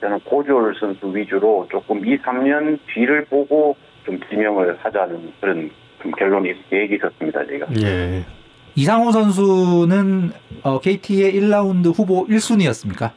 [0.00, 5.70] 저는 고졸 선수 위주로 조금 2, 3년 뒤를 보고 좀 지명을 하자는 그런
[6.00, 7.66] 좀 결론이 계획이 있었습니다 저희가.
[7.82, 8.24] 예.
[8.76, 10.30] 이상호 선수는
[10.62, 13.10] 어, KT의 1라운드 후보 1순위였습니까?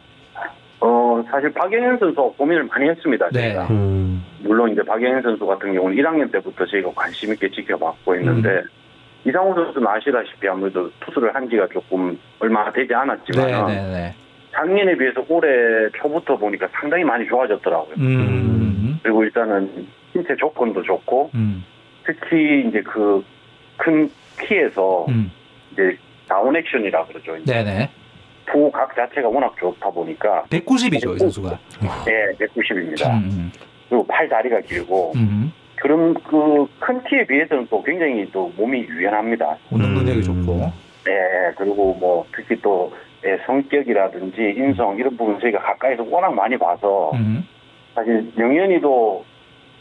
[1.11, 3.41] 어 사실 박영현 선수 고민을 많이 했습니다 네.
[3.53, 3.67] 저희가.
[3.69, 4.23] 음.
[4.39, 8.63] 물론 이제 박영현 선수 같은 경우는 1학년 때부터 저희가 관심 있게 지켜봤고 있는데 음.
[9.25, 14.15] 이상호 선수는 아시다시피 아무래도 투수를 한 지가 조금 얼마 되지 않았지만 네, 네, 네.
[14.51, 17.95] 작년에 비해서 올해 초부터 보니까 상당히 많이 좋아졌더라고요.
[17.97, 18.99] 음.
[19.03, 21.63] 그리고 일단은 신체 조건도 좋고 음.
[22.03, 23.23] 특히 이제 그
[23.81, 24.09] 큰
[24.39, 25.31] 키에서 음.
[25.73, 25.97] 이제
[26.27, 27.35] 다운 액션이라 그러죠.
[27.37, 27.89] 이제 네, 네.
[28.51, 31.59] 부각 자체가 워낙 좋다 보니까 190이죠, 이 선수가.
[32.05, 33.09] 네, 190입니다.
[33.09, 33.51] 음.
[33.89, 35.51] 그리고 팔 다리가 길고 음.
[35.75, 39.57] 그런 그큰 키에 비해서는 또 굉장히 또 몸이 유연합니다.
[39.71, 40.43] 운동 능력이 음.
[40.45, 40.71] 좋고.
[41.05, 41.11] 네,
[41.57, 42.93] 그리고 뭐 특히 또
[43.25, 47.45] 예, 성격이라든지 인성 이런 부분 저희가 가까이서 워낙 많이 봐서 음.
[47.93, 49.25] 사실 영현이도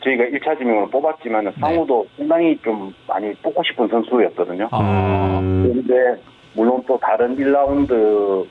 [0.03, 4.69] 저희가 1차 지명으로 뽑았지만 상우도 상당히 좀 많이 뽑고 싶은 선수였거든요.
[4.71, 5.39] 아.
[5.41, 5.85] 음.
[5.87, 6.21] 그런데
[6.55, 7.91] 물론 또 다른 1라운드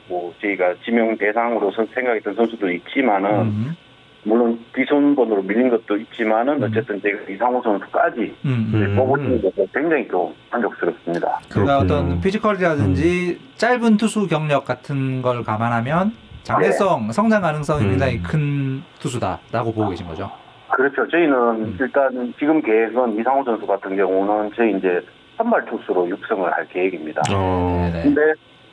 [0.08, 3.76] 뭐 저희가 지명 대상으로 선- 생각했던 선수도 있지만은 음.
[4.22, 8.70] 물론 비손번으로 밀린 것도 있지만은 어쨌든 제가 이상호 선수까지 음.
[8.74, 8.94] 음.
[8.96, 11.40] 뽑아주는 것도 굉장히 또 만족스럽습니다.
[11.50, 11.78] 그러니까.
[11.78, 16.12] 어떤 physical이라든지 짧은 투수 경력 같은 걸 감안하면
[16.42, 17.90] 장래성, 성장 가능성이 음.
[17.90, 20.30] 굉장히 큰 투수다라고 보고 계신 거죠.
[20.70, 21.06] 그렇죠.
[21.08, 21.76] 저희는 음.
[21.80, 25.00] 일단 지금 계획은 이상호 선수 같은 경우는 저희 이제
[25.40, 27.22] 선발 투수로 육성을 할 계획입니다.
[27.32, 27.90] 어.
[28.02, 28.20] 근데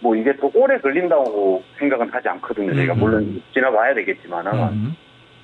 [0.02, 2.76] 뭐 이게 또 오래 걸린다고 생각은 하지 않거든요.
[2.76, 3.00] 저희가 음.
[3.00, 4.96] 물론 지나봐야 되겠지만은 음.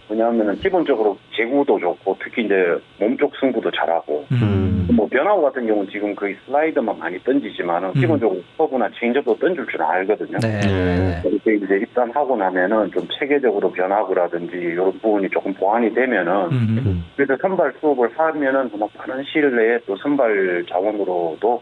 [0.09, 2.55] 왜냐하면은 기본적으로 제구도 좋고 특히 이제
[2.99, 4.88] 몸쪽 승부도 잘하고 음.
[4.95, 7.93] 뭐 변화구 같은 경우는 지금 거의 슬라이더만 많이 던지지만은 음.
[7.93, 10.39] 기본적으로 커브나 체인지업도 던질 줄 알거든요.
[10.39, 10.59] 네.
[10.61, 11.21] 네.
[11.25, 17.03] 이렇게 이제 입단 하고 나면은 좀 체계적으로 변화구라든지 이런 부분이 조금 보완이 되면은 음.
[17.15, 21.61] 그래서 선발 수업을 하면은 뭐 빠른 시일 내에 또 선발 자원으로도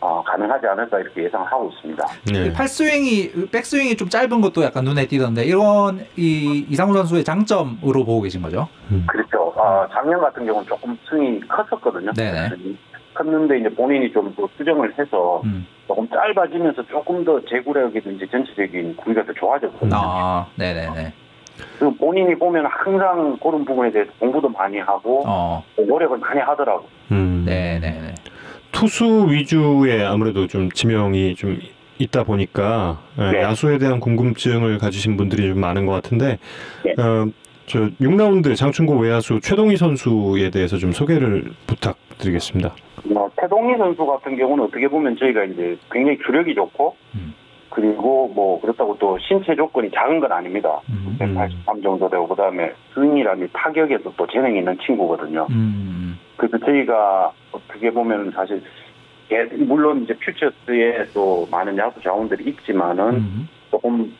[0.00, 2.06] 어, 가능하지 않을까 이렇게 예상하고 있습니다.
[2.32, 2.52] 네.
[2.52, 8.42] 팔스윙이 백스윙이 좀 짧은 것도 약간 눈에 띄던데 이런 이 이상우 선수의 장점으로 보고 계신
[8.42, 8.68] 거죠?
[9.06, 9.52] 그렇죠.
[9.56, 12.12] 아, 작년 같은 경우는 조금 승이 컸었거든요.
[12.12, 12.50] 네네.
[13.14, 15.66] 컸는데 이제 본인이 좀또 수정을 해서 음.
[15.86, 19.90] 조금 짧아지면서 조금 더 제구력이든지 전체적인 구위가 더 좋아졌거든요.
[19.94, 21.12] 아, 네네네.
[21.78, 26.86] 그리고 본인이 보면 항상 그런 부분에 대해서 공부도 많이 하고 어, 노력을 많이 하더라고.
[27.10, 27.44] 음.
[27.46, 28.14] 네네네.
[28.76, 31.58] 투수 위주의 아무래도 좀 지명이 좀
[31.98, 33.40] 있다 보니까 예, 네.
[33.40, 36.38] 야수에 대한 궁금증을 가지신 분들이 좀 많은 것 같은데
[36.84, 36.92] 네.
[37.02, 37.26] 어,
[37.64, 42.74] 저 6라운드 장충고 외야수 최동희 선수에 대해서 좀 소개를 부탁드리겠습니다.
[43.04, 47.34] 뭐, 태동희 선수 같은 경우는 어떻게 보면 저희가 이제 굉장히 주력이 좋고 음.
[47.70, 50.80] 그리고 뭐 그렇다고 또 신체 조건이 작은 건 아닙니다.
[50.90, 51.16] 음.
[51.18, 55.46] 183 정도 되고 그다음에 스윙이라든지 타격에도 또 재능이 있는 친구거든요.
[55.48, 56.05] 음.
[56.36, 58.62] 그래서 저희가 어떻게 보면 사실
[59.32, 63.48] 예, 물론 이제 퓨처스에 또 많은 야구 자원들이 있지만은 음.
[63.70, 64.14] 조금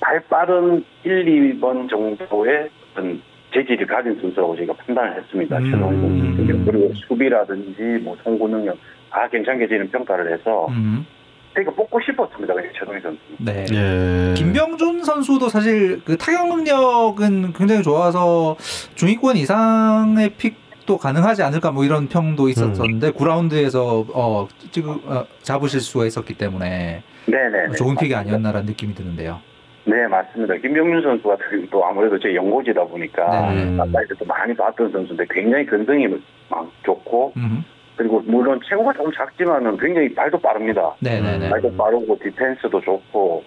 [0.00, 3.20] 발 빠른 1, 2번 정도의 어떤
[3.52, 5.58] 재질을 가진 선수라고 저희가 판단을 했습니다.
[5.58, 5.64] 음.
[5.70, 6.64] 최동희 선수 같은 경우.
[6.64, 8.76] 그리고 수비라든지 뭐 송구 능력
[9.10, 11.06] 다 괜찮게 지는 평가를 해서 음.
[11.54, 12.54] 저희가 뽑고 싶었습니다.
[12.78, 13.18] 최동희 선수.
[13.38, 13.64] 네.
[13.72, 14.34] 예.
[14.34, 18.56] 김병준 선수도 사실 그 타격 능력은 굉장히 좋아서
[18.94, 25.80] 중위권 이상의 픽 타격도 가능하지 않을까 뭐 이런 평도 있었었는데 9라운드에서 어, 지금 어, 잡으실
[25.80, 27.72] 수가 있었기 때문에 네네.
[27.76, 29.40] 좋은 픽이 아니었나라는 느낌이 드는데요.
[29.84, 30.54] 네, 맞습니다.
[30.54, 33.76] 김병준 선수 같은 경우도 아무래도 제 연고지다 보니까 네.
[33.78, 36.08] 아까 이제 또 많이 봤던 선수인데 굉장히 근성이
[36.48, 37.64] 막 좋고 음.
[37.96, 40.94] 그리고 물론 체구가 조금 작지만은 굉장히 발도 빠릅니다.
[41.00, 41.50] 네네네.
[41.50, 43.44] 발도 빠르고 디펜스도 좋고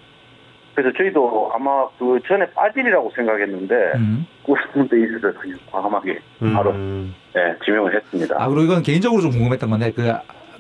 [0.76, 4.26] 그래서 저희도 아마 그 전에 빠질이라고 생각했는데 음.
[4.72, 6.20] 그런데 있어서 그냥 과감하게
[6.54, 8.36] 바로 네, 지명을 했습니다.
[8.38, 10.12] 아 그리고 이건 개인적으로 좀 궁금했던 건데 그,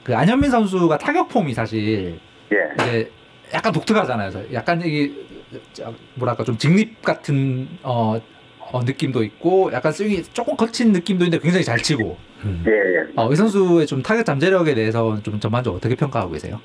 [0.03, 2.19] 그 안현민 선수가 타격 폼이 사실
[2.51, 2.83] 예.
[2.83, 3.11] 이제
[3.53, 4.31] 약간 독특하잖아요.
[4.31, 5.11] 그래서 약간 이게
[5.73, 8.19] 저, 뭐랄까 좀 직립 같은 어,
[8.59, 12.17] 어, 느낌도 있고 약간 스윙이 조금 거친 느낌도 있는데 굉장히 잘 치고
[12.67, 13.07] 예, 예.
[13.15, 16.59] 어, 이 선수의 좀 타격 잠재력에 대해서 좀 전반적으로 어떻게 평가하고 계세요?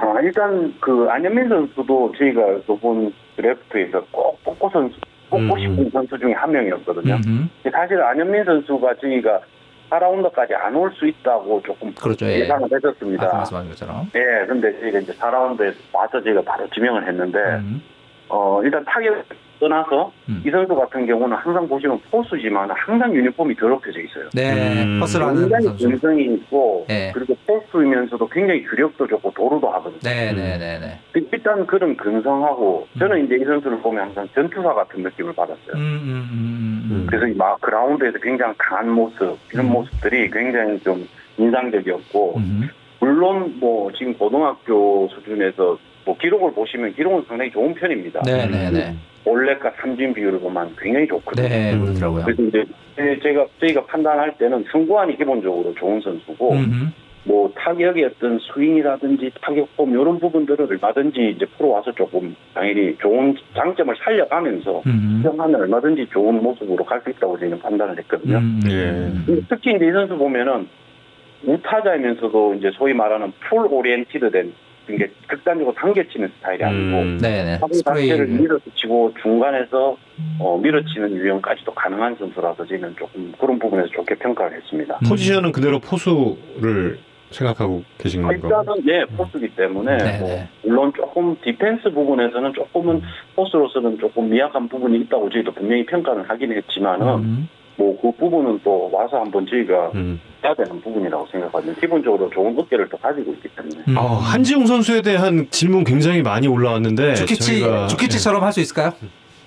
[0.00, 4.96] 아, 일단 그 안현민 선수도 저희가 이번 드래프트에서 꼭 뽑고 선수
[5.28, 5.58] 뽑고 음.
[5.58, 7.14] 싶은 선수 중에 한 명이었거든요.
[7.14, 7.48] 음흠.
[7.62, 9.40] 근데 사실 안현민 선수가 저희가
[9.90, 12.24] 4라운드까지 안 올 수 있다고 조금 그렇죠.
[12.26, 12.40] 예.
[12.40, 14.10] 예상을 말씀하신 것처럼.
[14.14, 17.82] 예, 근데 저희가 이제 4라운드에서 와서 저희가 바로 지명을 했는데, 음.
[18.28, 19.24] 어, 일단 타격
[19.60, 20.12] 떠나서
[20.44, 24.28] 이 선수 같은 경우는 항상 보시면 포수지만 항상 유니폼이 더럽혀져 있어요.
[24.34, 25.76] 네, 퍼스라는 굉장히.
[25.76, 27.12] 근성이 있고, 네.
[27.14, 30.00] 그리고 포수이면서도 굉장히 규력도 좋고 도루도 하거든요.
[30.02, 30.98] 네, 네, 네, 네.
[31.14, 35.74] 일단 그런 근성하고 저는 이제 이 선수를 보면 항상 전투사 같은 느낌을 받았어요.
[35.74, 37.06] 음, 음, 음, 음.
[37.08, 41.06] 그래서 이막 그라운드에서 굉장히 강한 모습 이런 모습들이 굉장히 좀
[41.36, 42.68] 인상적이었고 음.
[43.00, 48.22] 물론 뭐 지금 고등학교 수준에서 뭐 기록을 보시면 기록은 상당히 좋은 편입니다.
[48.24, 48.96] 네, 네, 네.
[49.24, 51.48] 올레과 삼진 비율을 보면 굉장히 좋거든요.
[51.48, 52.24] 네, 그렇더라고요.
[52.24, 52.64] 그래서 이제
[53.22, 56.92] 제가 저희가 판단할 때는 승부안이 기본적으로 좋은 선수고 음.
[57.24, 63.94] 뭐 타격의 어떤 스윙이라든지 타격폼 이런 부분들을 얼마든지 이제 프로 와서 조금 당연히 좋은 장점을
[64.02, 65.16] 살려가면서 음.
[65.18, 68.38] 수정하면 얼마든지 좋은 모습으로 갈 수 있다고 저희는 판단을 했거든요.
[68.38, 68.60] 음.
[68.66, 69.26] 예.
[69.26, 70.66] 근데 특히 이제 이 선수 보면은
[71.44, 74.52] 우타자이면서도 이제 소위 말하는 pull oriented 된
[74.94, 77.58] 이게 극단적으로 당겨치는 스타일이 아니고 네, 네.
[77.58, 78.40] 타구 자체를 스프레이.
[78.40, 79.96] 밀어서 치고 중간에서
[80.38, 84.98] 어, 밀어치는 유형까지도 가능한 선수라서 저희는 조금 그런 부분에서 좋게 평가를 했습니다.
[85.08, 86.98] 포지션은 그대로 포수를
[87.30, 88.40] 생각하고 계신 건가요?
[88.42, 90.48] 일단은 예 포수기 때문에 네, 뭐 네.
[90.64, 93.02] 물론 조금 디펜스 부분에서는 조금은
[93.36, 97.48] 포수로서는 조금 미약한 부분이 있다고 저희도 분명히 평가를 하긴 했지만은 음.
[97.76, 100.20] 뭐 그 부분은 또 와서 한번 저희가 음.
[100.44, 101.74] 해야 되는 부분이라고 생각하거든요.
[101.74, 103.76] 기본적으로 좋은 어깨를 또 가지고 있기 때문에.
[103.88, 103.98] 음.
[103.98, 108.92] 아, 한지웅 선수에 대한 질문 굉장히 많이 올라왔는데 주키치, 저희가- 주키치처럼 할수 있을까요?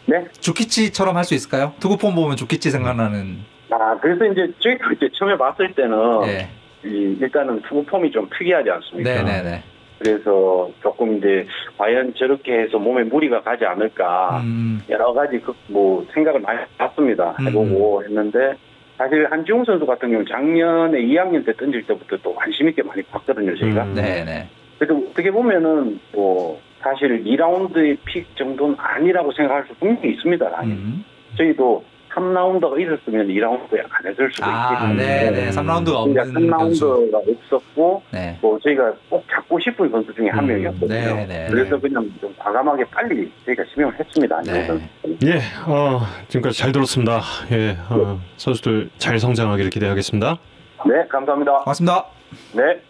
[0.06, 0.26] 네?
[0.40, 1.74] 주키치처럼 할 수 있을까요?
[1.80, 3.38] 투구폼 보면 주키치 생각나는.
[3.72, 5.98] 아 그래서 이제 저희가 이제 처음에 봤을 때는
[6.28, 6.50] 예.
[6.86, 9.10] 이, 일단은 투구 폼이 좀 특이하지 않습니까?
[9.14, 9.64] 네, 네, 네.
[10.04, 11.48] 그래서 조금 이제
[11.78, 14.82] 과연 저렇게 해서 몸에 무리가 가지 않을까 음.
[14.90, 17.36] 여러 가지 그, 뭐 생각을 많이 했습니다.
[17.40, 18.54] 해보고 했는데
[18.98, 23.56] 사실 한지웅 선수 같은 경우는 작년에 2학년 때 던질 때부터 또 관심 있게 많이 봤거든요,
[23.56, 23.86] 저희가.
[23.86, 24.48] 네, 네.
[24.78, 30.46] 그래도 어떻게 보면은 뭐 사실 2라운드의 픽 정도는 아니라고 생각할 수 분명히 있습니다.
[30.64, 31.04] 음.
[31.38, 31.84] 저희도
[32.14, 35.50] 3라운드가 있었으면 2라운드에 안 했을 수도 아, 있겠는데 네, 네.
[35.50, 38.38] 3라운드가 없는 3라운드가 없었고 네.
[38.42, 40.88] 뭐 저희가 꼭 잡고 싶은 선수 중에 한 음, 명이었거든요.
[40.90, 44.42] 네, 네, 그래서 그냥 좀 과감하게 빨리 저희가 지명을 했습니다.
[44.42, 44.90] 네.
[45.26, 47.22] 예, 어, 지금까지 잘 들었습니다.
[47.52, 50.38] 예, 어, 선수들 잘 성장하기를 기대하겠습니다.
[50.86, 51.60] 네, 감사합니다.
[51.60, 52.06] 고맙습니다.
[52.54, 52.82] 네.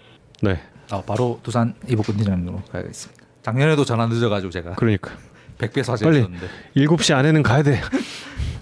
[0.42, 0.60] 네,
[0.92, 3.24] 어, 바로 두산 이복근 팀장님으로 가야겠습니다.
[3.42, 5.12] 작년에도 전화 늦어가지고 제가 그러니까
[5.60, 6.48] 100배 빨리 사죄했었는데.
[6.76, 7.80] 7시 안에는 가야 돼.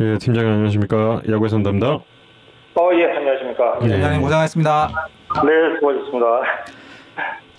[0.00, 1.20] 예, 팀장님 안녕하십니까?
[1.28, 1.86] 야구의 선담다.
[1.88, 3.78] 어, 예, 안녕하십니까.
[3.82, 3.88] 네.
[3.88, 4.88] 팀장님 고생하셨습니다.
[5.44, 6.26] 네, 수고하셨습니다.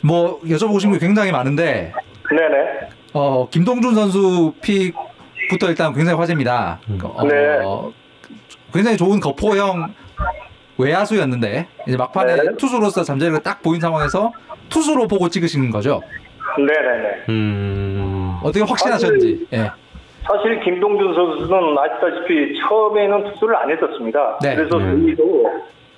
[0.04, 1.94] 뭐 여쭤보신 게 굉장히 많은데
[2.30, 2.90] 네네.
[3.14, 6.80] 어, 김동준 선수 픽부터 일단 굉장히 화제입니다.
[7.04, 7.60] 어, 네.
[8.74, 9.94] 굉장히 좋은 거포형
[10.80, 12.42] 외야수였는데 이제 막판에 네.
[12.58, 14.32] 투수로서 잠재력을 딱 보인 상황에서
[14.70, 16.02] 투수로 보고 찍으시는 거죠.
[16.58, 17.26] 네네네.
[17.30, 19.46] 음, 어떻게 확신하셨는지.
[19.54, 19.70] 예.
[20.24, 24.40] 사실 김동준 선수는 아시다시피 처음에는 투수를 안 했었습니다.
[24.42, 24.56] 네.
[24.56, 24.86] 그래서 네.
[24.86, 25.52] 저희도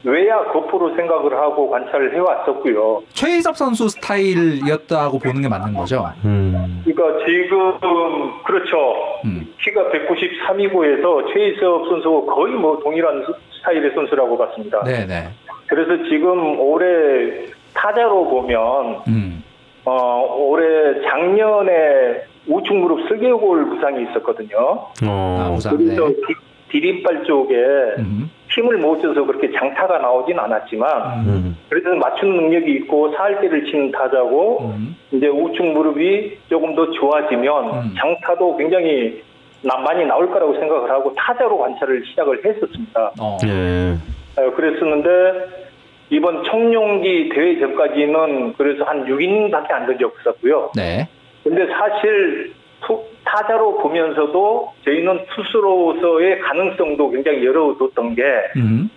[0.06, 3.04] 외야 거포로 생각을 하고 관찰을 해왔었고요.
[3.14, 6.06] 최희섭 선수 스타일이었다고 보는 게 맞는 거죠.
[6.26, 8.96] 음, 그러니까 지금 그렇죠.
[9.26, 9.48] 음.
[9.62, 13.24] 키가 193이고에서 최희섭 선수가 거의 뭐 동일한
[13.60, 14.84] 스타일의 선수라고 봤습니다.
[14.84, 15.30] 네네.
[15.68, 19.44] 그래서 지금 올해 타자로 보면 음.
[19.86, 24.88] 어, 올해 작년에 우측 무릎 슬개골 부상이 있었거든요.
[25.04, 25.06] 아,
[25.52, 25.70] 어, 네.
[25.70, 26.36] 그래서 디-
[26.80, 27.56] 디딤발 쪽에
[28.00, 28.30] 음.
[28.50, 34.72] 힘을 못 줘서 그렇게 장타가 나오진 않았지만 음, 그래도 맞추는 능력이 있고 살대를 치는 타자고
[34.76, 34.96] 음.
[35.12, 37.96] 이제 우측 무릎이 조금 더 좋아지면 음.
[37.98, 39.24] 장타도 굉장히
[39.62, 43.12] 나- 많이 나올 거라고 생각을 하고 타자로 관찰을 시작을 했었습니다.
[43.20, 43.38] 어.
[43.46, 43.96] 예,
[44.42, 45.64] 어, 그랬었는데
[46.10, 50.72] 이번 청룡기 대회 전까지는 그래서 한 6인밖에 안된적 없었고요.
[50.76, 51.08] 네.
[51.44, 58.24] 근데 사실 투- 타자로 보면서도 저희는 투수로서의 가능성도 굉장히 열어뒀던 게
[58.58, 58.90] 음.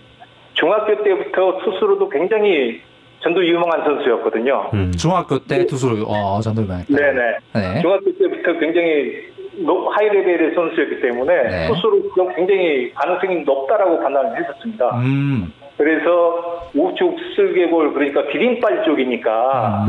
[0.55, 2.81] 중학교 때부터 투수로도 굉장히
[3.21, 4.71] 전도 유망한 선수였거든요.
[4.97, 6.95] 중학교 때 투수를 어, 전도 유망했다.
[6.95, 7.37] 네네.
[7.55, 7.81] 네.
[7.81, 9.25] 중학교 때부터 굉장히
[9.65, 11.67] 높- high level의 선수였기 때문에 네.
[11.69, 12.03] 투수로
[12.35, 14.97] 굉장히 가능성이 높다라고 판단을 했었습니다.
[14.99, 15.53] 음.
[15.79, 19.87] 그래서 우측 슬개골 그러니까 디딤발 쪽이니까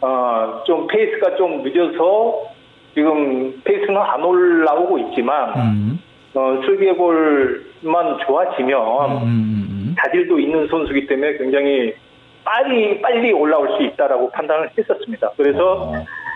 [0.00, 2.42] 어, 좀 페이스가 좀 늦어서
[2.94, 6.00] 지금 페이스는 안 올라오고 있지만 음.
[6.34, 11.94] 어, 슬개골만 좋아지면 자질도 있는 선수이기 때문에 굉장히
[12.44, 15.30] 빨리 빨리 올라올 수 있다라고 판단을 했었습니다.
[15.36, 15.92] 그래서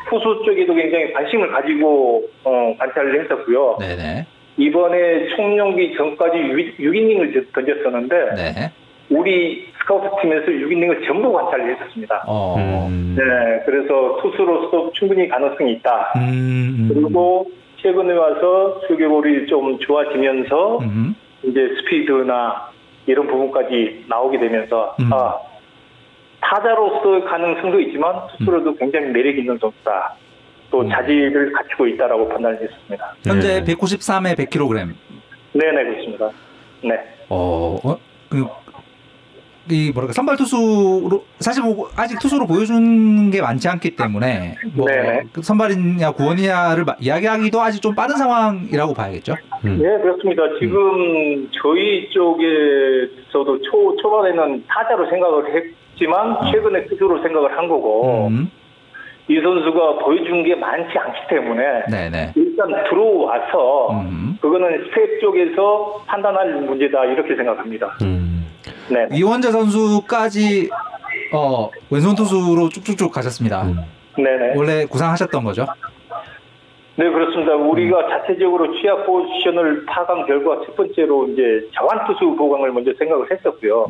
[0.09, 3.78] 투수 쪽에도 굉장히 관심을 가지고 어, 관찰을 했었고요.
[3.81, 4.27] 네네.
[4.57, 6.39] 이번에 총룡기 전까지
[6.78, 8.73] 6 이닝을 던졌었는데 네.
[9.11, 12.24] 우리 스카우트 팀에서 6이닝을 전부 관찰을 했었습니다.
[12.27, 12.89] 어.
[12.89, 16.12] 네, 그래서 투수로서 충분히 가능성이 있다.
[16.16, 16.90] 음.
[16.93, 21.15] 그리고 최근에 와서 슬개골이 좀 좋아지면서 음.
[21.43, 22.70] 이제 스피드나
[23.06, 25.12] 이런 부분까지 나오게 되면서 음.
[25.12, 25.36] 아
[26.40, 30.16] 타자로서 가능성도 있지만 투수로도 굉장히 매력 있는 선수다.
[30.70, 33.15] 또 자질을 갖추고 있다라고 판단을 했습니다.
[33.24, 34.93] 현재 193에 100kg.
[35.52, 36.31] 네네 그렇습니다.
[36.82, 36.98] 네.
[37.28, 37.97] 어, 어?
[38.28, 38.44] 그,
[39.70, 45.23] 이 뭐랄까 선발 투수로 사실 뭐 아직 투수로 보여준 게 많지 않기 때문에 뭐 네네.
[45.32, 49.35] 그 선발이냐 구원이냐를 마- 이야기하기도 아직 좀 빠른 상황이라고 봐야겠죠.
[49.62, 50.43] 네, 그렇습니다.
[50.61, 55.45] 지금 저희 쪽에서도 초, 초반에는 타자로 생각을
[55.95, 58.31] 했지만 최근에 투수로 생각을 한 거고
[59.28, 62.32] 이 선수가 보여준 게 많지 않기 때문에 네네.
[62.36, 64.05] 일단 들어와서
[64.43, 67.97] 그거는 스태프 쪽에서 판단할 문제다 이렇게 생각합니다.
[68.89, 69.09] 네.
[69.12, 70.70] 이원재 선수까지
[71.32, 73.65] 어, 왼손 투수로 쭉쭉쭉 가셨습니다.
[74.16, 74.55] 네네.
[74.56, 75.66] 원래 구상하셨던 거죠?
[76.97, 77.55] 네, 그렇습니다.
[77.55, 83.89] 우리가 자체적으로 취약 포지션을 파악한 결과 첫 번째로 이제 좌완투수 보강을 먼저 생각을 했었고요.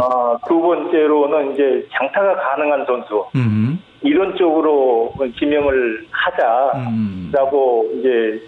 [0.00, 3.26] 아, 두 번째로는 이제 장타가 가능한 선수.
[3.34, 3.78] 음.
[4.00, 8.40] 이런 쪽으로 지명을 하자라고 이제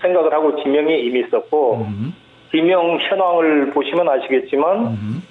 [0.00, 1.86] 생각을 하고 지명이 이미 있었고
[2.54, 5.22] 지명 현황을 보시면 아시겠지만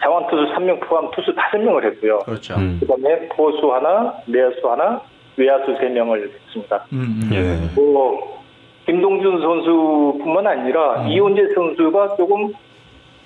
[0.00, 2.20] 자완투수 3명 포함 투수 5명을 했고요.
[2.20, 2.54] 그렇죠.
[2.80, 5.00] 그다음에 포수 하나, 내야수 하나,
[5.36, 6.86] 외야수 3명을 했습니다.
[6.92, 7.70] 음.
[7.76, 8.42] 뭐
[8.86, 12.52] 김동준 선수뿐만 아니라 이원재 선수가 조금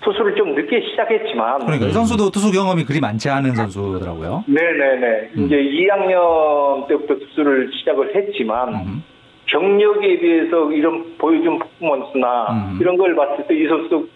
[0.01, 4.45] 투수를 좀 늦게 시작했지만 그러니까 이 선수도 투수 경험이 그리 많지 않은 선수더라고요.
[4.47, 5.31] 네네네.
[5.37, 9.03] 이제 2학년 때부터 투수를 시작을 했지만
[9.49, 14.07] 경력에 비해서 이런 보여준 퍼포먼스나 이런 걸 봤을 때 이 선수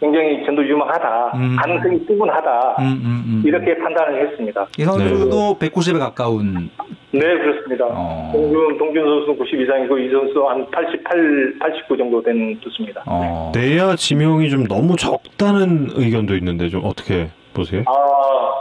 [0.00, 1.32] 굉장히 전도 유망하다.
[1.36, 1.56] 음.
[1.58, 2.76] 가능성이 충분하다.
[2.80, 3.42] 음, 음, 음.
[3.46, 4.66] 이렇게 판단을 했습니다.
[4.76, 6.68] 이 선수도 190에 가까운
[7.12, 7.86] 네, 그렇습니다.
[7.88, 8.30] 어.
[8.34, 13.02] 동준, 동준 선수 90 이상이고 이 선수 한 88, 89 정도 된 투수입니다.
[13.06, 13.50] 어.
[13.54, 17.82] 내야 지명이 좀 너무 적다는 의견도 있는데 좀 어떻게 보세요?
[17.86, 17.92] 아,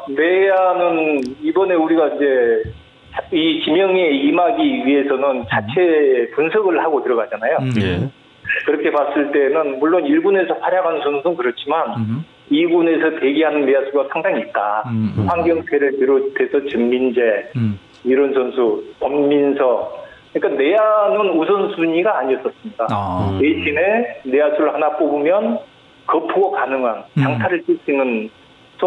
[0.08, 2.26] 내야는 이번에 우리가 이제
[3.32, 7.58] 이 지명에 임하기 위해서는 자체 분석을 하고 들어가잖아요.
[7.82, 8.10] 예.
[8.66, 14.84] 그렇게 봤을 때는 물론 1군에서 활약한 선수는 그렇지만 2군에서 대기하는 내야수가 상당히 있다.
[14.88, 15.26] 음.
[15.28, 17.22] 황경태를 비롯해서 전민재
[17.56, 17.80] 음.
[18.04, 20.04] 이런 선수, 범민서
[20.34, 22.88] 그러니까 내야는 우선순위가 아니었었습니다.
[22.92, 23.38] 아.
[23.40, 25.60] 대신에 내야수를 하나 뽑으면
[26.06, 27.24] 거푸고 가능한 음.
[27.24, 28.30] 장타를 칠 수 있는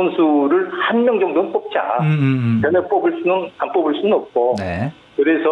[0.01, 1.81] 선수를 한 명 정도는 뽑자.
[2.01, 4.57] 음, 음, 전혀 뽑을 수는 안 뽑을 수는 없고.
[4.59, 4.93] 네.
[5.17, 5.49] 그래서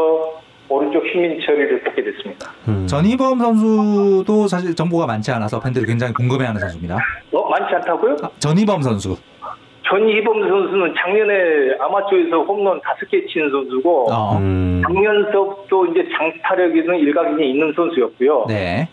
[0.68, 2.50] 오른쪽 신민철이를 뽑게 됐습니다.
[2.86, 6.96] 전희범 선수도 사실 정보가 많지 않아서 팬들이 굉장히 궁금해하는 선수입니다.
[7.32, 8.16] 어 많지 않다고요?
[8.38, 9.16] 전희범 선수.
[9.88, 14.38] 전희범 선수는 작년에 아마추어에서 홈런 다섯 개 친 선수고 어.
[14.86, 18.46] 작년서부터 이제 장타력에는 일각이 있는 선수였고요.
[18.48, 18.88] 네.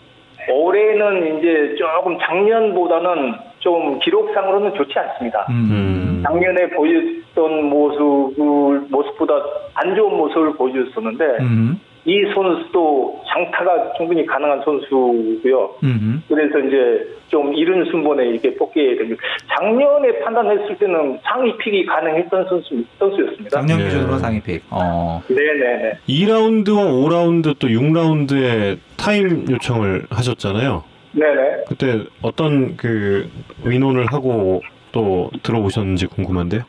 [0.48, 5.46] 올해는 이제 조금 작년보다는 좀 기록상으로는 좋지 않습니다.
[5.50, 6.22] 음.
[6.24, 9.34] 작년에 보였던 모습을 모습보다
[9.74, 11.80] 안 좋은 모습을 보여줬었는데 음.
[12.04, 15.70] 이 선수도 장타가 충분히 가능한 선수고요.
[15.84, 16.22] 음.
[16.28, 19.22] 그래서 이제 좀 이른 순번에 이렇게 뽑게 됩니다.
[19.56, 23.50] 작년에 판단했을 때는 상위 pick이 가능했던 선수 선수였습니다.
[23.50, 23.84] 작년 네.
[23.84, 24.62] 기준으로 상위 pick.
[24.70, 25.22] 어.
[25.28, 25.98] 네네네.
[26.08, 30.82] 2라운드와 5라운드 또 6라운드에 타임 요청을 하셨잖아요.
[31.12, 31.64] 네네.
[31.68, 33.28] 그때 어떤 그
[33.64, 34.60] 의논을 하고
[34.90, 36.62] 또 들어오셨는지 궁금한데요.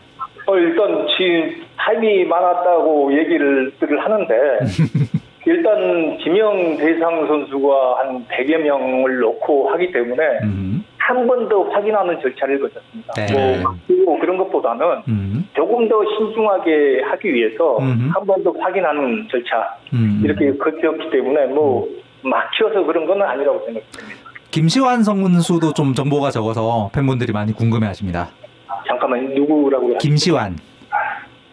[0.46, 4.34] 어, 일단 지금 타임이 많았다고 얘기를 들을 하는데
[5.46, 10.24] 일단 지명 대상 선수가 한 100여 명을 넣고 하기 때문에
[10.98, 13.14] 한번 더 확인하는 절차를 거쳤습니다.
[13.14, 13.64] 네.
[14.06, 15.50] 뭐 그런 것보다는 음.
[15.54, 18.10] 조금 더 신중하게 하기 위해서 음흠.
[18.14, 20.22] 한번 더 확인하는 절차 음.
[20.24, 21.88] 이렇게 거쳤기 때문에 뭐
[22.22, 24.32] 막혀서 그런 건 아니라고 생각합니다.
[24.52, 28.30] 김시환 선수도 좀 정보가 적어서 팬분들이 많이 궁금해하십니다.
[28.88, 29.98] 잠깐만 누구라고요?
[29.98, 30.56] 김시환.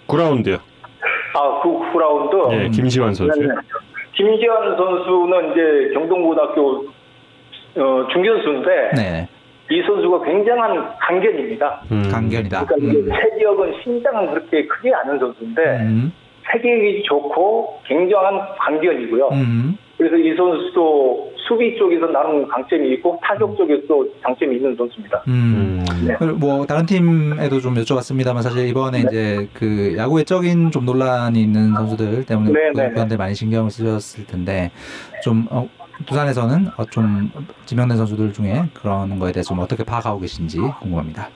[0.06, 0.60] 9라운드요.
[1.34, 2.52] 아, 그 9라운드.
[2.52, 3.40] 예, 김시환 선수.
[3.40, 3.48] 네.
[4.14, 6.88] 김지환 선수는 이제 경동고등학교
[7.76, 9.28] 어, 중견수인데 네.
[9.70, 11.82] 이 선수가 굉장한 강견입니다.
[11.92, 12.08] 음.
[12.10, 12.66] 강견이다.
[12.66, 16.12] 그러니까 이제 체격은 신장은 그렇게 크지 않은 선수인데 음.
[16.50, 19.28] 체격이 좋고 굉장한 강견이고요.
[19.28, 19.78] 음.
[20.00, 25.22] 그래서 이 선수도 수비 쪽에서 나름 강점이 있고 타격 쪽에서도 장점이 있는 선수입니다.
[25.28, 25.84] 음.
[26.06, 26.16] 네.
[26.18, 31.74] 그리고 뭐 다른 팀에도 좀 여쭤봤습니다만 사실 이번에 이제 그 야구의 적인 좀 논란이 있는
[31.74, 32.94] 선수들 때문에 네, 그 네, 네.
[32.94, 34.70] 팬들 많이 신경을 쓰셨을 텐데
[35.22, 35.68] 좀 어,
[36.06, 37.30] 두산에서는 어, 좀
[37.66, 41.28] 지명된 선수들 중에 그런 거에 대해서 좀 어떻게 파악하고 계신지 궁금합니다.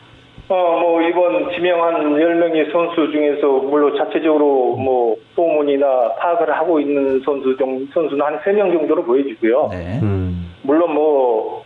[0.48, 7.56] 어, 뭐, 이번 지명한 10명의 선수 중에서, 물론 자체적으로 뭐, 소문이나 파악을 하고 있는 선수
[7.56, 9.68] 정, 선수는 한 3명 정도로 보여지고요.
[9.70, 10.00] 네.
[10.02, 10.52] 음.
[10.62, 11.64] 물론 뭐,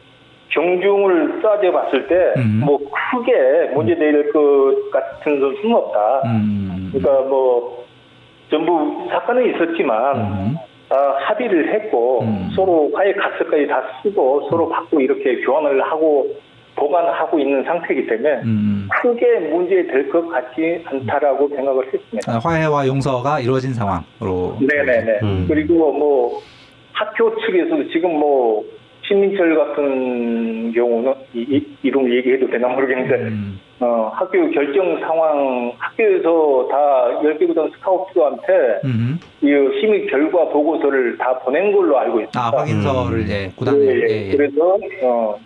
[0.51, 2.63] 경중을 따져 봤을 때, 음.
[2.65, 6.23] 뭐, 크게 문제될 것 같은 선수는 없다.
[6.27, 6.91] 음.
[6.93, 7.85] 그러니까 뭐,
[8.49, 10.57] 전부 사건은 있었지만, 음.
[10.91, 12.51] 아, 합의를 했고, 음.
[12.55, 16.29] 서로 화해 각서까지 다 쓰고, 서로 받고 이렇게 교환을 하고,
[16.79, 18.89] 보관하고 있는 상태이기 때문에, 음.
[19.03, 22.33] 크게 문제될 것 같지 않다라고 생각을 했습니다.
[22.33, 24.59] 아, 화해와 용서가 이루어진 상황으로.
[24.61, 25.19] 네네네.
[25.23, 25.45] 음.
[25.49, 26.41] 그리고 뭐
[26.93, 28.65] 학교 측에서도 지금 뭐
[29.09, 33.61] 신민철 같은 경우는 이, 이 이름 얘기해도 되나 모르겠는데 음.
[33.81, 39.19] 어, 학교 결정 상황 학교에서 다 10개 구단 스카우트한테 음.
[39.41, 39.47] 이
[39.81, 42.41] 심의 결과 보고서를 다 보낸 걸로 알고 있습니다.
[42.41, 44.09] 아 확인서를 예 구단에 예, 예.
[44.09, 44.37] 예, 예.
[44.37, 45.39] 그래서 어,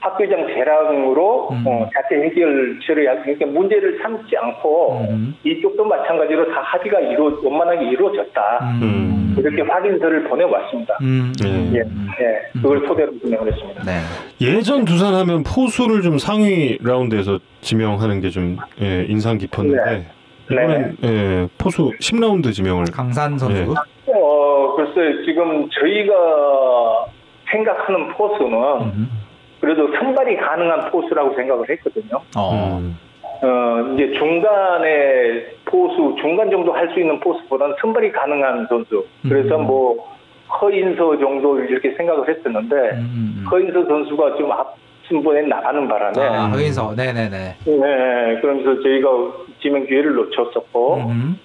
[0.00, 1.64] 학교장 재량으로 음.
[1.66, 5.34] 어, 자체 해결 처리할 그러니까 문제를 삼지 않고 음.
[5.44, 8.58] 이쪽도 마찬가지로 다 합의가 이루 원만하게 이루어졌다.
[8.82, 9.34] 음.
[9.38, 10.98] 이렇게 확인서를 보내왔습니다.
[11.00, 11.32] 음.
[11.44, 11.48] 예.
[11.48, 13.82] 예, 예, 그걸 토대로 진행을 했습니다.
[13.84, 14.00] 네.
[14.40, 20.06] 예전 두산하면 포수를 좀 상위 라운드에서 지명하는 게좀 예, 인상 깊었는데 네.
[20.50, 23.56] 이번엔 예, 포수 10라운드 지명을 강산 선수.
[23.56, 24.12] 예.
[24.12, 26.14] 어, 글쎄 지금 저희가
[27.50, 29.10] 생각하는 포수는 음.
[29.60, 32.20] 그래도 선발이 가능한 포수라고 생각을 했거든요.
[32.36, 32.78] 어.
[32.80, 32.98] 음.
[33.40, 39.06] 어, 이제 중간에 포수, 중간 정도 할 수 있는 포수보다는 선발이 가능한 선수.
[39.22, 39.66] 그래서 음.
[39.66, 40.16] 뭐,
[40.60, 43.44] 허인서 정도 이렇게 생각을 했었는데, 음.
[43.50, 46.94] 허인서 선수가 좀 앞순번에 나가는 바람에, 아, 허인서.
[46.96, 47.56] 네네네.
[47.64, 49.08] 네, 그러면서 저희가
[49.60, 51.38] 지명 기회를 놓쳤었고, 음.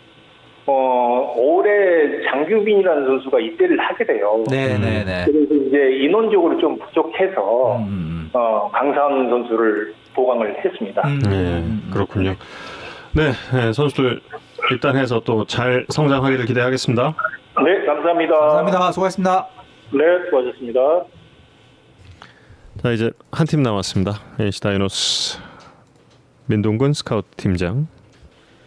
[0.65, 4.44] 어, 올해 장규빈이라는 선수가 입대를 하게 돼요.
[4.49, 5.26] 네네네.
[5.26, 8.30] 그래서 이제 인원적으로 좀 부족해서, 음.
[8.34, 11.02] 어, 강산 선수를 보강을 했습니다.
[11.06, 11.19] 음.
[11.27, 12.35] 예, 그렇군요.
[13.15, 13.31] 네,
[13.68, 14.22] 예, 선수들
[14.72, 17.14] 일단 해서 또 잘 성장하기를 기대하겠습니다.
[17.64, 18.38] 네, 감사합니다.
[18.40, 18.91] 감사합니다.
[18.94, 19.48] 수고하셨습니다.
[19.91, 20.80] 네, 수고하셨습니다.
[22.81, 24.14] 자 이제 한 팀 남았습니다.
[24.40, 25.40] NC 다이노스
[26.48, 27.88] 민동근 스카우트 팀장.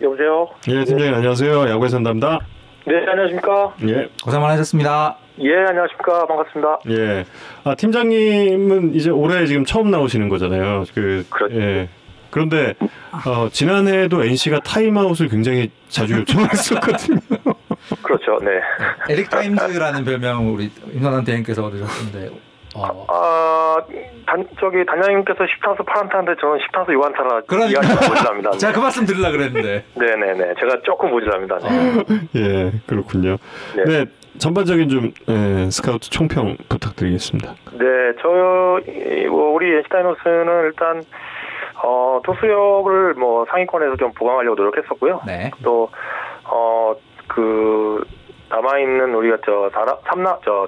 [0.00, 0.48] 여보세요?
[0.68, 1.68] 예, 팀장님 안녕하세요.
[1.70, 2.38] 야구에 산다입니다.
[2.86, 3.74] 네, 안녕하십니까?
[3.88, 5.16] 예, 고생 많으셨습니다.
[5.40, 6.26] 예, 안녕하십니까?
[6.26, 6.78] 반갑습니다.
[6.90, 7.24] 예.
[7.64, 10.84] 아 팀장님은 이제 올해 지금 처음 나오시는 거잖아요.
[10.94, 11.56] 그 그렇죠.
[11.56, 11.88] 예.
[12.30, 12.74] 그런데
[13.26, 17.18] 어, 지난해에도 NC가 타임아웃을 굉장히 자주 요청했었거든요.
[18.02, 18.50] 그렇죠, 네.
[19.08, 22.30] 에릭 타임즈라는 별명 우리 임선남 대행께서 얻으셨는데
[22.76, 23.76] 어, 아,
[24.26, 27.80] 단, 저기, 단장님께서 10타수 8안타인데 저는 10타수 6안타라 그러니까.
[28.58, 30.54] 제가 그 말씀 드리려 그랬는데 네네네.
[30.58, 31.58] 제가 조금 모자랍니다.
[31.58, 32.28] 네.
[32.36, 33.36] 예, 그렇군요.
[33.76, 33.84] 네.
[33.84, 34.04] 네,
[34.38, 37.54] 전반적인 좀 예, 스카우트 총평 부탁드리겠습니다.
[37.72, 37.84] 네,
[38.20, 41.02] 저, 이, 뭐, 우리 엔시다이노스는 일단,
[41.82, 45.22] 어, 투수력을 뭐 상위권에서 좀 보강하려고 노력했었고요.
[45.26, 45.50] 네.
[45.62, 45.88] 또,
[46.44, 46.94] 어,
[47.28, 48.02] 그,
[48.48, 50.66] 남아 있는 우리가 저, 3나, 저,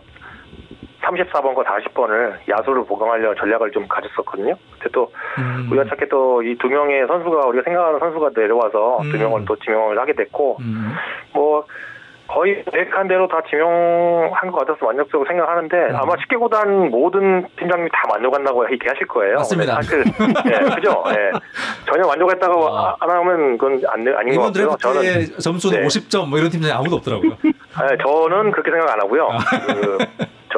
[1.03, 4.55] 34번과 40번을 야수로 보강하려 전략을 좀 가졌었거든요.
[4.73, 5.69] 근데 또, 음.
[5.70, 9.11] 우리가 찾게 또 이 두 명의 선수가, 우리가 생각하는 선수가 내려와서 음.
[9.12, 10.93] 두 명을 또 지명을 하게 됐고, 음.
[11.33, 11.65] 뭐,
[12.31, 15.97] 거의 계획한 대로 다 지명한 것 같아서 만족적으로 생각하는데 음.
[15.97, 19.37] 아마 10개구단 모든 팀장님이 다 만족한다고 얘기하실 거예요.
[19.37, 19.77] 맞습니다.
[19.77, 20.05] 사실
[20.45, 21.05] 예, 그죠?
[21.09, 21.33] 예.
[21.87, 22.97] 전혀 만족했다고 아.
[23.01, 24.77] 안 하면 그건 안, 아닌 것 같고요.
[24.79, 25.87] 저는 점수는 네.
[25.87, 27.31] 50점 뭐 이런 팀장이 아무도 없더라고요.
[27.47, 29.29] 예, 저는 그렇게 생각 안 하고요.
[29.33, 29.39] 아.
[29.66, 29.99] 그,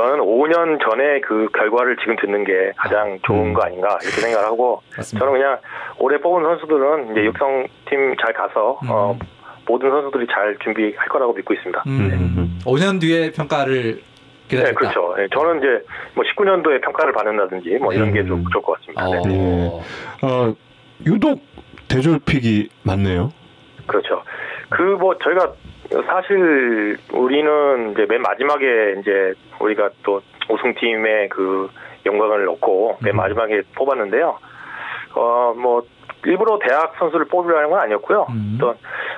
[0.01, 4.81] 저는 5년 전에 그 결과를 지금 듣는 게 가장 좋은 거 아닌가 이렇게 생각을 하고
[4.97, 5.27] 맞습니다.
[5.27, 5.59] 저는 그냥
[5.99, 9.19] 올해 뽑은 선수들은 이제 육성팀 잘 가서 어,
[9.67, 11.83] 모든 선수들이 잘 준비할 거라고 믿고 있습니다.
[11.87, 12.59] 음.
[12.65, 14.01] 5년 뒤에 평가를
[14.49, 15.15] 네, 그렇죠.
[15.17, 19.05] 네, 저는 이제 뭐 19년도에 평가를 받는다든지 뭐 이런 게좀 좋을 것 같습니다.
[19.07, 19.21] 네.
[19.29, 19.81] 네.
[20.23, 20.55] 어,
[21.07, 21.41] 유독
[21.89, 23.33] 대졸픽이 많네요.
[23.87, 24.23] 그렇죠.
[24.71, 25.53] 그 뭐 저희가
[26.07, 31.69] 사실 우리는 이제 맨 마지막에 이제 우리가 또 우승팀의 그
[32.07, 34.39] 영광을 놓고 맨 마지막에 뽑았는데요.
[35.15, 35.83] 어, 뭐
[36.25, 38.27] 일부러 대학 선수를 뽑으려는 건 아니었고요.
[38.61, 38.75] 또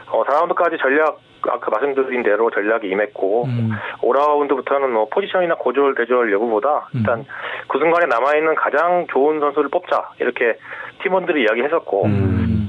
[0.08, 3.70] 어, 4라운드까지 전략 아까 말씀드린 대로 전략이 임했고 음.
[4.00, 7.24] 5라운드부터는 뭐 포지션이나 고졸 대졸 여부보다 일단
[7.68, 10.56] 그 순간에 남아 있는 가장 좋은 선수를 뽑자 이렇게
[11.02, 12.06] 팀원들이 이야기했었고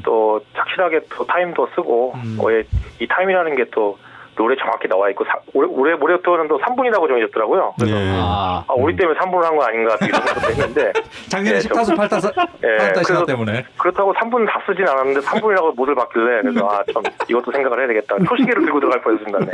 [0.03, 2.51] 또 확실하게 또 타임도 쓰고 어,
[2.99, 3.97] 이 타임이라는 게또
[4.35, 7.73] 롤에 정확히 나와 있고 사, 올해 올해 올해부터는 또 3분이라고 정해졌더라고요.
[7.77, 10.93] 그래서 아, 우리 때문에 3분을 한 거 아닌가 이런 것도 했는데
[11.29, 12.33] 작년에 10타수 8타수
[12.63, 17.03] 예, 8타수 그래서 때문에 그렇다고 3분 다 쓰진 않았는데 3분이라고 못을 받길래 그래서 아 참
[17.29, 18.15] 이것도 생각을 해야 되겠다.
[18.27, 19.39] 초시계를 들고 들어갈 뻔했습니다.
[19.39, 19.51] 네.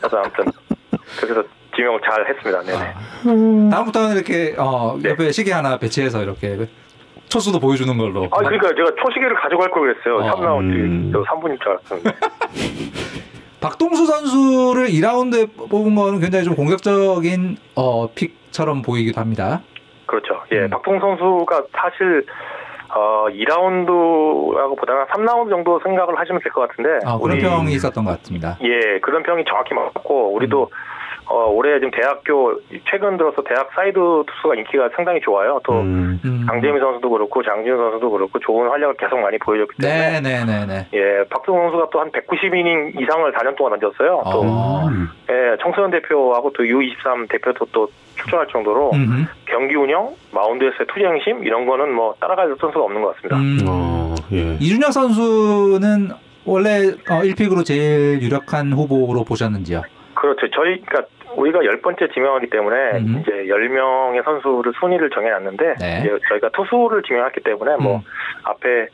[0.00, 0.44] 그래서 아무튼
[1.20, 1.42] 그래서
[1.76, 2.62] 지명을 잘 했습니다.
[2.62, 3.70] 네네.
[3.70, 6.66] 다음부터는 이렇게 어, 옆에 시계 하나 배치해서 이렇게
[7.28, 8.24] 초수도 보여주는 걸로.
[8.30, 10.16] 아 그러니까 제가 초시계를 가져갈 걸 그랬어요.
[10.26, 10.30] 어.
[10.40, 12.10] 3라운드 저 3분일 줄 알았었는데.
[13.60, 19.62] 박동수 선수를 2라운드에 뽑은 거는 굉장히 좀 공격적인 어, 픽처럼 보이기도 합니다.
[20.06, 20.40] 그렇죠.
[20.52, 22.24] 예, 박동 선수가 사실
[22.94, 26.90] 어 2라운드라고 보다는 3라운드 정도 생각을 하시면 될 것 같은데.
[27.04, 28.56] 아, 그런 평이 있었던 것 같습니다.
[28.62, 30.70] 예, 그런 평이 정확히 맞고 우리도
[31.28, 32.58] 어, 올해 지금 대학교
[32.90, 35.60] 최근 들어서 대학 사이드 투수가 인기가 상당히 좋아요.
[35.64, 36.46] 또 음.
[36.48, 40.88] 강재민 선수도 그렇고 장진 선수도 그렇고 좋은 활약을 계속 많이 보여줬기 때문에 네네네네.
[40.94, 44.22] 예, 박동수 선수가 또 한 190이닝 이상을 4년 동안 던졌어요.
[44.30, 44.88] 또 어.
[45.30, 49.24] 예, 청소년 대표하고 또 U23 대표도 또 출전할 정도로 음흠.
[49.46, 53.36] 경기 운영, 마운드에서의 투지 행심 이런 거는 뭐 따라갈 선수가 없는 것 같습니다.
[53.36, 54.14] 음.
[54.32, 54.56] 예.
[54.60, 56.10] 이준혁 선수는
[56.44, 59.82] 원래 어, 1픽으로 제일 유력한 후보로 보셨는지요?
[60.14, 60.48] 그렇죠.
[60.50, 61.02] 저희 그러니까
[61.36, 65.98] 우리가 열 번째 지명하기 때문에 이제 열 명의 선수를 순위를 정해놨는데 네.
[66.00, 68.02] 이제 저희가 투수를 지명했기 때문에 뭐
[68.44, 68.88] 앞에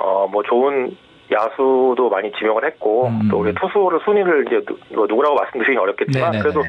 [0.00, 0.96] 어 뭐 좋은
[1.30, 6.42] 야수도 많이 지명을 했고 또 우리 투수를 순위를 이제 누, 뭐 누구라고 말씀드리기 어렵겠지만 네네네.
[6.42, 6.62] 그래도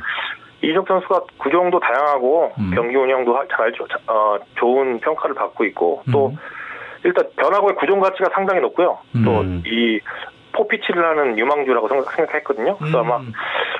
[0.61, 2.71] 이적 선수가 그 정도 다양하고 음.
[2.75, 6.33] 경기 운영도 하- 잘 조- 어, 좋은 평가를 받고 있고 또
[7.05, 8.97] 일단 변화구의 구종 가치가 상당히 높고요.
[9.23, 9.99] 또 이
[10.51, 12.75] 포피치를 하는 유망주라고 생각- 생각했거든요.
[12.77, 13.19] 그래서 아마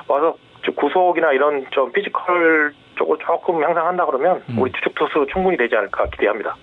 [0.08, 0.38] 와서 좀
[0.76, 6.56] 구속이나 이런 좀 physical 쪽을 조금 향상한다 그러면 우리 주축 투수 충분히 되지 않을까 기대합니다.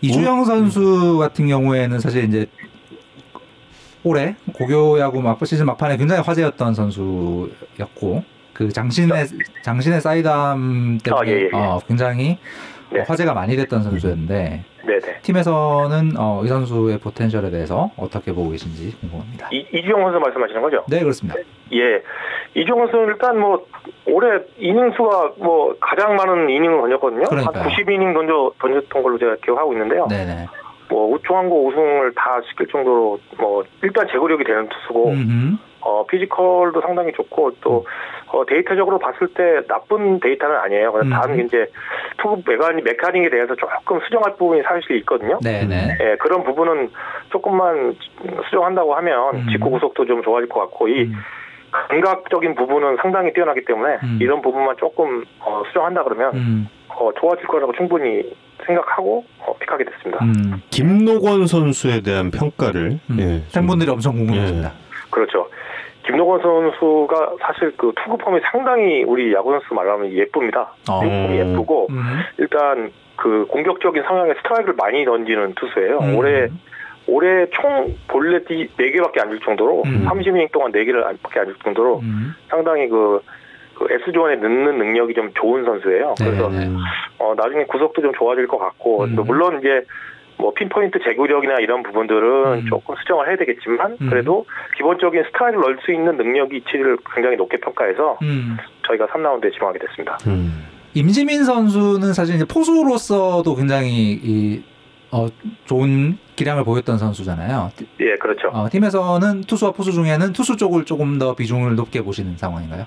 [0.00, 2.46] 이주영 선수 같은 경우에는 사실 이제
[4.04, 9.26] 올해 고교 야구 막 시즌 막판에 굉장히 화제였던 선수였고 그 장신의
[9.62, 11.50] 장신의 사이드암 때문에 아, 예, 예, 예.
[11.52, 12.38] 어, 굉장히
[13.00, 15.20] 어, 화제가 많이 됐던 선수였는데 네네.
[15.22, 19.48] 팀에서는 어, 이 선수의 포텐셜에 대해서 어떻게 보고 계신지 궁금합니다.
[19.52, 20.84] 이, 이주영 선수 말씀하시는 거죠?
[20.88, 21.38] 네 그렇습니다.
[21.72, 22.02] 예.
[22.54, 23.64] 이주영 선수는 일단 뭐
[24.06, 27.22] 올해 이닝 수가 뭐 가장 많은 이닝을 던졌거든요.
[27.28, 27.64] 그러니까요.
[27.64, 30.06] 한 90이닝 던져 던졌던 걸로 제가 기억하고 있는데요.
[30.08, 30.46] 네네.
[30.88, 35.56] 뭐 우충한고 우승을 다 시킬 정도로 뭐 일단 제구력이 되는 투수고 음흠.
[35.84, 37.84] 어 피지컬도 상당히 좋고 또
[38.28, 40.92] 어, 데이터적으로 봤을 때 나쁜 데이터는 아니에요.
[40.92, 41.10] 그래서 음.
[41.10, 41.66] 단 이제
[42.18, 45.38] 투구 메카닉, 메카닉에 대해서 조금 수정할 부분이 사실 있거든요.
[45.40, 45.98] 네네.
[46.00, 46.90] 예, 그런 부분은
[47.30, 47.94] 조금만
[48.44, 49.46] 수정한다고 하면 음.
[49.50, 51.10] 직구 구속도 좀 좋아질 것 같고 이
[51.70, 56.68] 감각적인 부분은 상당히 뛰어나기 때문에 이런 부분만 조금 어, 수정한다 그러면 음.
[56.88, 58.22] 어, 좋아질 거라고 충분히
[58.66, 60.24] 생각하고 어, 픽하게 됐습니다.
[60.24, 60.62] 음.
[60.70, 64.72] 김노권 선수에 대한 평가를 예, 팬분들이 엄청 궁금해합니다.
[65.10, 65.48] 그렇죠.
[66.06, 70.72] 김동건 선수가 사실 그 투구 폼이 상당히 우리 야구 선수 말하면 예쁩니다.
[70.90, 71.00] 어.
[71.04, 72.02] 예쁘고 음.
[72.38, 75.98] 일단 그 공격적인 성향의 스트라이크를 많이 던지는 투수예요.
[75.98, 76.16] 음.
[76.16, 76.48] 올해
[77.06, 80.06] 올해 총 볼넷이 4개밖에 안 줄 정도로 음.
[80.08, 82.00] 30이닝 동안 4개를 밖에 안 줄 정도로
[82.48, 83.20] 상당히 그,
[83.74, 86.14] 그 S존에 넣는 능력이 좀 좋은 선수예요.
[86.18, 86.68] 그래서 네.
[87.18, 89.16] 어, 나중에 구속도 좀 좋아질 것 같고 음.
[89.16, 89.82] 또 물론 이제
[90.42, 92.66] 뭐 핀포인트 제구력이나 이런 부분들은 음.
[92.68, 94.44] 조금 수정을 해야 되겠지만 그래도
[94.76, 98.56] 기본적인 스트라이크를 넣을 수 있는 능력이 이치를 굉장히 높게 평가해서 음.
[98.84, 100.18] 저희가 3라운드에 지명하게 됐습니다.
[100.94, 104.64] 임지민 선수는 사실 이제 포수로서도 굉장히 이,
[105.12, 105.28] 어,
[105.64, 107.70] 좋은 기량을 보였던 선수잖아요.
[108.00, 108.48] 예, 그렇죠.
[108.48, 112.84] 어, 팀에서는 투수와 포수 중에는 투수 쪽을 조금 더 비중을 높게 보시는 상황인가요?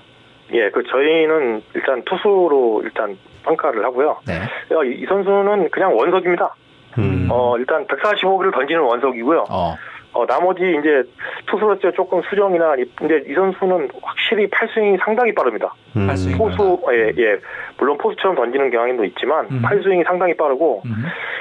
[0.52, 4.18] 예, 그 저희는 일단 투수로 일단 평가를 하고요.
[4.26, 4.42] 네.
[4.74, 6.54] 어, 이, 이 선수는 그냥 원석입니다.
[7.30, 9.46] 어, 일단 145기를 던지는 원석이고요.
[9.48, 9.76] 어.
[10.16, 11.02] 어, 나머지 이제
[11.46, 15.74] 투수로서 조금 수정이나 이- 근데 이 선수는 확실히 팔스윙이 상당히 빠릅니다.
[15.94, 16.08] 음.
[16.38, 17.36] 포수 예, 예.
[17.78, 19.60] 물론 포수처럼 던지는 경향도 있지만 음.
[19.62, 20.82] 팔스윙이 상당히 빠르고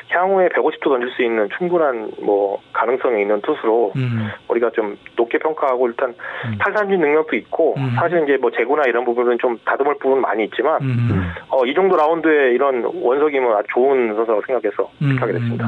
[0.10, 4.30] 향후에 150도 던질 수 있는 충분한 뭐 가능성이 있는 투수로 음.
[4.50, 6.14] 우리가 좀 높게 평가하고 일단
[6.60, 7.92] 탈삼진 능력도 있고 음.
[7.96, 11.32] 사실 이제 뭐 재구나 이런 부분은 좀 다듬을 부분 은 많이 있지만 음.
[11.50, 15.18] 어, 이 정도 라운드에 이런 원석이면 아주 좋은 선수라고 생각해서 음.
[15.20, 15.68] 하게 됐습니다.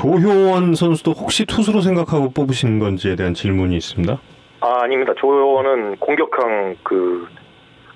[0.00, 4.18] 조효원 선수도 혹시 투수로 생각하고 뽑으신 건지에 대한 질문이 있습니다.
[4.60, 5.14] 아, 아닙니다.
[5.16, 7.26] 조호는 공격형 그,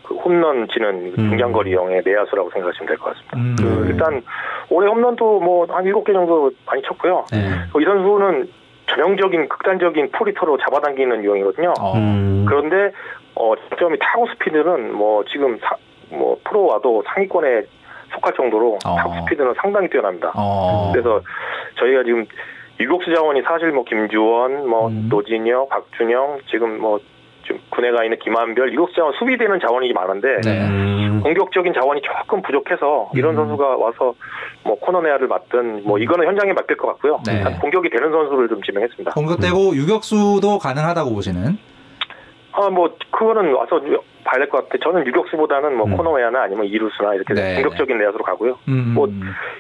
[0.03, 1.29] 그 홈런 치는 음.
[1.29, 3.37] 중장거리형의 내야수라고 생각하시면 될 것 같습니다.
[3.37, 3.57] 음.
[3.59, 4.23] 그 일단
[4.71, 7.27] 올해 홈런도 뭐한 일곱 개 정도 많이 쳤고요.
[7.33, 7.39] 네.
[7.79, 8.49] 이 선수는
[8.87, 11.75] 전형적인 극단적인 포리터로 잡아당기는 유형이거든요.
[11.97, 12.47] 음.
[12.49, 12.93] 그런데
[13.35, 15.77] 어 점이 타고 스피드는 뭐 지금 사,
[16.09, 17.63] 뭐 프로 와도 상위권에
[18.13, 20.33] 속할 정도로 타고 스피드는 상당히 뛰어납니다.
[20.37, 20.91] 어.
[20.93, 21.21] 그래서
[21.79, 22.27] 저희가 지금
[22.79, 25.09] 유격수 자원이 사실 뭐 김주원, 뭐 음.
[25.11, 26.99] 노진혁, 박준영, 지금 뭐
[27.45, 30.61] 지금 군에 가 있는 김한별 유격수 자원 수비되는 자원이 많은데 네.
[30.67, 31.21] 음.
[31.23, 34.15] 공격적인 자원이 조금 부족해서 이런 선수가 와서
[34.65, 37.21] 뭐 코너 내야를 맡든 뭐 이거는 현장에 맡길 것 같고요.
[37.27, 37.43] 네.
[37.61, 39.13] 공격이 되는 선수를 좀 지명했습니다.
[39.13, 41.59] 공격되고 유격수도 가능하다고 보시는.
[42.53, 43.81] 아 뭐 그거는 와서
[44.25, 44.79] 봐야 될 것 같아요.
[44.81, 47.55] 저는 유격수보다는 뭐 코너 내야나 아니면 이루수나 이렇게 네.
[47.57, 48.59] 공격적인 내야수로 가고요.
[48.69, 48.93] 음.
[48.95, 49.09] 뭐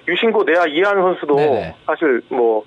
[0.08, 1.74] 유신고 내야 이한 선수도 네네.
[1.86, 2.64] 사실 뭐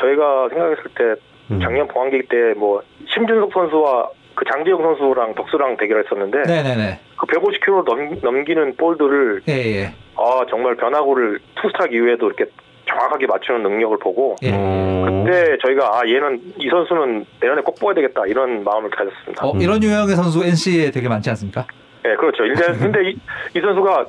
[0.00, 1.14] 저희가 생각했을 때
[1.50, 1.60] 음.
[1.60, 7.00] 작년 봉황기 때 뭐 심준석 선수와 그 장재영 선수랑 덕수랑 대결했었는데 네네네.
[7.16, 9.92] 그 150km 넘, 넘기는 볼들을 예, 예.
[10.16, 12.46] 아 정말 변화구를 투스트락 이후에도 이렇게
[12.94, 14.50] 정확하게 맞추는 능력을 보고 예.
[14.50, 19.46] 그때 저희가 아 얘는 이 선수는 내년에 꼭 뽑아야 되겠다 이런 마음을 가졌습니다.
[19.46, 21.66] 어, 이런 유형의 선수 NC에 되게 많지 않습니까?
[22.02, 22.44] 네, 그렇죠.
[22.44, 23.18] 일단 근데 이,
[23.56, 24.06] 이 선수가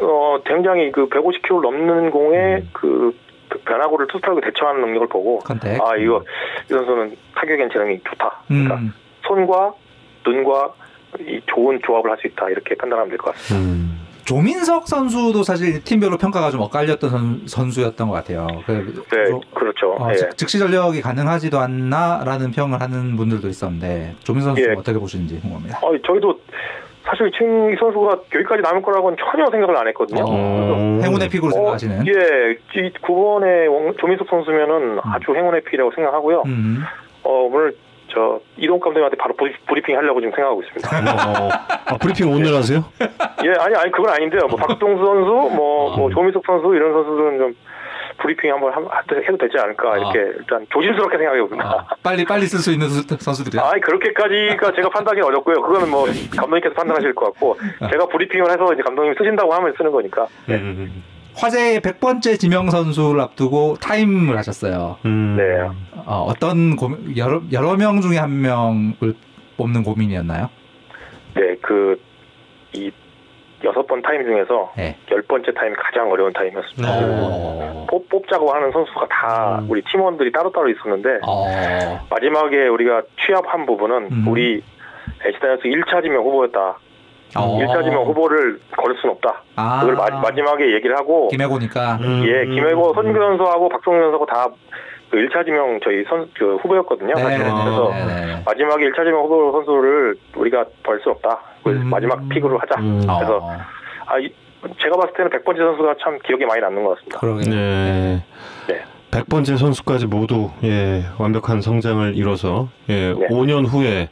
[0.00, 3.16] 어 굉장히 그 150km 넘는 공에 그
[3.64, 5.80] 변화구를 투 스트라이크로 대처하는 능력을 보고 contact.
[5.82, 6.22] 아 이거
[6.66, 8.42] 이 선수는 타격엔 재능이 좋다.
[8.48, 8.92] 그러니까 음.
[9.26, 9.72] 손과
[10.26, 10.72] 눈과
[11.20, 13.66] 이 좋은 조합을 할 수 있다 이렇게 판단하면 될 것 같습니다.
[13.70, 14.05] 음.
[14.26, 18.48] 조민석 선수도 사실 팀별로 평가가 좀 엇갈렸던 선, 선수였던 것 같아요.
[18.66, 19.92] 그, 네, 조- 그렇죠.
[19.92, 20.16] 어, 예.
[20.16, 24.74] 즉, 즉시 전력이 가능하지도 않나라는 평을 하는 분들도 있었는데 조민석 선수 예.
[24.76, 25.78] 어떻게 보시는지 궁금합니다.
[25.80, 26.40] 어, 저희도
[27.04, 30.24] 사실 이 선수가 여기까지 남을 거라고는 전혀 생각을 안 했거든요.
[30.26, 32.04] 어, 행운의 pick으로 생각하시는.
[32.08, 32.10] 예,
[32.80, 36.42] 이 9번의 조민석 선수면은 아주 행운의 pick이라고 생각하고요.
[36.46, 36.82] 음.
[37.22, 37.76] 어, 오늘
[38.16, 40.88] 저 이동욱 감독님한테 바로 브리, 브리핑 하려고 지금 생각하고 있습니다.
[41.12, 41.48] 어,
[41.84, 42.82] 아, 브리핑 오늘 하세요?
[43.44, 44.46] 예, 아니 아니 그건 아닌데요.
[44.48, 47.54] 뭐 박동수 선수, 뭐, 뭐 조민석 선수 이런 선수들은 좀
[48.16, 48.88] 브리핑 한번 함-
[49.22, 51.86] 해도 되지 않을까 이렇게 일단 조심스럽게 생각해봅니다.
[52.02, 53.62] 빨리 빨리 쓸 수 있는 수- 선수들이야.
[53.62, 55.60] 아니 그렇게까지가 제가 판단이 어렵고요.
[55.60, 57.58] 그거는 뭐 감독님께서 판단하실 것 같고
[57.90, 60.26] 제가 브리핑을 해서 이제 감독님 쓰신다고 하면 쓰는 거니까.
[60.48, 61.04] 음.
[61.36, 64.96] 화제의 100번째 지명 선수를 앞두고 타임을 하셨어요.
[65.04, 65.36] 음.
[65.36, 65.44] 네.
[66.06, 69.14] 어, 어떤 고민, 여러 여러 명 중에 한 명을
[69.56, 70.48] 뽑는 고민이었나요?
[71.34, 71.96] 네, 그
[72.76, 72.90] 이
[73.64, 74.96] 여섯 번 타임 중에서 네.
[75.10, 76.88] 열 번째 타임이 가장 어려운 타임이었습니다.
[76.92, 77.86] 어.
[77.88, 82.06] 뽑, 뽑자고 하는 선수가 다 우리 팀원들이 따로따로 있었는데 어.
[82.10, 84.24] 마지막에 우리가 취합한 부분은 음.
[84.28, 84.62] 우리
[85.24, 86.78] NC 다이노스 1차 지명 후보였다.
[87.36, 87.58] 어.
[87.58, 89.42] 1차 지명 후보를 거를 수는 없다.
[89.56, 89.80] 아.
[89.80, 91.98] 그걸 마, 마지막에 얘기를 하고 김해고니까.
[92.24, 97.14] 예, 김해고 손규 선수하고 박성현 선수가 다 그 1차 지명 저희 선, 그 후보였거든요.
[97.16, 97.46] 사실은.
[97.46, 97.64] 네네네.
[97.64, 98.42] 그래서 네네.
[98.46, 101.38] 마지막에 1차 지명 후보 선수를 우리가 거를 수 없다.
[101.58, 102.80] 그걸 마지막 pick으로 하자.
[102.80, 103.50] 그래서 어.
[104.06, 104.28] 아, 이,
[104.82, 107.18] 제가 봤을 때는 100번째 선수가 참 기억에 많이 남는 것 같습니다.
[107.18, 107.54] 그러게요.
[107.54, 108.22] 네.
[108.68, 108.82] 네.
[109.10, 113.26] 100번째 선수까지 모두 예, 완벽한 성장을 이뤄서 예, 네.
[113.28, 114.08] 5년 후에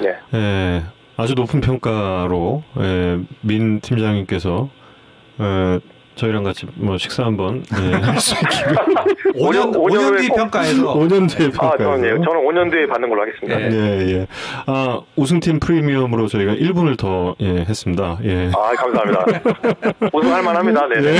[0.00, 0.16] 네.
[0.34, 0.82] 예,
[1.16, 4.68] 아주 높은 평가로 예, 민 팀장님께서
[5.40, 5.80] 예,
[6.14, 8.74] 저희랑 같이 뭐 식사 한번 예, 할수 있기를
[9.34, 13.22] 5년, 5년 뒤 평가에서 5년 뒤에 아, 평가에서 저는, 예, 저는 5년 뒤에 받는 걸로
[13.22, 13.60] 하겠습니다.
[13.60, 14.26] 예, 예.
[14.66, 18.18] 아, 우승팀 프리미엄으로 저희가 1분을 더 예, 했습니다.
[18.24, 18.50] 예.
[18.54, 19.24] 아, 감사합니다.
[20.12, 20.86] 우승할 만합니다.
[20.88, 21.00] 네.
[21.00, 21.18] 네.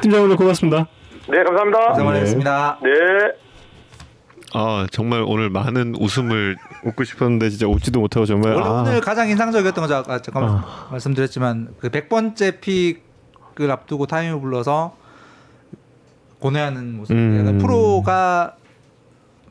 [0.00, 0.86] 팀장 오늘 고맙습니다.
[1.28, 1.88] 네, 감사합니다.
[1.88, 2.78] 고생 많으셨습니다.
[2.82, 2.90] 네.
[4.52, 8.70] 아, 정말 오늘 많은 웃음을 웃고 싶었는데 진짜 웃지도 못하고 정말 원래 아.
[8.82, 14.96] 오늘 가장 인상적이었던 거 아까 잠깐 말씀드렸지만 그 100번째 pick을 앞두고 타임을 불러서
[16.40, 17.12] 고뇌하는 모습.
[17.14, 17.38] 음.
[17.38, 18.56] 약간 프로가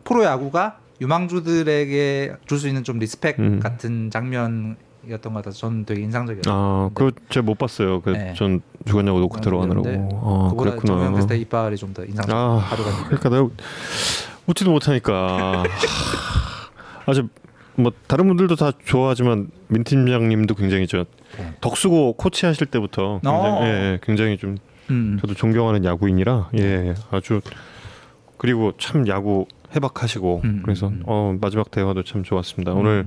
[0.03, 3.59] 프로 야구가 유망주들에게 줄 수 있는 좀 respect 음.
[3.61, 4.75] 같은 장면이었던
[5.21, 6.53] 것 같아서 저는 되게 인상적이었어요.
[6.53, 8.01] 아, 그거 제가 못 봤어요.
[8.01, 8.33] 그 네.
[8.35, 9.87] 전 주간야구 녹화 들어가느라고.
[9.87, 10.93] 아, 그보다 그랬구나.
[10.95, 12.35] 정명근 스타 이빨이 좀 더 인상적.
[12.35, 13.47] 아, 하루가 그러니까 내가
[14.49, 15.63] 웃지도 못하니까.
[17.05, 17.29] 아주
[17.75, 21.05] 뭐 다른 분들도 다 좋아하지만 민 팀장님도 굉장히 저
[21.61, 23.61] 덕수고 코치하실 때부터 굉장히, 어.
[23.63, 24.57] 예, 예, 굉장히 좀
[24.89, 25.17] 음.
[25.21, 27.41] 저도 존경하는 야구인이라 예 아주
[28.37, 32.73] 그리고 참 야구 해박하시고 그래서 어, 마지막 대화도 참 좋았습니다.
[32.73, 33.05] 오늘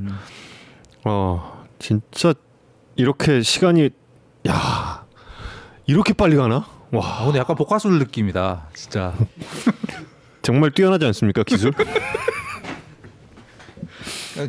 [1.05, 2.33] 어 진짜
[2.97, 3.91] 이렇게 시간이
[4.49, 5.05] 야
[5.87, 6.65] 이렇게 빨리 가나?
[6.93, 8.69] 와 아, 오늘 약간 복화술 느낌이다.
[8.75, 9.15] 진짜.
[10.43, 11.73] 정말 뛰어나지 않습니까 기술?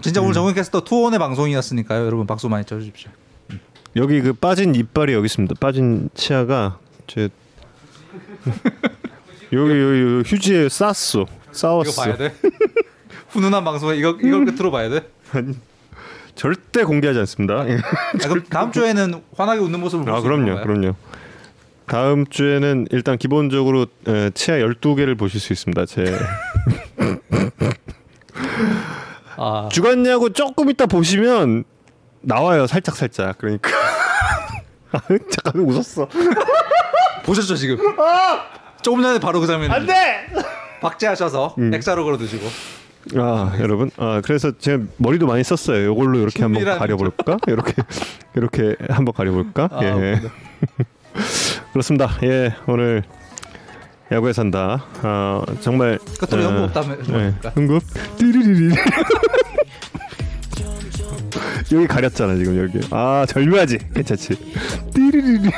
[0.02, 2.06] 진짜 오늘 정은 캐스터 투혼의 방송이었으니까요.
[2.06, 3.12] 여러분 박수 많이 쳐주십시오.
[3.96, 5.56] 여기 그 빠진 이빨이 여기 있습니다.
[5.60, 7.30] 빠진 치아가 제
[9.54, 11.26] 여기 여기, 여기 휴지에 쌌어.
[11.52, 11.92] 싸웠어.
[11.92, 12.34] 이거 봐야 돼.
[13.30, 15.08] 훈훈한 방송에 이거 이걸 끝으로 봐야 돼.
[15.32, 15.56] 아니,
[16.36, 17.62] 절대 공개하지 않습니다.
[17.62, 17.66] 아,
[18.28, 20.74] 그럼 다음 주에는 환하게 웃는 모습을 아 볼수 그럼요, 있는 건가요?
[20.80, 20.96] 그럼요.
[21.94, 25.86] 다음 주에는 일단 기본적으로 에, 치아 12개를 보실 수 있습니다.
[25.86, 26.06] 제
[29.38, 29.70] 아.
[29.72, 31.66] 주간야구 조금 이따 보시면
[32.22, 32.66] 나와요.
[32.66, 33.38] 살짝 살짝.
[33.38, 33.70] 그러니까
[34.92, 36.08] 아, 잠깐 웃었어.
[37.26, 37.78] 보셨죠 지금?
[38.82, 39.70] 조금 전에 바로 그 장면.
[39.70, 39.94] 안 돼!
[40.82, 41.76] 박제하셔서 음.
[41.76, 42.48] 엑사로 걸어 두시고.
[43.18, 45.92] 아 여러분, 아 그래서 제가 머리도 많이 썼어요.
[45.92, 47.38] 이걸로 이렇게 한번 가려볼까?
[47.46, 47.74] 이렇게
[48.36, 49.70] 이렇게 한번 가려볼까?
[49.72, 50.20] 아, 예.
[51.72, 52.10] 그렇습니다.
[52.24, 53.04] 예, 오늘
[54.12, 54.86] 야구에 산다.
[55.02, 57.84] 아 정말 끝으로 어, 연구 없다며- 예, 응급
[58.18, 58.76] 띠리리리.
[61.72, 62.80] 여기 가렸잖아 지금 여기.
[62.92, 63.80] 아 절묘하지.
[63.96, 64.36] 괜찮지.
[64.94, 65.50] 띠리리리.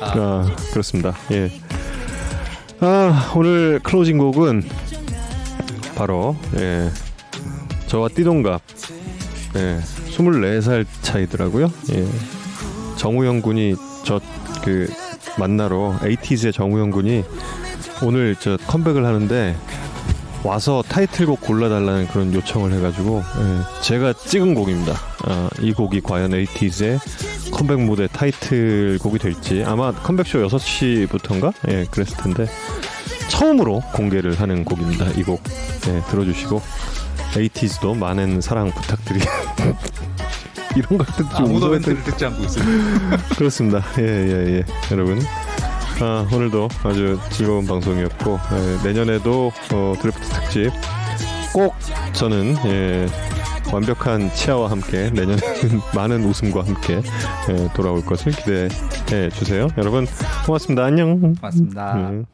[0.00, 1.14] 아 그렇습니다.
[1.32, 1.50] 예.
[2.80, 4.62] 아 오늘 클로징 곡은
[5.96, 6.90] 바로 예
[7.86, 8.60] 저와 띠동갑
[9.56, 9.80] 예
[10.16, 11.70] 24살 차이더라고요.
[11.92, 12.06] 예
[12.96, 14.20] 정우영 군이 저
[14.64, 14.90] 그
[15.38, 17.22] 만나러 에이티즈의 정우영 군이
[18.02, 19.54] 오늘 저 컴백을 하는데
[20.42, 24.94] 와서 타이틀곡 골라달라는 그런 요청을 해가지고 예, 제가 찍은 곡입니다.
[25.26, 26.98] 아, 이 곡이 과연 에이티즈의
[27.52, 32.46] 컴백 무대 타이틀곡이 될지 아마 컴백쇼 6시부터인가 예 그랬을 텐데
[33.28, 35.06] 처음으로 공개를 하는 곡입니다.
[35.18, 35.42] 이곡
[35.88, 36.60] 예, 들어주시고
[37.36, 39.78] 에이티즈도 많은 사랑 부탁드리겠습니다.
[40.76, 43.16] 이런 걸 듣지 아무도 멘트를 듣지 않고 있습니다.
[43.36, 43.82] 그렇습니다.
[43.98, 44.64] 예, 예, 예.
[44.90, 45.20] 여러분.
[46.00, 50.70] 아, 오늘도 아주 즐거운 방송이었고, 예, 내년에도 어, 드래프트 특집
[51.52, 51.74] 꼭
[52.12, 53.06] 저는 예,
[53.72, 55.38] 완벽한 치아와 함께 내년에는
[55.94, 57.00] 많은 웃음과 함께
[57.50, 59.68] 예, 돌아올 것을 기대해 주세요.
[59.78, 60.06] 여러분,
[60.46, 60.84] 고맙습니다.
[60.84, 61.34] 안녕.
[61.34, 61.94] 고맙습니다.
[61.94, 62.33] 음.